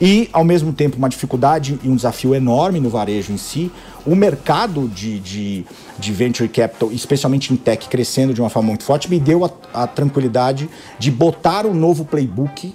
E, 0.00 0.28
ao 0.32 0.44
mesmo 0.44 0.72
tempo, 0.72 0.96
uma 0.96 1.08
dificuldade 1.08 1.78
e 1.82 1.88
um 1.88 1.96
desafio 1.96 2.34
enorme 2.34 2.78
no 2.78 2.90
varejo 2.90 3.32
em 3.32 3.38
si, 3.38 3.72
o 4.06 4.14
mercado 4.14 4.86
de, 4.88 5.18
de, 5.18 5.64
de, 5.98 6.12
venture 6.12 6.48
capital, 6.48 6.92
especialmente 6.92 7.52
em 7.52 7.56
tech, 7.56 7.88
crescendo 7.88 8.34
de 8.34 8.40
uma 8.40 8.50
forma 8.50 8.68
muito 8.68 8.84
forte, 8.84 9.08
me 9.08 9.18
deu 9.18 9.44
a, 9.44 9.50
a 9.72 9.86
tranquilidade 9.86 10.68
de 10.98 11.10
botar 11.10 11.64
um 11.64 11.72
novo 11.72 12.04
playbook 12.04 12.74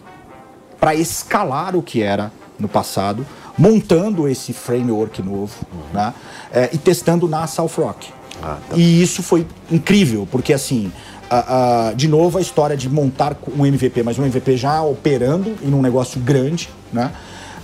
para 0.79 0.95
escalar 0.95 1.75
o 1.75 1.83
que 1.83 2.01
era 2.01 2.31
no 2.57 2.67
passado, 2.67 3.25
montando 3.57 4.27
esse 4.27 4.53
framework 4.53 5.21
novo 5.21 5.53
né? 5.93 6.13
É, 6.51 6.69
e 6.73 6.77
testando 6.77 7.27
na 7.27 7.45
South 7.45 7.71
Rock. 7.77 8.18
Ah, 8.41 8.57
tá. 8.69 8.75
E 8.75 9.01
isso 9.01 9.21
foi 9.21 9.45
incrível, 9.71 10.27
porque 10.31 10.53
assim, 10.53 10.91
a, 11.29 11.89
a, 11.89 11.93
de 11.93 12.07
novo 12.07 12.37
a 12.37 12.41
história 12.41 12.75
de 12.75 12.89
montar 12.89 13.37
um 13.57 13.65
MVP, 13.65 14.03
mas 14.03 14.17
um 14.17 14.25
MVP 14.25 14.57
já 14.57 14.81
operando 14.81 15.55
em 15.61 15.73
um 15.73 15.81
negócio 15.81 16.19
grande, 16.19 16.69
né? 16.91 17.11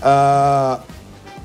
Uh, 0.01 0.79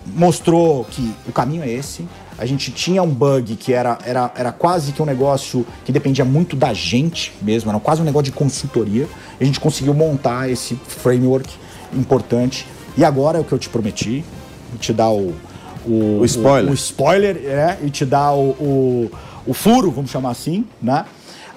mostrou 0.06 0.84
que 0.84 1.14
o 1.26 1.32
caminho 1.32 1.62
é 1.62 1.70
esse. 1.70 2.06
A 2.36 2.46
gente 2.46 2.70
tinha 2.70 3.02
um 3.02 3.10
bug 3.10 3.54
que 3.56 3.72
era, 3.72 3.98
era, 4.04 4.32
era 4.34 4.52
quase 4.52 4.92
que 4.92 5.02
um 5.02 5.04
negócio 5.04 5.66
que 5.84 5.92
dependia 5.92 6.24
muito 6.24 6.56
da 6.56 6.72
gente 6.72 7.32
mesmo, 7.42 7.70
era 7.70 7.78
quase 7.78 8.00
um 8.00 8.04
negócio 8.04 8.24
de 8.24 8.32
consultoria. 8.32 9.06
A 9.38 9.44
gente 9.44 9.60
conseguiu 9.60 9.94
montar 9.94 10.48
esse 10.50 10.74
framework 10.74 11.50
importante. 11.92 12.66
E 12.96 13.04
agora 13.04 13.38
é 13.38 13.40
o 13.40 13.44
que 13.44 13.52
eu 13.52 13.58
te 13.58 13.68
prometi, 13.68 14.24
te 14.78 14.92
dar 14.92 15.10
o, 15.10 15.34
o, 15.86 16.20
o 16.20 16.24
spoiler, 16.24 16.68
o, 16.68 16.72
o, 16.72 16.74
spoiler 16.74 17.36
é, 17.36 17.78
e 17.82 17.90
te 17.90 18.04
dar 18.04 18.32
o, 18.32 18.50
o, 18.50 19.10
o 19.46 19.54
furo, 19.54 19.90
vamos 19.90 20.10
chamar 20.10 20.30
assim, 20.30 20.64
né? 20.80 21.04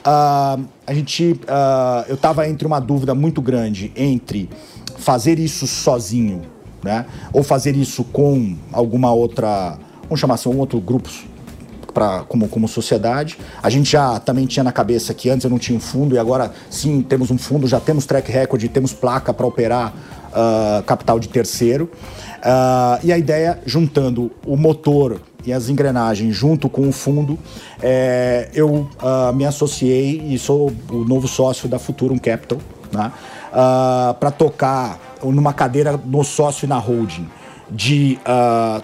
Uh, 0.06 0.66
a 0.86 0.94
gente, 0.94 1.32
uh, 1.32 2.06
eu 2.10 2.16
estava 2.16 2.48
entre 2.48 2.68
uma 2.68 2.80
dúvida 2.80 3.16
muito 3.16 3.42
grande 3.42 3.92
entre 3.96 4.50
fazer 4.98 5.40
isso 5.40 5.66
sozinho, 5.66 6.42
né? 6.84 7.06
Ou 7.32 7.42
fazer 7.42 7.76
isso 7.76 8.04
com 8.04 8.56
alguma 8.72 9.14
outra, 9.14 9.78
vamos 10.04 10.20
chamar 10.20 10.36
assim, 10.36 10.50
um 10.50 10.58
outro 10.58 10.80
grupo 10.82 11.10
para 11.94 12.24
como, 12.24 12.48
como 12.50 12.68
sociedade. 12.68 13.38
A 13.62 13.70
gente 13.70 13.92
já 13.92 14.20
também 14.20 14.46
tinha 14.46 14.64
na 14.64 14.72
cabeça 14.72 15.14
que 15.14 15.30
antes 15.30 15.44
eu 15.46 15.50
não 15.50 15.60
tinha 15.60 15.78
um 15.78 15.82
fundo 15.82 16.16
e 16.16 16.20
agora 16.20 16.52
sim 16.70 17.02
temos 17.02 17.32
um 17.32 17.38
fundo, 17.38 17.68
já 17.68 17.80
temos 17.80 18.06
track 18.06 18.32
record, 18.32 18.68
temos 18.70 18.92
placa 18.92 19.34
para 19.34 19.46
operar 19.46 19.94
uh, 20.30 20.84
capital 20.84 21.20
de 21.20 21.30
terceiro. 21.30 21.90
Uh, 22.44 23.00
e 23.06 23.14
a 23.14 23.18
ideia, 23.18 23.58
juntando 23.66 24.30
o 24.46 24.58
motor 24.58 25.22
e 25.46 25.54
as 25.54 25.70
engrenagens 25.70 26.36
junto 26.36 26.68
com 26.68 26.90
o 26.90 26.92
fundo, 26.92 27.40
é, 27.82 28.50
eu 28.54 28.68
uh, 28.70 29.34
me 29.34 29.46
associei 29.46 30.22
e 30.28 30.38
sou 30.38 30.70
o 30.90 31.06
novo 31.06 31.26
sócio 31.26 31.70
da 31.70 31.80
Futurum 31.80 32.18
Capital, 32.18 32.58
né? 32.92 33.14
uh, 33.48 34.14
para 34.16 34.30
tocar 34.30 35.00
numa 35.24 35.54
cadeira 35.54 35.98
no 36.06 36.22
sócio 36.22 36.66
e 36.66 36.68
na 36.68 36.78
holding 36.78 37.30
de 37.72 38.20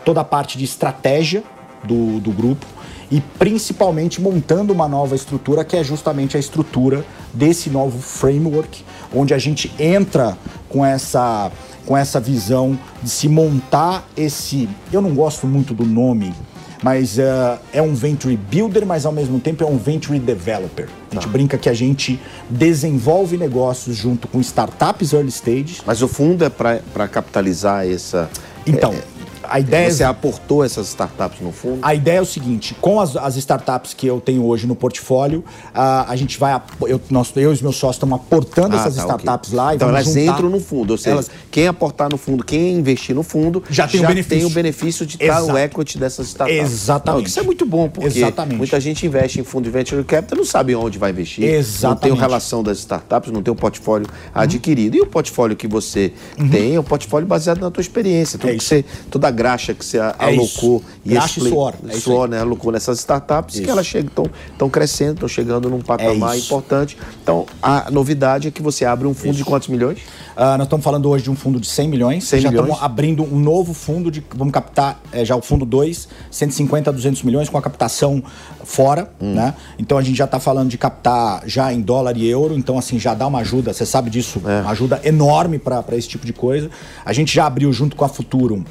toda 0.06 0.22
a 0.22 0.24
parte 0.24 0.58
de 0.58 0.64
estratégia 0.64 1.44
do, 1.84 2.20
do 2.22 2.32
grupo 2.32 2.66
e 3.12 3.20
principalmente 3.20 4.22
montando 4.22 4.72
uma 4.72 4.88
nova 4.88 5.16
estrutura 5.16 5.66
que 5.66 5.76
é 5.76 5.84
justamente 5.84 6.38
a 6.38 6.40
estrutura 6.40 7.06
desse 7.34 7.70
novo 7.70 8.00
framework, 8.00 8.84
onde 9.14 9.34
a 9.34 9.38
gente 9.38 9.72
entra 9.78 10.38
com 10.70 10.86
essa 10.86 11.52
com 11.86 11.96
essa 11.96 12.20
visão 12.20 12.78
de 13.02 13.10
se 13.10 13.28
montar 13.28 14.08
esse. 14.16 14.70
Eu 14.92 15.02
não 15.02 15.14
gosto 15.14 15.48
muito 15.48 15.74
do 15.74 15.86
nome, 15.86 16.34
mas 16.82 17.18
uh, 17.18 17.60
é 17.74 17.82
um 17.82 17.94
venture 17.94 18.36
builder, 18.38 18.86
mas 18.86 19.06
ao 19.06 19.12
mesmo 19.12 19.40
tempo 19.40 19.64
é 19.64 19.68
um 19.68 19.78
venture 19.78 20.18
developer. 20.20 20.88
A 21.12 21.16
gente 21.16 21.26
tá. 21.26 21.30
brinca 21.30 21.58
que 21.58 21.70
a 21.70 21.74
gente 21.74 22.20
desenvolve 22.50 23.38
negócios 23.38 23.96
junto 23.96 24.28
com 24.28 24.40
startups 24.40 25.14
early 25.14 25.30
stage. 25.30 25.82
Mas 25.86 26.02
o 26.02 26.08
fundo 26.08 26.46
é 26.46 26.50
para 26.50 27.08
capitalizar 27.08 27.88
essa. 27.88 28.30
Então, 28.66 28.94
é, 28.94 29.02
a 29.50 29.60
ideia 29.60 29.92
Você 29.92 30.04
é... 30.04 30.06
aportou 30.06 30.64
essas 30.64 30.88
startups 30.90 31.40
no 31.42 31.52
fundo? 31.52 31.80
A 31.82 31.94
ideia 31.96 32.18
é 32.18 32.22
o 32.22 32.26
seguinte: 32.26 32.76
com 32.80 33.00
as, 33.00 33.16
as 33.16 33.36
startups 33.36 33.94
que 33.94 34.08
eu 34.08 34.20
tenho 34.22 34.46
hoje 34.46 34.68
no 34.68 34.76
portfólio, 34.76 35.44
a, 35.74 36.10
a 36.12 36.16
gente 36.16 36.38
vai. 36.40 36.60
Eu, 36.88 37.02
nós, 37.10 37.32
eu 37.36 37.44
e 37.50 37.54
os 37.54 37.62
meus 37.62 37.76
sócios 37.76 37.96
estamos 37.98 38.16
aportando 38.20 38.76
Ah, 38.76 38.80
essas 38.80 38.96
tá, 38.96 39.02
startups 39.02 39.50
ok. 39.50 39.58
lá 39.58 39.74
e 39.74 39.76
Então 39.76 39.90
elas 39.90 40.06
juntar- 40.06 40.20
entram 40.22 40.50
no 40.50 40.60
fundo, 40.60 40.92
ou 40.92 40.98
seja, 40.98 41.12
Elas- 41.12 41.32
quem 41.52 41.68
aportar 41.68 42.10
no 42.10 42.18
fundo, 42.18 42.44
quem 42.44 42.74
investir 42.76 43.16
no 43.16 43.24
fundo, 43.24 43.64
Já 43.70 43.88
tem 43.88 44.00
o 44.04 44.08
benefício. 44.08 44.38
tem 44.38 44.46
o 44.46 44.50
benefício 44.50 45.06
de 45.06 45.16
estar 45.16 45.44
o 45.44 45.58
equity 45.58 45.98
dessas 45.98 46.28
startups. 46.28 46.62
Exatamente. 46.72 47.22
Não, 47.24 47.28
isso 47.28 47.40
é 47.40 47.44
muito 47.44 47.66
bom, 47.66 47.90
porque 47.90 48.08
Exatamente. 48.20 48.58
muita 48.58 48.80
gente 48.80 49.06
investe 49.06 49.40
em 49.40 49.44
fundo 49.44 49.64
de 49.66 49.70
venture 49.72 50.04
capital 50.04 50.38
não 50.38 50.46
sabe 50.46 50.76
onde 50.76 50.98
vai 50.98 51.12
investir. 51.12 51.44
Não 51.44 51.50
tem 51.52 51.60
Exatamente. 51.60 52.20
relação 52.20 52.64
das 52.64 52.78
startups, 52.80 53.32
não 53.32 53.42
tem 53.42 53.52
o 53.52 53.56
portfólio 53.56 54.08
adquirido. 54.34 54.96
E 54.96 55.02
o 55.02 55.06
portfólio 55.08 55.56
que 55.56 55.68
você 55.68 56.14
tem 56.52 56.76
é 56.76 56.80
um 56.80 56.84
portfólio 56.84 57.28
baseado 57.28 57.60
na 57.60 57.72
tua 57.72 57.82
experiência. 57.82 58.38
Tudo 58.40 58.52
É 58.52 58.56
que 58.56 58.64
você, 58.64 58.86
toda 59.10 59.28
a 59.28 59.32
graxa 59.40 59.74
que 59.74 59.86
você 59.86 59.98
É 59.98 60.14
alocou 60.20 60.84
isso. 60.84 60.84
Graxa 61.06 61.40
e 61.40 61.44
suor. 61.50 61.74
É 61.88 61.92
isso 61.94 62.02
suor, 62.02 62.28
né? 62.28 62.40
Alocou 62.42 62.72
nessas 62.74 63.00
startups 63.00 63.56
que 63.56 63.62
Isso. 63.62 63.72
elas 63.72 63.86
chegam, 63.86 64.26
estão 64.52 64.70
crescendo, 64.70 65.14
estão 65.14 65.30
chegando 65.30 65.70
num 65.70 65.80
patamar 65.80 66.36
isso. 66.38 66.46
importante. 66.48 66.98
Então, 67.24 67.46
a 67.62 67.90
novidade 67.90 68.50
é 68.50 68.52
que 68.52 68.62
você 68.62 68.84
abre 68.84 69.08
um 69.08 69.14
fundo 69.14 69.36
de 69.38 69.46
quantos 69.46 69.70
milhões? 69.70 70.00
Ah, 70.36 70.58
nós 70.58 70.68
estamos 70.68 70.84
falando 70.84 71.10
hoje 71.10 71.24
de 71.24 71.32
um 71.32 71.36
fundo 71.36 71.60
de 71.60 71.68
100 71.68 71.88
milhões. 71.88 72.24
100 72.26 72.42
já 72.42 72.50
milhões. 72.50 72.68
estamos 72.70 72.84
abrindo 72.86 73.24
um 73.24 73.40
novo 73.40 73.74
fundo 73.74 74.12
de. 74.12 74.24
Vamos 74.36 74.54
captar 74.54 75.00
eh, 75.12 75.24
já 75.26 75.36
o 75.36 75.42
fundo 75.42 75.66
2, 75.66 76.08
150 76.32 76.90
a 76.90 76.94
200 76.94 77.24
milhões 77.24 77.50
com 77.50 77.58
a 77.58 77.62
captação 77.62 78.22
fora, 78.64 79.10
Hum. 79.22 79.34
né? 79.36 79.54
Então 79.78 79.98
a 79.98 80.02
gente 80.02 80.18
já 80.18 80.26
está 80.26 80.40
falando 80.40 80.70
de 80.70 80.78
captar 80.78 81.42
já 81.46 81.72
em 81.74 81.82
dólar 81.82 82.16
e 82.18 82.28
euro. 82.28 82.56
Então, 82.58 82.78
assim, 82.78 83.00
já 83.00 83.14
dá 83.14 83.26
uma 83.28 83.40
ajuda, 83.40 83.74
você 83.74 83.86
sabe 83.86 84.10
disso, 84.10 84.42
É. 84.46 84.62
uma 84.62 84.72
ajuda 84.72 85.00
enorme 85.04 85.58
para 85.60 85.84
esse 85.94 86.08
tipo 86.08 86.26
de 86.26 86.34
coisa. 86.34 86.70
A 87.06 87.12
gente 87.14 87.34
já 87.34 87.46
abriu 87.46 87.72
junto 87.74 87.96
com 87.96 88.06
a 88.06 88.10
Futurum 88.10 88.64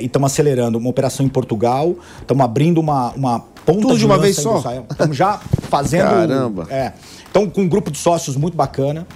e 0.00 0.06
estamos 0.06 0.32
acelerando 0.32 0.78
uma 0.78 0.88
operação 0.88 1.24
em 1.24 1.28
Portugal. 1.28 1.94
Estamos 2.20 2.44
abrindo 2.44 2.78
uma, 2.78 3.12
uma 3.12 3.40
ponta 3.64 3.80
Tudo 3.80 3.98
de 3.98 4.04
uma 4.04 4.18
vez 4.18 4.36
só? 4.36 4.62
Estamos 4.90 5.16
já 5.16 5.38
fazendo. 5.68 6.10
Caramba. 6.10 6.66
É. 6.70 6.92
Então, 7.30 7.48
com 7.48 7.62
um 7.62 7.68
grupo 7.68 7.90
de 7.90 7.98
sócios 7.98 8.36
muito 8.36 8.56
bacana. 8.56 9.06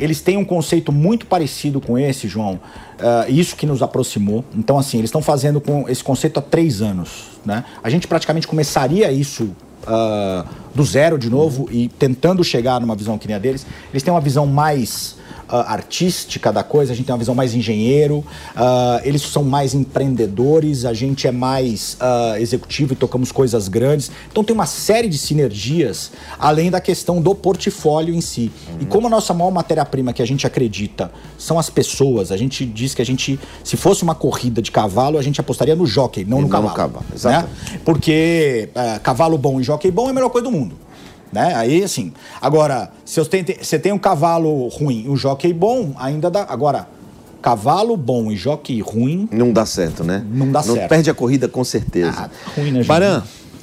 Eles 0.00 0.20
têm 0.20 0.36
um 0.36 0.44
conceito 0.44 0.90
muito 0.90 1.26
parecido 1.26 1.80
com 1.80 1.96
esse, 1.96 2.26
João. 2.26 2.58
Ah, 2.98 3.26
isso 3.28 3.54
que 3.54 3.66
nos 3.66 3.82
aproximou. 3.82 4.44
Então, 4.54 4.78
assim, 4.78 4.98
eles 4.98 5.08
estão 5.08 5.22
fazendo 5.22 5.60
com 5.60 5.88
esse 5.88 6.02
conceito 6.02 6.38
há 6.38 6.42
três 6.42 6.82
anos. 6.82 7.30
Né? 7.44 7.64
A 7.82 7.90
gente 7.90 8.08
praticamente 8.08 8.46
começaria 8.46 9.12
isso 9.12 9.50
ah, 9.86 10.44
do 10.74 10.84
zero 10.84 11.18
de 11.18 11.28
novo 11.28 11.68
e 11.70 11.88
tentando 11.88 12.42
chegar 12.42 12.80
numa 12.80 12.96
visão 12.96 13.18
que 13.18 13.26
nem 13.26 13.36
a 13.36 13.38
deles. 13.38 13.66
Eles 13.92 14.02
têm 14.02 14.12
uma 14.12 14.20
visão 14.20 14.46
mais 14.46 15.16
ah, 15.52 15.70
artística 15.70 16.50
da 16.50 16.64
coisa, 16.64 16.94
a 16.94 16.96
gente 16.96 17.04
tem 17.04 17.12
uma 17.12 17.18
visão 17.18 17.34
mais 17.34 17.54
engenheiro, 17.54 18.24
ah, 18.56 19.02
eles 19.04 19.20
são 19.20 19.44
mais 19.44 19.74
empreendedores, 19.74 20.86
a 20.86 20.94
gente 20.94 21.28
é 21.28 21.30
mais 21.30 21.94
ah, 22.00 22.36
executivo 22.40 22.94
e 22.94 22.96
tocamos 22.96 23.30
coisas 23.30 23.68
grandes. 23.68 24.10
Então 24.30 24.42
tem 24.42 24.54
uma 24.54 24.64
série 24.64 25.08
de 25.08 25.18
sinergias, 25.18 26.10
além 26.38 26.70
da 26.70 26.80
questão 26.80 27.20
do 27.20 27.34
portfólio 27.34 28.14
em 28.14 28.22
si. 28.22 28.50
E 28.80 28.86
como 28.86 29.08
a 29.08 29.10
nossa 29.10 29.34
maior 29.34 29.50
matéria-prima 29.50 30.14
que 30.14 30.22
a 30.22 30.26
gente 30.26 30.46
acredita 30.46 31.12
são 31.36 31.58
as 31.58 31.68
pessoas, 31.68 32.32
a 32.32 32.36
gente 32.38 32.64
diz 32.64 32.94
que 32.94 33.02
a 33.02 33.06
gente, 33.06 33.38
se 33.62 33.76
fosse 33.76 34.02
uma 34.02 34.14
corrida 34.14 34.62
de 34.62 34.70
cavalo, 34.70 35.18
a 35.18 35.22
gente 35.22 35.38
apostaria 35.38 35.76
no 35.76 35.84
jockey, 35.84 36.24
não 36.24 36.40
no 36.40 36.48
não 36.48 36.62
no 36.62 36.70
cavalo. 36.70 36.74
cavalo, 36.74 37.04
né? 37.24 37.48
Porque 37.84 38.70
ah, 38.74 38.98
cavalo 39.02 39.36
bom 39.36 39.60
e 39.60 39.62
jockey 39.62 39.90
bom 39.90 40.06
é 40.06 40.10
a 40.10 40.14
melhor 40.14 40.30
coisa 40.30 40.48
do 40.48 40.50
mundo. 40.50 40.76
Né? 41.32 41.54
Aí, 41.54 41.82
assim, 41.82 42.12
agora, 42.40 42.90
se 43.04 43.18
você 43.18 43.78
tem, 43.78 43.92
um 43.92 43.98
cavalo 43.98 44.68
ruim 44.68 45.04
e 45.06 45.08
um 45.08 45.16
jockey 45.16 45.52
bom, 45.52 45.94
ainda 45.96 46.30
dá. 46.30 46.44
Agora, 46.48 46.86
cavalo 47.40 47.96
bom 47.96 48.30
e 48.30 48.36
jockey 48.36 48.80
ruim, 48.80 49.28
Não 49.32 49.50
dá 49.52 49.64
certo, 49.64 50.04
né? 50.04 50.24
Não 50.30 50.52
dá 50.52 50.62
Não 50.62 50.74
certo. 50.74 50.88
perde 50.88 51.10
a 51.10 51.14
corrida 51.14 51.48
com 51.48 51.64
certeza. 51.64 52.30
Ah, 52.30 52.30
ruim, 52.54 52.70
né, 52.70 52.78
gente? 52.80 52.86
Baran, 52.86 53.22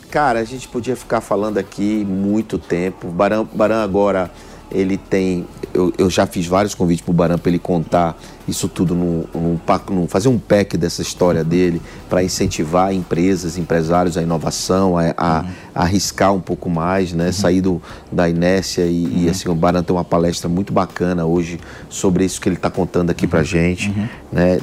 cara, 0.09 0.39
a 0.39 0.43
gente 0.43 0.67
podia 0.67 0.95
ficar 0.95 1.21
falando 1.21 1.59
aqui 1.59 2.03
muito 2.03 2.57
tempo. 2.57 3.07
Baran, 3.07 3.45
Baran 3.53 3.83
agora, 3.83 4.31
ele 4.71 4.97
tem... 4.97 5.45
Eu, 5.71 5.93
eu 5.97 6.09
já 6.09 6.25
fiz 6.25 6.47
vários 6.47 6.73
convites 6.73 7.05
pro 7.05 7.13
Baran 7.13 7.37
para 7.37 7.49
ele 7.51 7.59
contar 7.59 8.19
isso 8.49 8.67
tudo, 8.67 8.95
num, 8.95 9.23
num, 9.33 9.57
pack- 9.57 9.91
num- 9.91 10.07
fazer 10.07 10.27
um 10.29 10.37
pack 10.37 10.77
dessa 10.77 11.01
história 11.01 11.43
dele 11.43 11.81
para 12.09 12.23
incentivar 12.23 12.93
empresas, 12.93 13.57
empresários 13.57 14.17
à 14.17 14.21
inovação, 14.21 14.97
a, 14.97 15.13
a- 15.17 15.45
a 15.75 15.83
arriscar 15.83 16.33
um 16.33 16.39
pouco 16.41 16.69
mais, 16.69 17.13
né? 17.13 17.31
Sair 17.31 17.61
do, 17.61 17.81
da 18.11 18.27
inércia 18.29 18.83
e, 18.85 19.25
e, 19.25 19.29
assim, 19.29 19.49
o 19.49 19.55
Baran 19.55 19.83
tem 19.83 19.95
uma 19.95 20.03
palestra 20.03 20.49
muito 20.49 20.73
bacana 20.73 21.25
hoje 21.25 21.59
sobre 21.89 22.25
isso 22.25 22.41
que 22.41 22.49
ele 22.49 22.55
está 22.55 22.69
contando 22.69 23.09
aqui 23.09 23.25
pra 23.27 23.43
gente, 23.43 23.93
né? 24.31 24.59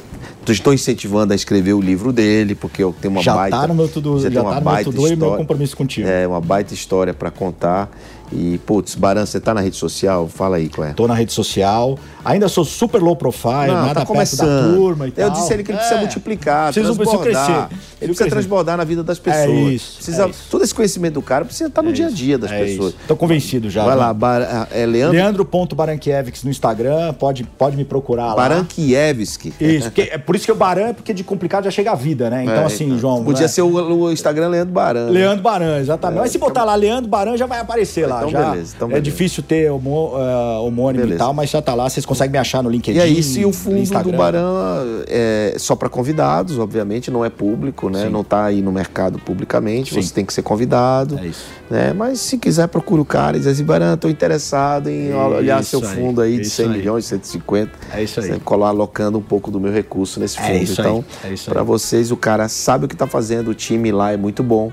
Estou 0.47 0.73
incentivando 0.73 1.33
a 1.33 1.35
escrever 1.35 1.73
o 1.73 1.81
livro 1.81 2.13
dele, 2.13 2.55
porque 2.55 2.81
eu 2.81 2.95
tenho 3.01 3.13
uma 3.13 3.21
Já 3.21 3.35
baita... 3.35 3.57
tá 3.57 3.67
no 3.67 3.75
meu 3.75 3.87
você 3.87 3.99
já 4.01 4.29
tem 4.29 4.39
uma 4.39 4.53
tá 4.53 4.55
no 4.59 4.61
meu 4.61 4.73
baita 4.73 4.89
to-do 4.91 5.01
e 5.01 5.03
meu 5.07 5.13
história. 5.15 5.37
compromisso 5.37 5.75
contigo. 5.75 6.07
É, 6.07 6.25
uma 6.25 6.39
baita 6.39 6.73
história 6.73 7.13
para 7.13 7.29
contar. 7.29 7.89
E, 8.31 8.57
putz, 8.65 8.95
Baran, 8.95 9.25
você 9.25 9.39
tá 9.41 9.53
na 9.53 9.59
rede 9.61 9.75
social? 9.75 10.27
Fala 10.29 10.55
aí, 10.57 10.69
Clé. 10.69 10.93
tô 10.93 11.05
na 11.07 11.13
rede 11.13 11.31
social, 11.33 11.97
ainda 12.23 12.47
sou 12.49 12.63
super 12.65 13.01
low 13.01 13.15
profile, 13.15 13.71
nada 13.81 13.99
tá 14.01 14.05
começando. 14.05 14.75
turma 14.75 15.05
e 15.07 15.09
eu 15.09 15.13
tal. 15.27 15.29
disse 15.31 15.51
a 15.51 15.53
ele 15.55 15.63
que 15.63 15.71
ele 15.71 15.77
precisa 15.77 15.97
É. 15.99 16.01
multiplicar, 16.01 16.73
Preciso- 16.73 16.95
preciso 16.95 17.17
transbordar. 17.21 17.45
crescer. 17.45 17.61
Ele 17.61 17.77
precisa 17.97 18.13
crescer. 18.15 18.29
transbordar 18.29 18.77
na 18.77 18.83
vida 18.83 19.03
das 19.03 19.19
pessoas. 19.19 19.45
É 19.45 19.51
isso, 19.51 19.95
Precisa, 19.95 20.25
é 20.25 20.29
isso. 20.29 20.43
Todo 20.49 20.63
esse 20.63 20.73
conhecimento 20.73 21.13
do 21.15 21.21
cara 21.21 21.45
precisa 21.45 21.69
estar 21.69 21.81
no 21.81 21.91
dia 21.93 22.07
a 22.07 22.09
dia 22.09 22.37
das 22.37 22.51
É 22.51 22.63
pessoas. 22.63 22.93
Tô 23.07 23.15
convencido 23.15 23.69
já. 23.69 23.83
Vai 23.83 23.93
João. 23.95 24.07
lá, 24.07 24.13
Bar- 24.13 24.67
é 24.71 24.85
Leandro 24.85 25.17
Leandro.barankiewicz 25.17 26.43
no 26.43 26.49
Instagram, 26.51 27.13
pode, 27.13 27.43
pode 27.43 27.75
me 27.77 27.83
procurar 27.85 28.27
lá. 28.27 28.35
Barankiewicz. 28.35 29.39
Isso, 29.59 29.91
é 29.97 30.17
por 30.17 30.35
isso 30.35 30.45
que 30.45 30.51
o 30.51 30.55
Baran, 30.55 30.93
porque 30.93 31.13
de 31.13 31.23
complicado 31.23 31.65
já 31.65 31.71
chega 31.71 31.91
a 31.91 31.95
vida, 31.95 32.29
né? 32.29 32.43
Então, 32.43 32.55
É, 32.55 32.65
assim, 32.65 32.85
então. 32.85 32.97
João. 32.99 33.23
Podia 33.23 33.43
né? 33.43 33.47
ser 33.47 33.61
o, 33.61 33.67
o 34.03 34.11
Instagram 34.11 34.47
Leandro 34.49 34.73
Baran. 34.73 35.05
né? 35.05 35.11
Leandro 35.11 35.43
Baran, 35.43 35.79
exatamente. 35.79 36.19
Mas 36.19 36.31
se 36.31 36.37
botar 36.37 36.63
lá 36.63 36.75
Leandro 36.75 37.09
Baran, 37.09 37.37
já 37.37 37.45
vai 37.45 37.59
aparecer 37.59 38.07
lá. 38.07 38.17
Então, 38.19 38.29
já 38.29 38.49
beleza, 38.51 38.73
então 38.75 38.87
é 38.87 38.89
beleza. 38.91 39.03
difícil 39.03 39.43
ter 39.43 39.71
homo, 39.71 40.11
eh, 40.17 40.57
homônimo 40.59 41.03
Beleza. 41.03 41.15
e 41.15 41.17
tal, 41.17 41.33
mas 41.33 41.49
já 41.49 41.61
tá 41.61 41.73
lá. 41.73 41.89
Vocês 41.89 42.05
conseguem 42.05 42.31
me 42.31 42.37
achar 42.37 42.61
no 42.63 42.69
LinkedIn. 42.69 42.99
E 42.99 43.01
aí, 43.01 43.23
se 43.23 43.45
o 43.45 43.51
fundo 43.71 43.77
do 43.77 43.81
Instagram. 43.83 44.17
Baran 44.17 45.03
é 45.07 45.55
só 45.57 45.75
para 45.75 45.89
convidados, 45.89 46.57
obviamente, 46.59 47.09
não 47.11 47.23
é 47.23 47.29
público, 47.29 47.89
né? 47.89 48.03
Sim. 48.05 48.09
Não 48.09 48.21
está 48.21 48.45
aí 48.45 48.61
no 48.61 48.71
mercado 48.71 49.19
publicamente, 49.19 49.93
Sim. 49.93 50.01
você 50.01 50.13
tem 50.13 50.25
que 50.25 50.33
ser 50.33 50.41
convidado. 50.41 51.17
É 51.19 51.27
isso. 51.27 51.45
Né? 51.69 51.93
Mas 51.93 52.19
se 52.19 52.37
quiser, 52.37 52.67
procura 52.67 53.01
o 53.01 53.05
cara 53.05 53.37
e 53.37 53.39
diz 53.39 53.47
assim, 53.47 53.63
Baran, 53.63 53.93
estou 53.93 54.09
interessado 54.09 54.89
em 54.89 55.13
olhar 55.13 55.61
Isso 55.61 55.71
seu 55.71 55.81
fundo 55.81 56.21
aí 56.21 56.35
de 56.37 56.41
isso 56.43 56.55
100 56.55 56.65
aí. 56.65 56.71
milhões, 56.77 57.05
150. 57.05 57.71
É 57.93 58.03
isso 58.03 58.19
aí. 58.19 58.27
Você 58.27 58.39
colar 58.39 58.69
alocando 58.69 59.17
um 59.17 59.21
pouco 59.21 59.51
do 59.51 59.59
meu 59.59 59.71
recurso 59.71 60.19
nesse 60.19 60.37
É 60.39 60.41
fundo. 60.41 60.53
aí, 60.53 60.63
então, 60.63 61.05
é 61.23 61.35
para 61.49 61.63
vocês, 61.63 62.11
o 62.11 62.17
cara 62.17 62.47
sabe 62.47 62.85
o 62.85 62.87
que 62.87 62.95
está 62.95 63.07
fazendo, 63.07 63.49
o 63.49 63.53
time 63.53 63.91
lá 63.91 64.11
é 64.11 64.17
muito 64.17 64.41
bom. 64.43 64.71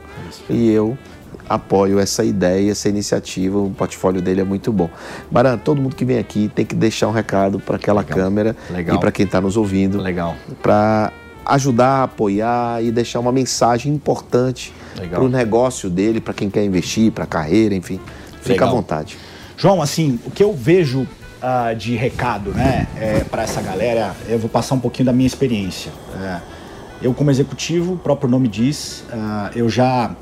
E 0.49 0.71
eu 0.71 0.97
apoio 1.49 1.99
essa 1.99 2.25
ideia, 2.25 2.71
essa 2.71 2.89
iniciativa, 2.89 3.59
o 3.59 3.71
portfólio 3.71 4.23
dele 4.23 4.41
é 4.41 4.45
muito 4.45 4.73
bom. 4.73 4.89
Baran, 5.31 5.59
todo 5.59 5.81
mundo 5.81 5.95
que 5.95 6.05
vem 6.05 6.19
aqui 6.19 6.51
tem 6.55 6.65
que 6.65 6.75
deixar 6.75 7.09
um 7.09 7.13
recado 7.13 7.59
para 7.61 7.77
aquela 7.77 8.01
Legal. 8.01 8.19
câmera 8.19 8.57
Legal. 8.71 8.97
e 8.97 9.01
para 9.01 9.13
quem 9.13 9.27
está 9.27 9.41
nos 9.41 9.57
ouvindo, 9.57 9.99
Legal. 9.99 10.35
para 10.63 11.13
ajudar, 11.47 12.05
apoiar 12.05 12.83
e 12.83 12.91
deixar 12.91 13.21
uma 13.21 13.33
mensagem 13.33 13.93
importante 13.93 14.73
para 15.11 15.23
o 15.23 15.29
negócio 15.29 15.91
dele, 15.91 16.21
para 16.21 16.33
quem 16.33 16.49
quer 16.49 16.65
investir, 16.65 17.13
para 17.13 17.25
a 17.25 17.27
carreira, 17.27 17.75
enfim. 17.75 18.01
Fica 18.41 18.53
Legal. 18.53 18.69
à 18.69 18.73
vontade. 18.73 19.19
João, 19.57 19.81
assim, 19.83 20.19
o 20.25 20.31
que 20.31 20.43
eu 20.43 20.53
vejo 20.53 21.07
ah, 21.41 21.75
de 21.75 21.95
recado, 21.95 22.51
né, 22.53 22.87
é, 22.97 23.21
para 23.21 23.43
essa 23.43 23.61
galera, 23.61 24.15
eu 24.29 24.39
vou 24.39 24.49
passar 24.49 24.75
um 24.75 24.81
pouquinho 24.81 25.07
da 25.07 25.13
minha 25.13 25.27
experiência. 25.27 25.93
É, 26.21 26.41
eu, 27.03 27.13
como 27.13 27.31
executivo, 27.31 27.95
o 27.95 27.99
próprio 27.99 28.31
nome 28.31 28.49
diz, 28.49 29.05
ah, 29.13 29.51
eu 29.55 29.69
já 29.69 30.17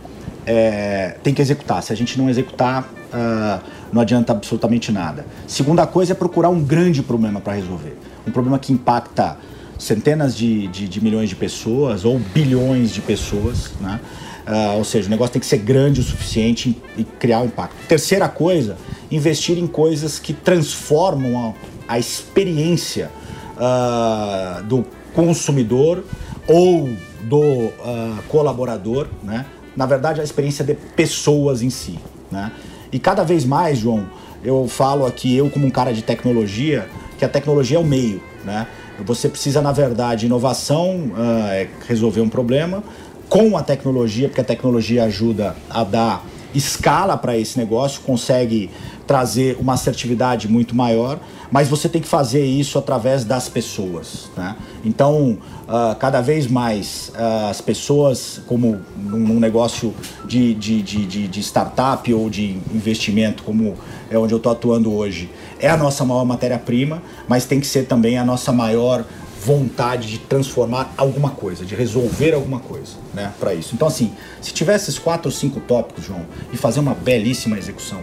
é, 0.47 1.17
tenho 1.23 1.35
que 1.35 1.43
executar. 1.43 1.83
Se 1.83 1.93
a 1.93 1.97
gente 1.97 2.19
não 2.19 2.29
executar, 2.29 2.89
ah, 3.13 3.61
não 3.93 4.01
adianta 4.01 4.33
absolutamente 4.33 4.91
nada. 4.91 5.27
Segunda 5.47 5.87
coisa 5.87 6.13
é 6.13 6.15
procurar 6.15 6.49
um 6.49 6.63
grande 6.63 7.03
problema 7.03 7.41
para 7.41 7.55
resolver. 7.55 7.97
Um 8.27 8.31
problema 8.31 8.59
que 8.59 8.73
impacta 8.73 9.37
centenas 9.79 10.37
de, 10.37 10.69
de, 10.69 10.89
de 10.89 11.03
milhões 11.03 11.29
de 11.29 11.37
pessoas 11.37 12.05
ou 12.05 12.19
bilhões 12.19 12.93
de 12.93 13.01
pessoas, 13.01 13.73
né? 13.81 14.01
Ah, 14.45 14.75
ou 14.77 14.85
seja, 14.85 15.07
o 15.07 15.11
negócio 15.11 15.33
tem 15.33 15.41
que 15.41 15.47
ser 15.47 15.59
grande 15.59 16.01
o 16.01 16.03
suficiente 16.03 16.77
e 16.97 17.05
criar 17.05 17.41
um 17.41 17.47
impacto. 17.47 17.77
Terceira 17.87 18.29
coisa, 18.29 18.77
investir 19.11 19.57
em 19.59 19.67
coisas 19.67 20.19
que 20.19 20.33
transformam 20.33 21.55
a, 21.89 21.95
a 21.95 21.99
experiência 21.99 23.11
ah, 23.57 24.63
do 24.65 24.85
consumidor 25.15 26.05
ou 26.49 26.89
do 27.23 27.71
ah, 27.85 28.19
colaborador, 28.29 29.07
né? 29.23 29.47
Na 29.77 29.87
verdade, 29.87 30.21
a 30.21 30.25
experiência 30.25 30.65
de 30.65 30.75
pessoas 30.75 31.63
em 31.63 31.71
si, 31.71 31.99
né? 32.31 32.53
E 32.93 32.99
cada 32.99 33.23
vez 33.23 33.45
mais, 33.45 33.79
João, 33.79 34.07
eu 34.45 34.69
falo 34.69 35.07
aqui, 35.07 35.37
eu 35.37 35.49
como 35.49 35.67
um 35.67 35.71
cara 35.71 35.93
de 35.93 36.03
tecnologia, 36.03 36.89
que 37.19 37.25
a 37.25 37.29
tecnologia 37.29 37.79
é 37.79 37.81
o 37.81 37.85
meio, 37.85 38.21
né? 38.45 38.67
Você 39.05 39.29
precisa, 39.29 39.63
na 39.63 39.73
verdade, 39.73 40.27
inovação, 40.27 41.13
é 41.51 41.69
resolver 41.89 42.21
um 42.21 42.29
problema 42.29 42.85
com 43.29 43.57
a 43.57 43.63
tecnologia, 43.63 44.29
porque 44.29 44.43
a 44.43 44.45
tecnologia 44.45 45.05
ajuda 45.05 45.57
a 45.71 45.83
dar 45.83 46.23
escala 46.55 47.17
para 47.17 47.37
esse 47.37 47.59
negócio, 47.59 48.01
consegue 48.03 48.71
trazer 49.07 49.57
uma 49.61 49.75
assertividade 49.75 50.49
muito 50.49 50.75
maior, 50.75 51.19
mas 51.51 51.69
você 51.69 51.89
tem 51.89 52.01
que 52.01 52.09
fazer 52.09 52.45
isso 52.45 52.79
através 52.79 53.25
das 53.25 53.49
pessoas. 53.49 54.31
Né? 54.37 54.57
Então, 54.85 55.39
uh, 55.69 55.95
cada 55.99 56.21
vez 56.21 56.47
mais 56.47 57.13
uh, 57.15 57.51
as 57.51 57.61
pessoas, 57.61 58.41
como 58.47 58.81
num, 58.97 59.39
negócio 59.39 59.95
de, 60.25 60.55
de, 60.55 60.83
de, 60.83 61.29
de, 61.29 61.41
startup 61.41 62.13
ou 62.15 62.31
de 62.31 62.59
investimento, 62.73 63.43
como 63.43 63.77
é 64.11 64.17
onde 64.17 64.33
eu 64.33 64.39
estou 64.39 64.53
atuando 64.53 64.95
hoje, 64.95 65.31
é 65.61 65.69
a 65.69 65.77
nossa 65.77 66.05
maior 66.05 66.25
matéria-prima, 66.25 67.03
mas 67.29 67.45
tem 67.45 67.61
que 67.61 67.67
ser 67.67 67.87
também 67.87 68.17
a 68.17 68.25
nossa 68.25 68.51
maior 68.51 69.05
vontade 69.45 70.09
de 70.09 70.19
transformar 70.19 70.95
alguma 70.97 71.31
coisa, 71.31 71.65
de 71.65 71.75
resolver 71.75 72.33
alguma 72.33 72.61
coisa, 72.61 72.93
né, 73.13 73.33
para 73.41 73.53
isso. 73.55 73.75
Então, 73.75 73.89
assim, 73.89 74.13
se 74.41 74.53
tivesse 74.53 74.91
esses 74.91 74.99
quatro 74.99 75.29
ou 75.29 75.33
cinco 75.33 75.61
tópicos, 75.61 76.05
João, 76.05 76.25
e 76.53 76.57
fazer 76.57 76.79
uma 76.81 76.95
belíssima 76.95 77.59
execução, 77.59 78.01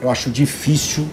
eu 0.00 0.10
acho 0.10 0.30
difícil 0.30 1.06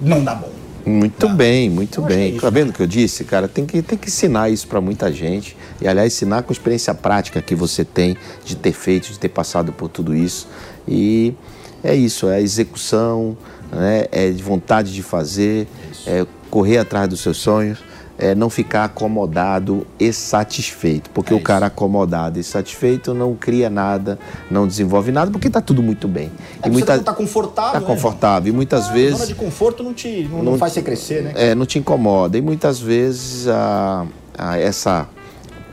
não 0.00 0.24
dar 0.24 0.36
bom. 0.36 0.50
Muito 0.86 1.26
tá? 1.26 1.32
bem, 1.32 1.68
muito 1.68 2.00
eu 2.00 2.04
bem. 2.04 2.36
É 2.36 2.40
tá 2.40 2.50
vendo 2.50 2.70
o 2.70 2.72
que 2.72 2.82
eu 2.82 2.86
disse, 2.86 3.24
cara? 3.24 3.48
Tem 3.48 3.64
que, 3.66 3.82
tem 3.82 3.96
que 3.96 4.08
ensinar 4.08 4.50
isso 4.50 4.66
para 4.66 4.80
muita 4.80 5.12
gente. 5.12 5.56
E, 5.80 5.88
aliás, 5.88 6.12
ensinar 6.12 6.42
com 6.42 6.52
a 6.52 6.54
experiência 6.54 6.94
prática 6.94 7.40
que 7.40 7.54
você 7.54 7.84
tem 7.84 8.16
de 8.44 8.54
ter 8.54 8.72
feito, 8.72 9.10
de 9.10 9.18
ter 9.18 9.30
passado 9.30 9.72
por 9.72 9.88
tudo 9.88 10.14
isso. 10.14 10.46
E 10.86 11.34
é 11.82 11.94
isso, 11.94 12.28
é 12.28 12.36
a 12.36 12.40
execução, 12.40 13.36
né? 13.72 14.06
é 14.12 14.30
de 14.30 14.42
vontade 14.42 14.92
de 14.92 15.02
fazer, 15.02 15.66
é 16.06 16.26
correr 16.50 16.78
atrás 16.78 17.08
dos 17.08 17.20
seus 17.20 17.38
sonhos 17.38 17.78
é, 18.18 18.34
não 18.34 18.48
ficar 18.48 18.84
acomodado 18.84 19.86
e 19.98 20.12
satisfeito. 20.12 21.10
Porque 21.10 21.32
é 21.32 21.36
o 21.36 21.40
cara 21.40 21.66
acomodado 21.66 22.38
e 22.38 22.44
satisfeito 22.44 23.12
não 23.14 23.34
cria 23.34 23.68
nada, 23.68 24.18
não 24.50 24.66
desenvolve 24.66 25.10
nada, 25.10 25.30
porque 25.30 25.48
está 25.48 25.60
tudo 25.60 25.82
muito 25.82 26.06
bem. 26.06 26.30
É 26.62 26.68
e 26.68 26.70
muita... 26.70 26.96
está 26.96 27.12
confortável. 27.12 27.80
Está 27.80 27.86
confortável. 27.86 28.52
E 28.52 28.56
muitas 28.56 28.88
ah, 28.88 28.92
vezes. 28.92 29.14
A 29.14 29.18
zona 29.18 29.26
de 29.26 29.34
conforto 29.34 29.82
não 29.82 29.92
te 29.94 30.28
não, 30.30 30.42
não, 30.42 30.58
faz 30.58 30.72
você 30.72 30.82
crescer, 30.82 31.22
né? 31.22 31.32
É, 31.34 31.54
não 31.54 31.66
te 31.66 31.78
incomoda. 31.78 32.38
E 32.38 32.40
muitas 32.40 32.80
vezes 32.80 33.48
a, 33.48 34.06
a 34.36 34.58
essa 34.58 35.08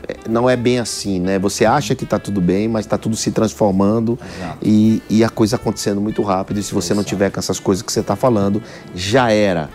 é, 0.08 0.28
não 0.28 0.48
é 0.48 0.56
bem 0.56 0.78
assim, 0.78 1.20
né? 1.20 1.38
Você 1.38 1.64
acha 1.64 1.94
que 1.94 2.04
está 2.04 2.18
tudo 2.18 2.40
bem, 2.40 2.68
mas 2.68 2.84
está 2.84 2.98
tudo 2.98 3.16
se 3.16 3.30
transformando 3.30 4.18
e, 4.60 5.02
e, 5.08 5.22
a 5.22 5.28
coisa 5.28 5.56
acontecendo 5.56 6.00
muito 6.00 6.22
rápido. 6.22 6.58
E 6.58 6.62
se 6.62 6.74
você 6.74 6.88
Exato. 6.88 6.96
não 6.96 7.04
tiver 7.04 7.30
com 7.30 7.38
essas 7.38 7.60
coisas 7.60 7.82
que 7.82 7.92
você 7.92 8.00
está 8.00 8.16
falando, 8.16 8.62
já 8.94 9.30
era. 9.30 9.70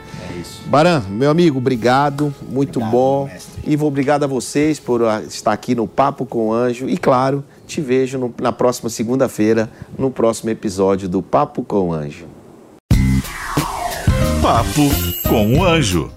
Baran, 0.68 1.02
meu 1.10 1.30
amigo, 1.30 1.60
obrigado, 1.60 2.34
muito 2.50 2.80
obrigado, 2.80 2.92
bom. 2.92 3.26
Mestre. 3.26 3.64
E 3.66 3.76
vou 3.78 3.88
obrigado 3.88 4.24
a 4.24 4.28
vocês 4.28 4.80
por 4.80 5.02
ah, 5.04 5.22
estar 5.22 5.54
aqui 5.54 5.74
no 5.74 5.88
Papo 5.88 6.26
com 6.26 6.50
o 6.50 6.54
Anjo. 6.54 6.90
E 6.90 6.98
claro, 6.98 7.44
te 7.66 7.80
vejo 7.80 8.18
no, 8.18 8.34
na 8.42 8.52
próxima 8.52 8.90
segunda-feira, 8.90 9.70
no 9.98 10.12
próximo 10.12 10.50
episódio 10.50 11.08
do 11.08 11.22
Papo 11.22 11.64
com 11.64 11.90
o 11.90 11.94
Anjo. 11.94 12.26
Papo 14.42 14.82
com 15.30 15.58
o 15.58 15.64
Anjo. 15.64 16.12